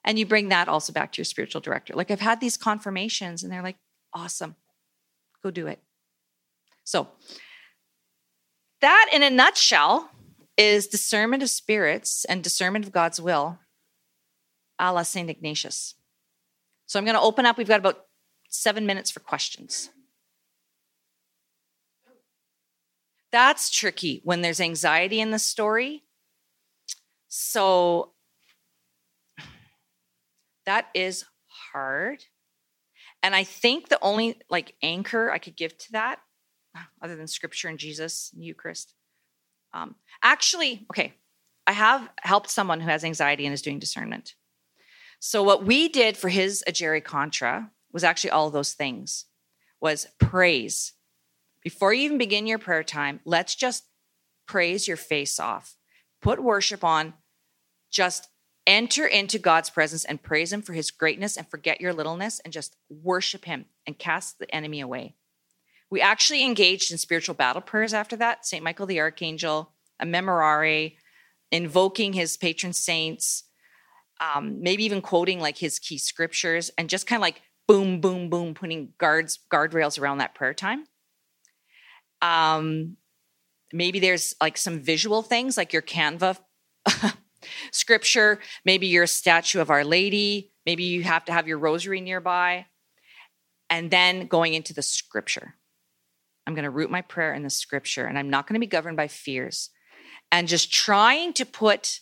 And 0.05 0.19
you 0.19 0.27
bring 0.27 0.49
that 0.51 0.69
also 0.69 0.93
back 0.93 1.13
to 1.13 1.19
your 1.19 1.25
spiritual 1.25 1.61
director. 1.61 1.95
Like 1.95 2.11
I've 2.11 2.21
had 2.21 2.41
these 2.41 2.57
confirmations 2.57 3.43
and 3.43 3.53
they're 3.53 3.63
like, 3.63 3.79
awesome. 4.13 4.57
Go 5.43 5.51
do 5.51 5.67
it. 5.67 5.81
So 6.85 7.09
that 8.81 9.11
in 9.13 9.23
a 9.23 9.31
nutshell 9.31 10.11
is 10.57 10.87
discernment 10.87 11.43
of 11.43 11.51
spirits 11.51 12.25
and 12.25 12.43
discernment 12.43 12.85
of 12.85 12.93
God's 12.93 13.21
will 13.21 13.59
a 14.79 14.93
la 14.93 15.03
St. 15.03 15.31
Ignatius. 15.31 15.95
So 16.87 16.99
I'm 16.99 17.05
going 17.05 17.17
to 17.17 17.21
open 17.21 17.47
up. 17.47 17.59
We've 17.59 17.69
got 17.69 17.81
about 17.81 18.05
seven 18.49 18.87
minutes 18.87 19.11
for 19.11 19.21
questions. 19.21 19.91
That's 23.33 23.71
tricky 23.71 24.21
when 24.25 24.41
there's 24.41 24.61
anxiety 24.61 25.21
in 25.21 25.31
the 25.31 25.39
story. 25.39 26.05
So 27.29 28.13
that 30.65 30.89
is 30.95 31.25
hard. 31.73 32.25
And 33.23 33.35
I 33.35 33.45
think 33.45 33.89
the 33.89 33.99
only 34.01 34.41
like 34.49 34.75
anchor 34.83 35.31
I 35.31 35.39
could 35.39 35.57
give 35.57 35.77
to 35.77 35.93
that, 35.93 36.21
other 37.03 37.17
than 37.17 37.27
scripture 37.27 37.69
and 37.69 37.79
Jesus 37.79 38.31
and 38.35 38.45
Eucharist, 38.45 38.95
um, 39.77 39.95
actually, 40.23 40.87
okay, 40.91 41.13
I 41.67 41.73
have 41.73 42.09
helped 42.23 42.51
someone 42.51 42.81
who 42.81 42.89
has 42.89 43.05
anxiety 43.05 43.45
and 43.45 43.53
is 43.53 43.63
doing 43.63 43.79
discernment. 43.79 44.35
So 45.19 45.43
what 45.43 45.65
we 45.65 45.89
did 45.89 46.17
for 46.17 46.29
his 46.29 46.65
Agere 46.69 47.03
Contra 47.03 47.71
was 47.93 48.05
actually 48.05 48.31
all 48.31 48.51
those 48.51 48.73
things 48.73 49.27
was 49.81 50.07
praise. 50.19 50.95
Before 51.63 51.93
you 51.93 52.05
even 52.05 52.19
begin 52.19 52.47
your 52.47 52.59
prayer 52.59 52.83
time, 52.83 53.21
let's 53.25 53.55
just 53.55 53.85
praise 54.47 54.89
your 54.89 54.97
face 54.97 55.39
off. 55.39 55.77
Put 56.23 56.43
worship 56.43 56.83
on. 56.83 57.15
Just 57.91 58.29
enter 58.67 59.07
into 59.07 59.39
God's 59.39 59.71
presence 59.71 60.05
and 60.05 60.23
praise 60.23 60.53
him 60.53 60.63
for 60.63 60.73
his 60.73 60.91
greatness 60.91 61.37
and 61.37 61.47
forget 61.49 61.81
your 61.81 61.93
littleness 61.93 62.41
and 62.41 62.53
just 62.53 62.77
worship 62.89 63.45
him 63.45 63.67
and 63.87 63.99
cast 63.99 64.39
the 64.39 64.53
enemy 64.55 64.81
away. 64.81 65.15
We 65.91 66.01
actually 66.01 66.45
engaged 66.45 66.91
in 66.91 66.99
spiritual 66.99 67.35
battle 67.35 67.63
prayers 67.63 67.95
after 67.95 68.17
that. 68.17 68.45
St. 68.47 68.63
Michael 68.63 68.87
the 68.87 69.01
Archangel, 69.01 69.73
a 70.01 70.07
memorare, 70.07 70.97
invoking 71.53 72.13
his 72.13 72.37
patron 72.37 72.73
saints, 72.73 73.45
um, 74.21 74.63
maybe 74.63 74.85
even 74.85 75.01
quoting 75.01 75.41
like 75.41 75.59
his 75.59 75.79
key 75.79 75.99
scriptures 75.99 76.71
and 76.77 76.89
just 76.89 77.07
kind 77.07 77.19
of 77.19 77.23
like 77.23 77.43
boom, 77.69 78.01
boom, 78.01 78.29
boom, 78.29 78.55
putting 78.55 78.93
guards, 78.99 79.39
guardrails 79.51 80.01
around 80.01 80.19
that 80.19 80.35
prayer 80.35 80.55
time. 80.55 80.85
Um, 82.23 82.97
maybe 83.73 83.99
there's 83.99 84.35
like 84.41 84.57
some 84.57 84.81
visual 84.81 85.23
things 85.23 85.57
like 85.57 85.73
your 85.73 85.83
Canva 85.83 86.39
scripture, 87.73 88.41
maybe 88.65 88.87
your 88.87 89.07
statue 89.07 89.61
of 89.61 89.71
Our 89.71 89.85
Lady, 89.85 90.53
maybe 90.65 90.85
you 90.85 91.03
have 91.03 91.25
to 91.27 91.33
have 91.33 91.49
your 91.49 91.59
rosary 91.59 92.01
nearby, 92.01 92.67
and 93.69 93.91
then 93.91 94.27
going 94.27 94.55
into 94.55 94.73
the 94.73 94.83
scripture. 94.83 95.55
I'm 96.47 96.55
going 96.55 96.65
to 96.65 96.71
root 96.71 96.91
my 96.91 97.03
prayer 97.03 97.35
in 97.35 97.43
the 97.43 97.51
scripture 97.51 98.07
and 98.07 98.19
I'm 98.19 98.31
not 98.31 98.47
going 98.47 98.55
to 98.55 98.65
be 98.65 98.67
governed 98.67 98.97
by 98.97 99.09
fears. 99.09 99.71
And 100.31 100.49
just 100.49 100.73
trying 100.73 101.33
to 101.35 101.45
put 101.45 102.01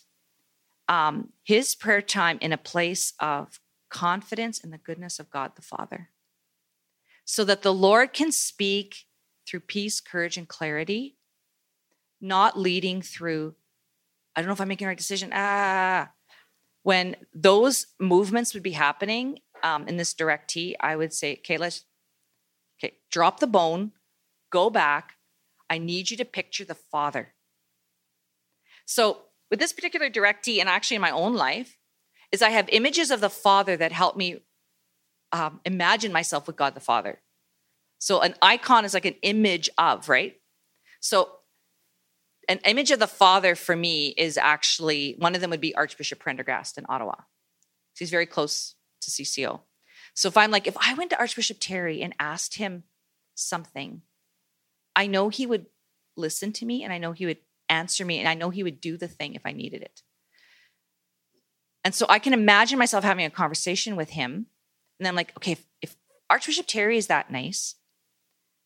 um, 0.87 1.29
his 1.43 1.75
prayer 1.75 2.01
time 2.01 2.37
in 2.41 2.53
a 2.53 2.57
place 2.57 3.13
of 3.19 3.59
confidence 3.89 4.59
in 4.59 4.71
the 4.71 4.77
goodness 4.77 5.19
of 5.19 5.29
God 5.29 5.53
the 5.55 5.61
Father 5.61 6.09
so 7.23 7.43
that 7.43 7.63
the 7.63 7.73
Lord 7.73 8.13
can 8.13 8.31
speak 8.31 9.05
through 9.47 9.61
peace, 9.61 9.99
courage, 9.99 10.37
and 10.37 10.47
clarity, 10.47 11.17
not 12.21 12.57
leading 12.57 13.01
through, 13.01 13.55
I 14.35 14.41
don't 14.41 14.47
know 14.47 14.53
if 14.53 14.61
I'm 14.61 14.67
making 14.67 14.85
the 14.85 14.89
right 14.89 14.97
decision. 14.97 15.31
Ah, 15.33 16.11
when 16.83 17.15
those 17.33 17.87
movements 17.99 18.53
would 18.53 18.63
be 18.63 18.71
happening 18.71 19.39
um, 19.63 19.87
in 19.87 19.97
this 19.97 20.13
direct 20.13 20.55
I 20.79 20.95
would 20.95 21.13
say, 21.13 21.33
okay, 21.37 21.57
let's 21.57 21.83
okay, 22.79 22.97
drop 23.09 23.39
the 23.39 23.47
bone, 23.47 23.91
go 24.55 24.69
back. 24.69 25.15
I 25.69 25.77
need 25.77 26.09
you 26.11 26.17
to 26.17 26.25
picture 26.25 26.63
the 26.63 26.81
Father. 26.93 27.33
So, 28.85 29.23
with 29.51 29.59
this 29.59 29.73
particular 29.73 30.09
directee, 30.09 30.59
and 30.59 30.69
actually 30.69 30.95
in 30.95 31.01
my 31.01 31.11
own 31.11 31.33
life, 31.33 31.77
is 32.31 32.41
I 32.41 32.51
have 32.51 32.69
images 32.69 33.11
of 33.11 33.19
the 33.19 33.29
Father 33.29 33.75
that 33.77 33.91
help 33.91 34.15
me 34.15 34.29
um, 35.33 35.59
imagine 35.65 36.13
myself 36.13 36.47
with 36.47 36.55
God 36.55 36.73
the 36.73 36.79
Father. 36.79 37.21
So, 37.99 38.21
an 38.21 38.35
icon 38.41 38.85
is 38.85 38.93
like 38.93 39.05
an 39.05 39.19
image 39.23 39.69
of, 39.77 40.07
right? 40.07 40.35
So, 41.01 41.29
an 42.47 42.59
image 42.63 42.91
of 42.91 42.99
the 42.99 43.15
Father 43.23 43.55
for 43.55 43.75
me 43.75 44.13
is 44.17 44.37
actually 44.37 45.15
one 45.17 45.35
of 45.35 45.41
them 45.41 45.49
would 45.49 45.67
be 45.67 45.75
Archbishop 45.75 46.19
Prendergast 46.19 46.77
in 46.77 46.85
Ottawa. 46.87 47.15
He's 47.97 48.11
very 48.17 48.27
close 48.27 48.75
to 49.01 49.11
CCO. 49.11 49.61
So, 50.13 50.29
if 50.29 50.37
I'm 50.37 50.51
like, 50.51 50.65
if 50.65 50.77
I 50.79 50.93
went 50.93 51.09
to 51.09 51.19
Archbishop 51.19 51.57
Terry 51.59 52.01
and 52.01 52.15
asked 52.19 52.55
him 52.55 52.83
something, 53.33 54.03
I 54.95 55.07
know 55.07 55.29
he 55.29 55.45
would 55.45 55.65
listen 56.15 56.51
to 56.53 56.65
me 56.65 56.83
and 56.83 56.93
I 56.93 56.97
know 56.97 57.11
he 57.11 57.25
would 57.25 57.39
answer 57.69 58.05
me 58.05 58.19
and 58.19 58.29
I 58.29 58.33
know 58.33 58.49
he 58.49 58.63
would 58.63 58.79
do 58.79 58.97
the 58.97 59.07
thing 59.07 59.35
if 59.35 59.41
I 59.45 59.51
needed 59.51 59.81
it. 59.81 60.01
And 61.83 61.93
so 61.93 62.05
I 62.09 62.19
can 62.19 62.33
imagine 62.33 62.79
myself 62.79 63.03
having 63.03 63.25
a 63.25 63.29
conversation 63.29 63.95
with 63.95 64.11
him. 64.11 64.47
And 64.99 65.07
I'm 65.07 65.15
like, 65.15 65.33
okay, 65.37 65.53
if, 65.53 65.65
if 65.81 65.95
Archbishop 66.29 66.65
Terry 66.67 66.97
is 66.97 67.07
that 67.07 67.29
nice, 67.29 67.75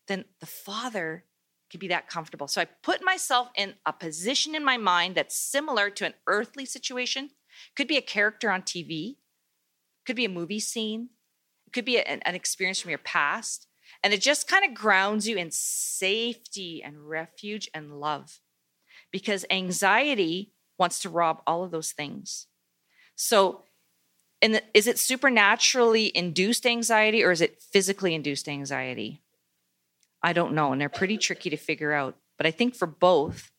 then 0.08 0.24
the 0.40 0.46
father 0.46 1.24
could 1.70 1.80
be 1.80 1.88
that 1.88 2.08
comfortable. 2.08 2.48
So 2.48 2.60
I 2.60 2.66
put 2.82 3.04
myself 3.04 3.48
in 3.54 3.74
a 3.86 3.92
position 3.92 4.54
in 4.54 4.64
my 4.64 4.76
mind 4.76 5.14
that's 5.14 5.36
similar 5.36 5.90
to 5.90 6.06
an 6.06 6.14
earthly 6.26 6.64
situation. 6.64 7.30
Could 7.76 7.88
be 7.88 7.96
a 7.96 8.02
character 8.02 8.50
on 8.50 8.62
TV, 8.62 9.16
could 10.06 10.16
be 10.16 10.24
a 10.24 10.30
movie 10.30 10.60
scene, 10.60 11.10
could 11.72 11.84
be 11.84 12.00
an, 12.00 12.20
an 12.22 12.34
experience 12.34 12.80
from 12.80 12.90
your 12.90 12.98
past. 12.98 13.66
And 14.02 14.14
it 14.14 14.20
just 14.20 14.48
kind 14.48 14.64
of 14.64 14.74
grounds 14.74 15.28
you 15.28 15.36
in 15.36 15.50
safety 15.50 16.82
and 16.82 17.08
refuge 17.08 17.68
and 17.74 18.00
love 18.00 18.40
because 19.10 19.44
anxiety 19.50 20.52
wants 20.78 21.00
to 21.00 21.10
rob 21.10 21.42
all 21.46 21.62
of 21.62 21.70
those 21.70 21.92
things. 21.92 22.46
So, 23.14 23.64
the, 24.40 24.62
is 24.72 24.86
it 24.86 24.98
supernaturally 24.98 26.10
induced 26.16 26.64
anxiety 26.64 27.22
or 27.22 27.30
is 27.30 27.42
it 27.42 27.60
physically 27.60 28.14
induced 28.14 28.48
anxiety? 28.48 29.20
I 30.22 30.32
don't 30.32 30.54
know. 30.54 30.72
And 30.72 30.80
they're 30.80 30.88
pretty 30.88 31.18
tricky 31.18 31.50
to 31.50 31.58
figure 31.58 31.92
out. 31.92 32.16
But 32.38 32.46
I 32.46 32.50
think 32.50 32.74
for 32.74 32.86
both, 32.86 33.50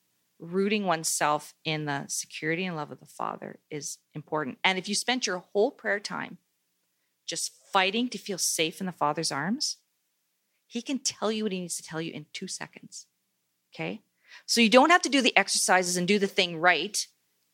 rooting 0.41 0.85
oneself 0.85 1.53
in 1.63 1.85
the 1.85 2.05
security 2.07 2.65
and 2.65 2.75
love 2.75 2.91
of 2.91 2.99
the 2.99 3.05
Father 3.05 3.59
is 3.69 3.99
important. 4.15 4.57
And 4.63 4.79
if 4.79 4.89
you 4.89 4.95
spent 4.95 5.27
your 5.27 5.37
whole 5.37 5.69
prayer 5.69 5.99
time 5.99 6.39
just 7.27 7.53
fighting 7.71 8.09
to 8.09 8.17
feel 8.17 8.39
safe 8.39 8.79
in 8.79 8.87
the 8.87 8.91
Father's 8.91 9.31
arms, 9.31 9.77
he 10.71 10.81
can 10.81 10.99
tell 10.99 11.33
you 11.33 11.43
what 11.43 11.51
he 11.51 11.59
needs 11.59 11.75
to 11.75 11.83
tell 11.83 11.99
you 11.99 12.13
in 12.13 12.27
two 12.31 12.47
seconds. 12.47 13.05
Okay. 13.73 14.03
So 14.45 14.61
you 14.61 14.69
don't 14.69 14.89
have 14.89 15.01
to 15.01 15.09
do 15.09 15.21
the 15.21 15.35
exercises 15.35 15.97
and 15.97 16.07
do 16.07 16.17
the 16.17 16.27
thing 16.27 16.61
right. 16.61 17.05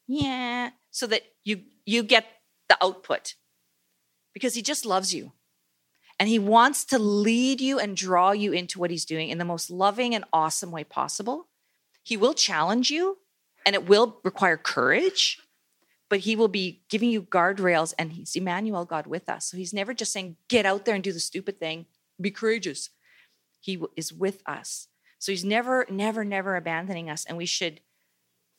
Yeah. 0.06 0.70
So 0.92 1.08
that 1.08 1.24
you 1.44 1.64
you 1.84 2.04
get 2.04 2.28
the 2.70 2.78
output. 2.80 3.34
Because 4.36 4.54
he 4.54 4.62
just 4.62 4.86
loves 4.86 5.16
you. 5.16 5.32
And 6.20 6.30
he 6.30 6.38
wants 6.38 6.86
to 6.86 7.00
lead 7.00 7.60
you 7.60 7.80
and 7.80 7.98
draw 7.98 8.34
you 8.34 8.52
into 8.52 8.78
what 8.78 8.92
he's 8.92 9.06
doing 9.06 9.30
in 9.30 9.40
the 9.40 9.46
most 9.46 9.72
loving 9.72 10.14
and 10.14 10.24
awesome 10.32 10.70
way 10.70 10.84
possible. 10.84 11.48
He 12.04 12.18
will 12.18 12.36
challenge 12.36 12.92
you 12.92 13.18
and 13.66 13.74
it 13.74 13.90
will 13.90 14.20
require 14.24 14.58
courage, 14.58 15.40
but 16.08 16.20
he 16.20 16.36
will 16.36 16.50
be 16.50 16.84
giving 16.88 17.10
you 17.10 17.24
guardrails 17.24 17.96
and 17.98 18.12
he's 18.12 18.36
Emmanuel, 18.36 18.86
God 18.86 19.08
with 19.08 19.28
us. 19.28 19.50
So 19.50 19.58
he's 19.58 19.74
never 19.74 19.96
just 19.96 20.14
saying, 20.14 20.38
get 20.50 20.68
out 20.68 20.86
there 20.86 20.94
and 20.94 21.04
do 21.04 21.12
the 21.12 21.20
stupid 21.20 21.58
thing, 21.58 21.88
be 22.22 22.30
courageous. 22.30 22.92
He 23.60 23.82
is 23.96 24.14
with 24.14 24.42
us. 24.46 24.88
So 25.20 25.32
he's 25.32 25.46
never, 25.46 25.86
never, 25.90 26.24
never 26.24 26.56
abandoning 26.56 27.10
us. 27.10 27.26
And 27.26 27.38
we 27.38 27.46
should 27.46 27.82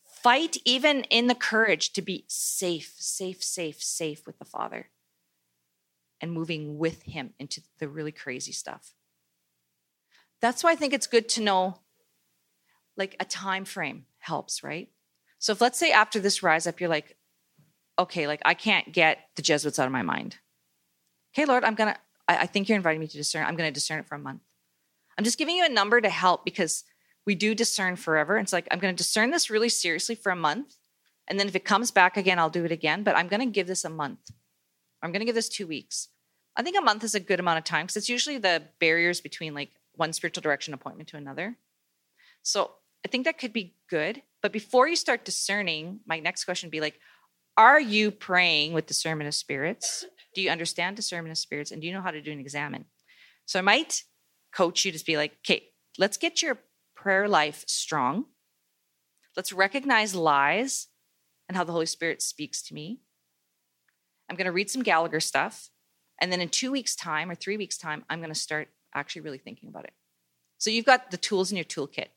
fight, 0.05 0.57
even 0.65 1.05
in 1.05 1.29
the 1.29 1.35
courage, 1.35 1.93
to 1.93 2.03
be 2.03 2.25
safe, 2.27 2.95
safe, 2.99 3.43
safe, 3.43 3.83
safe 3.83 4.27
with 4.27 4.39
the 4.39 4.45
Father 4.45 4.91
and 6.21 6.33
moving 6.33 6.79
with 6.79 7.03
him 7.03 7.33
into 7.39 7.63
the 7.79 7.89
really 7.89 8.13
crazy 8.13 8.53
stuff. 8.53 8.95
That's 10.41 10.63
why 10.63 10.73
I 10.73 10.77
think 10.77 10.93
it's 10.93 11.07
good 11.07 11.29
to 11.31 11.43
know 11.43 11.79
like 12.97 13.17
a 13.21 13.25
time 13.25 13.65
frame 13.65 14.07
helps, 14.19 14.63
right? 14.63 14.89
So 15.39 15.53
if 15.53 15.61
let's 15.61 15.79
say 15.79 15.93
after 15.93 16.19
this 16.19 16.43
rise 16.43 16.67
up, 16.67 16.81
you're 16.81 16.89
like, 16.89 17.17
okay, 17.99 18.27
like 18.27 18.43
I 18.45 18.55
can't 18.55 18.93
get 18.93 19.19
the 19.37 19.43
Jesuits 19.43 19.79
out 19.79 19.87
of 19.87 19.93
my 19.93 20.03
mind. 20.03 20.37
Okay, 21.33 21.45
Lord, 21.45 21.65
I'm 21.65 21.75
gonna, 21.75 21.97
I, 22.27 22.39
I 22.39 22.47
think 22.47 22.69
you're 22.69 22.77
inviting 22.77 23.01
me 23.01 23.07
to 23.07 23.17
discern. 23.17 23.47
I'm 23.47 23.57
gonna 23.57 23.71
discern 23.71 24.01
it 24.01 24.07
for 24.07 24.17
a 24.17 24.21
month. 24.21 24.43
I'm 25.19 25.25
just 25.25 25.37
giving 25.37 25.57
you 25.57 25.66
a 25.66 25.69
number 25.69 26.01
to 26.01 26.09
help 26.09 26.45
because 26.45 26.85
we 27.27 27.35
do 27.35 27.55
discern 27.55 27.97
forever. 27.97 28.37
And 28.37 28.45
it's 28.45 28.53
like, 28.53 28.69
I'm 28.71 28.79
gonna 28.79 28.93
discern 28.93 29.31
this 29.33 29.51
really 29.51 29.69
seriously 29.69 30.14
for 30.14 30.31
a 30.31 30.37
month. 30.37 30.77
And 31.27 31.39
then 31.39 31.49
if 31.49 31.57
it 31.57 31.64
comes 31.64 31.91
back 31.91 32.16
again, 32.16 32.39
I'll 32.39 32.49
do 32.49 32.64
it 32.64 32.73
again. 32.73 33.03
But 33.03 33.16
I'm 33.16 33.29
gonna 33.29 33.47
give 33.47 33.66
this 33.66 33.85
a 33.85 33.91
month. 33.91 34.31
I'm 35.03 35.12
gonna 35.12 35.25
give 35.25 35.35
this 35.35 35.49
two 35.49 35.66
weeks. 35.66 36.09
I 36.57 36.62
think 36.62 36.79
a 36.79 36.83
month 36.83 37.05
is 37.05 37.14
a 37.14 37.21
good 37.21 37.41
amount 37.41 37.59
of 37.59 37.64
time 37.64 37.87
because 37.87 37.97
it's 37.97 38.09
usually 38.09 38.39
the 38.39 38.62
barriers 38.81 39.21
between 39.21 39.55
like 39.55 39.71
one 39.97 40.12
spiritual 40.12 40.43
direction 40.43 40.73
appointment 40.73 41.09
to 41.11 41.16
another. 41.16 41.57
So 42.43 42.71
I 43.05 43.09
think 43.09 43.25
that 43.25 43.39
could 43.39 43.53
be 43.53 43.75
good. 43.91 44.23
But 44.41 44.53
before 44.53 44.89
you 44.89 44.97
start 44.97 45.25
discerning, 45.25 46.01
my 46.07 46.21
next 46.21 46.45
question 46.45 46.69
would 46.69 46.73
be 46.73 46.81
like, 46.81 46.99
are 47.57 47.81
you 47.81 48.12
praying 48.12 48.73
with 48.73 48.87
discernment 48.87 49.27
of 49.27 49.35
spirits? 49.35 50.05
Do 50.35 50.41
you 50.41 50.51
understand 50.51 50.97
discernment 50.97 51.33
of 51.33 51.39
spirits? 51.39 51.73
And 51.73 51.81
do 51.81 51.89
you 51.89 51.93
know 51.93 52.03
how 52.03 52.12
to 52.12 52.23
do 52.23 52.31
an 52.31 52.39
examen? 52.39 52.85
So 53.47 53.59
I 53.59 53.62
might 53.62 54.05
coach 54.53 54.85
you 54.85 54.93
to 54.93 55.05
be 55.05 55.17
like, 55.17 55.39
okay, 55.45 55.65
let's 55.99 56.17
get 56.17 56.43
your 56.43 56.59
prayer 56.95 57.29
life 57.29 57.65
strong. 57.67 58.27
Let's 59.37 59.53
recognize 59.53 60.15
lies 60.15 60.89
and 61.49 61.57
how 61.57 61.65
the 61.65 61.73
Holy 61.73 61.87
Spirit 61.87 62.23
speaks 62.23 62.63
to 62.63 62.75
me. 62.75 63.01
I'm 64.29 64.37
going 64.37 64.47
to 64.47 64.53
read 64.53 64.71
some 64.71 64.83
Gallagher 64.83 65.21
stuff. 65.21 65.71
And 66.21 66.33
then 66.33 66.41
in 66.41 66.49
two 66.49 66.73
weeks' 66.73 66.97
time 66.97 67.31
or 67.31 67.35
three 67.35 67.57
weeks' 67.57 67.79
time, 67.79 68.05
I'm 68.11 68.19
going 68.19 68.33
to 68.33 68.39
start 68.39 68.69
actually 68.95 69.23
really 69.23 69.39
thinking 69.39 69.69
about 69.69 69.85
it. 69.85 69.93
So 70.59 70.71
you've 70.71 70.85
got 70.85 71.11
the 71.11 71.17
tools 71.17 71.51
in 71.51 71.57
your 71.57 71.65
toolkit 71.65 72.09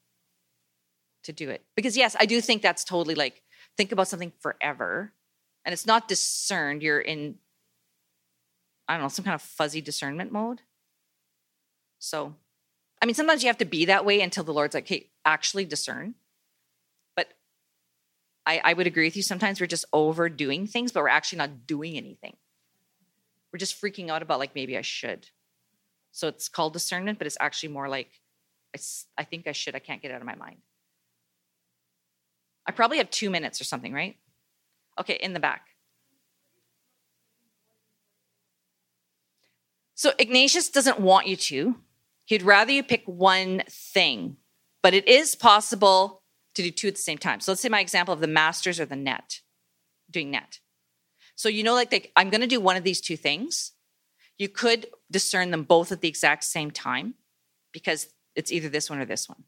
to 1.24 1.32
do 1.32 1.50
it. 1.50 1.64
Because, 1.76 1.96
yes, 1.96 2.16
I 2.20 2.26
do 2.26 2.42
think 2.42 2.62
that's 2.62 2.84
totally 2.84 3.16
like 3.16 3.44
think 3.78 3.92
about 3.92 4.08
something 4.08 4.34
forever 4.40 5.14
and 5.64 5.74
it's 5.74 5.86
not 5.86 6.08
discerned, 6.08 6.82
you're 6.82 7.00
in, 7.00 7.36
I 8.88 8.96
don't 8.96 9.04
know, 9.04 9.10
some 9.10 9.26
kind 9.26 9.36
of 9.36 9.42
fuzzy 9.42 9.82
discernment 9.82 10.32
mode. 10.32 10.62
So, 12.04 12.34
I 12.99 13.06
mean, 13.06 13.14
sometimes 13.14 13.43
you 13.43 13.47
have 13.47 13.60
to 13.60 13.66
be 13.66 13.86
that 13.86 14.06
way 14.06 14.22
until 14.22 14.43
the 14.43 14.54
Lord's 14.54 14.74
like, 14.74 14.88
hey, 14.88 15.12
actually 15.24 15.66
discern. 15.66 16.16
But 17.16 17.28
I, 18.45 18.60
I 18.64 18.74
would 18.74 18.88
agree 18.88 19.06
with 19.06 19.16
you. 19.16 19.22
Sometimes 19.22 19.62
we're 19.62 19.68
just 19.68 19.86
overdoing 19.93 20.66
things, 20.66 20.91
but 20.91 21.04
we're 21.04 21.10
actually 21.10 21.38
not 21.38 21.68
doing 21.68 21.95
anything. 21.97 22.38
We're 23.54 23.60
just 23.60 23.80
freaking 23.80 24.10
out 24.10 24.24
about, 24.24 24.39
like, 24.39 24.56
maybe 24.56 24.76
I 24.78 24.82
should. 24.82 25.28
So 26.12 26.28
it's 26.28 26.49
called 26.49 26.74
discernment, 26.74 27.20
but 27.20 27.28
it's 27.28 27.38
actually 27.39 27.70
more 27.70 27.88
like, 27.88 28.10
I 29.18 29.24
think 29.24 29.45
I 29.45 29.52
should. 29.52 29.76
I 29.76 29.80
can't 29.80 30.02
get 30.02 30.12
out 30.12 30.22
of 30.22 30.28
my 30.28 30.36
mind. 30.36 30.58
I 32.66 32.72
probably 32.72 32.97
have 32.97 33.12
two 33.12 33.30
minutes 33.30 33.62
or 33.62 33.64
something, 33.64 33.93
right? 33.93 34.18
Okay, 34.99 35.20
in 35.22 35.34
the 35.34 35.39
back. 35.39 35.68
So 39.93 40.14
Ignatius 40.18 40.70
doesn't 40.70 40.99
want 40.99 41.28
you 41.28 41.36
to. 41.36 41.76
He'd 42.26 42.43
rather 42.43 42.72
you 42.72 42.84
pick 42.84 43.03
one 43.05 43.63
thing, 43.69 44.38
but 44.82 44.93
it 44.93 45.07
is 45.07 45.36
possible 45.36 46.24
to 46.55 46.63
do 46.63 46.72
two 46.72 46.88
at 46.88 46.95
the 46.95 47.01
same 47.01 47.17
time. 47.17 47.39
So 47.39 47.51
let's 47.51 47.61
say 47.61 47.69
my 47.69 47.80
example 47.80 48.13
of 48.13 48.19
the 48.19 48.28
masters 48.28 48.80
or 48.80 48.86
the 48.86 48.95
net, 48.95 49.41
doing 50.09 50.32
net. 50.32 50.59
So 51.36 51.49
you 51.49 51.63
know, 51.63 51.74
like, 51.74 52.11
I'm 52.15 52.30
going 52.30 52.41
to 52.41 52.47
do 52.47 52.59
one 52.59 52.78
of 52.78 52.84
these 52.84 53.01
two 53.01 53.17
things. 53.17 53.74
You 54.38 54.49
could 54.49 54.88
discern 55.09 55.51
them 55.51 55.63
both 55.63 55.91
at 55.91 56.01
the 56.01 56.07
exact 56.07 56.43
same 56.43 56.72
time 56.72 57.15
because 57.72 58.07
it's 58.36 58.51
either 58.51 58.69
this 58.69 58.89
one 58.89 58.99
or 58.99 59.05
this 59.05 59.28
one. 59.28 59.43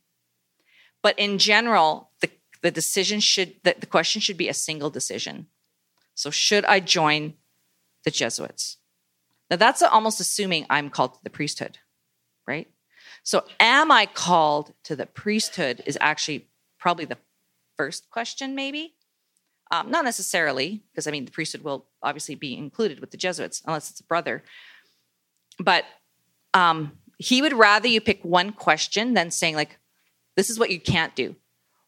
But 1.01 1.17
in 1.19 1.37
general, 1.37 2.11
the 2.21 2.29
the 2.63 2.71
decision 2.71 3.19
should 3.19 3.53
the, 3.63 3.75
the 3.79 3.85
question 3.85 4.19
should 4.19 4.37
be 4.37 4.49
a 4.49 4.53
single 4.53 4.89
decision 4.89 5.45
so 6.15 6.31
should 6.31 6.65
i 6.65 6.79
join 6.79 7.33
the 8.05 8.11
jesuits 8.11 8.77
now 9.51 9.57
that's 9.57 9.83
almost 9.83 10.19
assuming 10.19 10.65
i'm 10.69 10.89
called 10.89 11.13
to 11.13 11.19
the 11.23 11.29
priesthood 11.29 11.77
right 12.47 12.67
so 13.23 13.43
am 13.59 13.91
i 13.91 14.05
called 14.05 14.73
to 14.83 14.95
the 14.95 15.05
priesthood 15.05 15.81
is 15.85 15.97
actually 16.01 16.47
probably 16.79 17.05
the 17.05 17.17
first 17.77 18.09
question 18.09 18.55
maybe 18.55 18.93
um, 19.71 19.89
not 19.89 20.05
necessarily 20.05 20.83
because 20.91 21.07
i 21.07 21.11
mean 21.11 21.25
the 21.25 21.31
priesthood 21.31 21.63
will 21.63 21.85
obviously 22.01 22.35
be 22.35 22.55
included 22.57 22.99
with 22.99 23.11
the 23.11 23.17
jesuits 23.17 23.61
unless 23.65 23.89
it's 23.89 23.99
a 23.99 24.05
brother 24.05 24.43
but 25.59 25.85
um, 26.55 26.93
he 27.17 27.41
would 27.41 27.53
rather 27.53 27.87
you 27.87 28.01
pick 28.01 28.23
one 28.23 28.51
question 28.51 29.13
than 29.13 29.31
saying 29.31 29.55
like 29.55 29.77
this 30.35 30.49
is 30.49 30.59
what 30.59 30.71
you 30.71 30.79
can't 30.79 31.15
do 31.15 31.35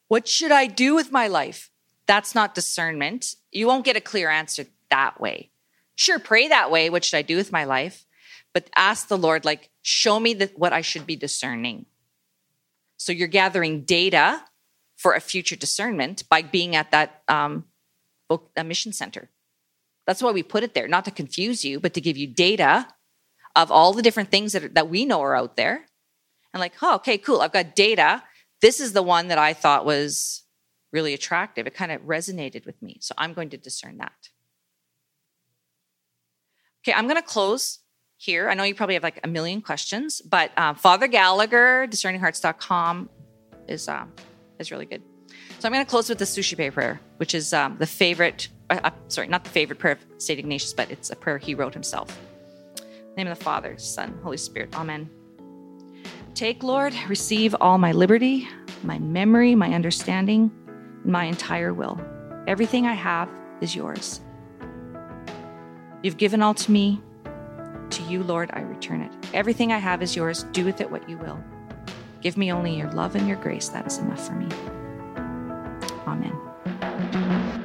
what 0.08 0.28
should 0.28 0.52
I 0.52 0.68
do 0.68 0.96
with 0.96 1.12
my 1.12 1.28
life? 1.28 1.72
That's 2.08 2.36
not 2.36 2.56
discernment. 2.56 3.36
You 3.52 3.68
won't 3.68 3.86
get 3.86 3.98
a 3.98 4.02
clear 4.02 4.30
answer 4.30 4.66
that 4.90 5.20
way. 5.20 5.50
Sure, 5.96 6.20
pray 6.20 6.48
that 6.48 6.70
way. 6.70 6.90
What 6.90 7.04
should 7.04 7.18
I 7.18 7.22
do 7.24 7.38
with 7.38 7.52
my 7.52 7.64
life? 7.64 8.06
But 8.56 8.72
ask 8.76 9.08
the 9.08 9.18
Lord, 9.18 9.46
like, 9.46 9.70
show 9.84 10.20
me 10.20 10.34
the, 10.34 10.50
what 10.56 10.74
I 10.74 10.82
should 10.82 11.06
be 11.06 11.16
discerning. 11.16 11.86
So 12.98 13.12
you're 13.12 13.28
gathering 13.28 13.82
data 13.82 14.44
for 14.96 15.14
a 15.14 15.20
future 15.20 15.56
discernment 15.56 16.28
by 16.28 16.42
being 16.42 16.76
at 16.76 16.90
that 16.90 17.22
um, 17.28 17.66
mission 18.58 18.94
center. 18.94 19.30
That's 20.08 20.24
why 20.24 20.32
we 20.32 20.42
put 20.42 20.64
it 20.64 20.74
there, 20.74 20.88
not 20.88 21.06
to 21.06 21.12
confuse 21.12 21.64
you, 21.64 21.80
but 21.80 21.94
to 21.94 22.02
give 22.02 22.18
you 22.18 22.26
data 22.26 22.88
of 23.56 23.72
all 23.72 23.94
the 23.94 24.02
different 24.02 24.32
things 24.32 24.54
that, 24.54 24.64
are, 24.64 24.70
that 24.70 24.90
we 24.90 25.06
know 25.06 25.22
are 25.22 25.36
out 25.36 25.56
there. 25.56 25.86
And 26.52 26.62
like, 26.62 26.74
oh, 26.82 26.96
okay, 26.96 27.20
cool. 27.20 27.42
I've 27.42 27.54
got 27.54 27.76
data 27.76 28.24
this 28.62 28.80
is 28.80 28.94
the 28.94 29.04
one 29.04 29.28
that 29.28 29.38
I 29.38 29.54
thought 29.54 29.86
was 29.86 30.44
really 30.92 31.14
attractive. 31.14 31.68
It 31.68 31.74
kind 31.74 31.92
of 31.92 32.02
resonated 32.02 32.66
with 32.66 32.82
me. 32.82 32.98
So 33.02 33.14
I'm 33.18 33.34
going 33.34 33.50
to 33.50 33.58
discern 33.58 33.98
that. 33.98 34.30
Okay, 36.82 36.94
I'm 36.94 37.06
going 37.06 37.22
to 37.22 37.28
close 37.28 37.80
here. 38.18 38.50
I 38.50 38.54
know 38.54 38.64
you 38.64 38.76
probably 38.76 38.96
have 38.96 39.04
like 39.04 39.20
a 39.24 39.28
million 39.28 39.62
questions, 39.62 40.22
but 40.22 40.52
uh, 40.58 40.74
Father 40.74 41.08
Gallagher, 41.08 41.88
discerninghearts.com 41.88 43.10
is 43.68 43.88
uh, 43.88 44.06
is 44.60 44.72
really 44.72 44.86
good. 44.86 45.02
So 45.60 45.68
I'm 45.68 45.74
going 45.74 45.86
to 45.86 45.90
close 45.90 46.10
with 46.10 46.20
the 46.20 46.26
Suscipe 46.26 46.74
prayer, 46.74 47.00
which 47.18 47.34
is 47.34 47.54
um, 47.54 47.78
the 47.80 47.88
favorite, 47.88 48.50
uh, 48.70 48.80
uh, 48.84 48.92
sorry, 49.08 49.28
not 49.28 49.44
the 49.44 49.50
favorite 49.50 49.80
prayer 49.80 49.94
of 49.94 50.22
St. 50.22 50.38
Ignatius, 50.38 50.74
but 50.74 50.92
it's 50.92 51.10
a 51.10 51.16
prayer 51.16 51.38
he 51.38 51.56
wrote 51.56 51.74
himself. 51.74 52.18
name 53.18 53.28
of 53.28 53.38
the 53.38 53.44
Father, 53.44 53.78
Son, 53.78 54.18
Holy 54.24 54.38
Spirit. 54.38 54.76
Amen. 54.76 55.10
Take, 56.34 56.64
Lord, 56.64 56.94
receive 57.08 57.56
all 57.62 57.78
my 57.78 57.94
liberty, 57.94 58.48
my 58.84 59.00
memory, 59.00 59.56
my 59.56 59.74
understanding, 59.74 60.52
my 61.06 61.26
entire 61.26 61.74
will. 61.74 62.00
Everything 62.48 62.86
I 62.86 62.94
have 62.94 63.30
is 63.62 63.74
yours. 63.74 64.20
You've 66.04 66.18
given 66.18 66.42
all 66.42 66.54
to 66.54 66.72
me. 66.72 67.02
To 67.90 68.04
you, 68.04 68.24
Lord, 68.24 68.50
I 68.54 68.62
return 68.62 69.02
it. 69.02 69.12
Everything 69.34 69.72
I 69.72 69.78
have 69.78 70.02
is 70.02 70.16
yours. 70.16 70.44
Do 70.52 70.66
with 70.66 70.82
it 70.82 70.90
what 70.90 71.10
you 71.10 71.18
will. 71.18 71.42
Give 72.22 72.38
me 72.38 72.52
only 72.52 72.76
your 72.76 72.92
love 72.92 73.16
and 73.16 73.28
your 73.28 73.38
grace. 73.38 73.70
That 73.70 73.86
is 73.86 74.00
enough 74.00 74.26
for 74.26 74.34
me. 74.34 74.48
Amen. 76.08 77.62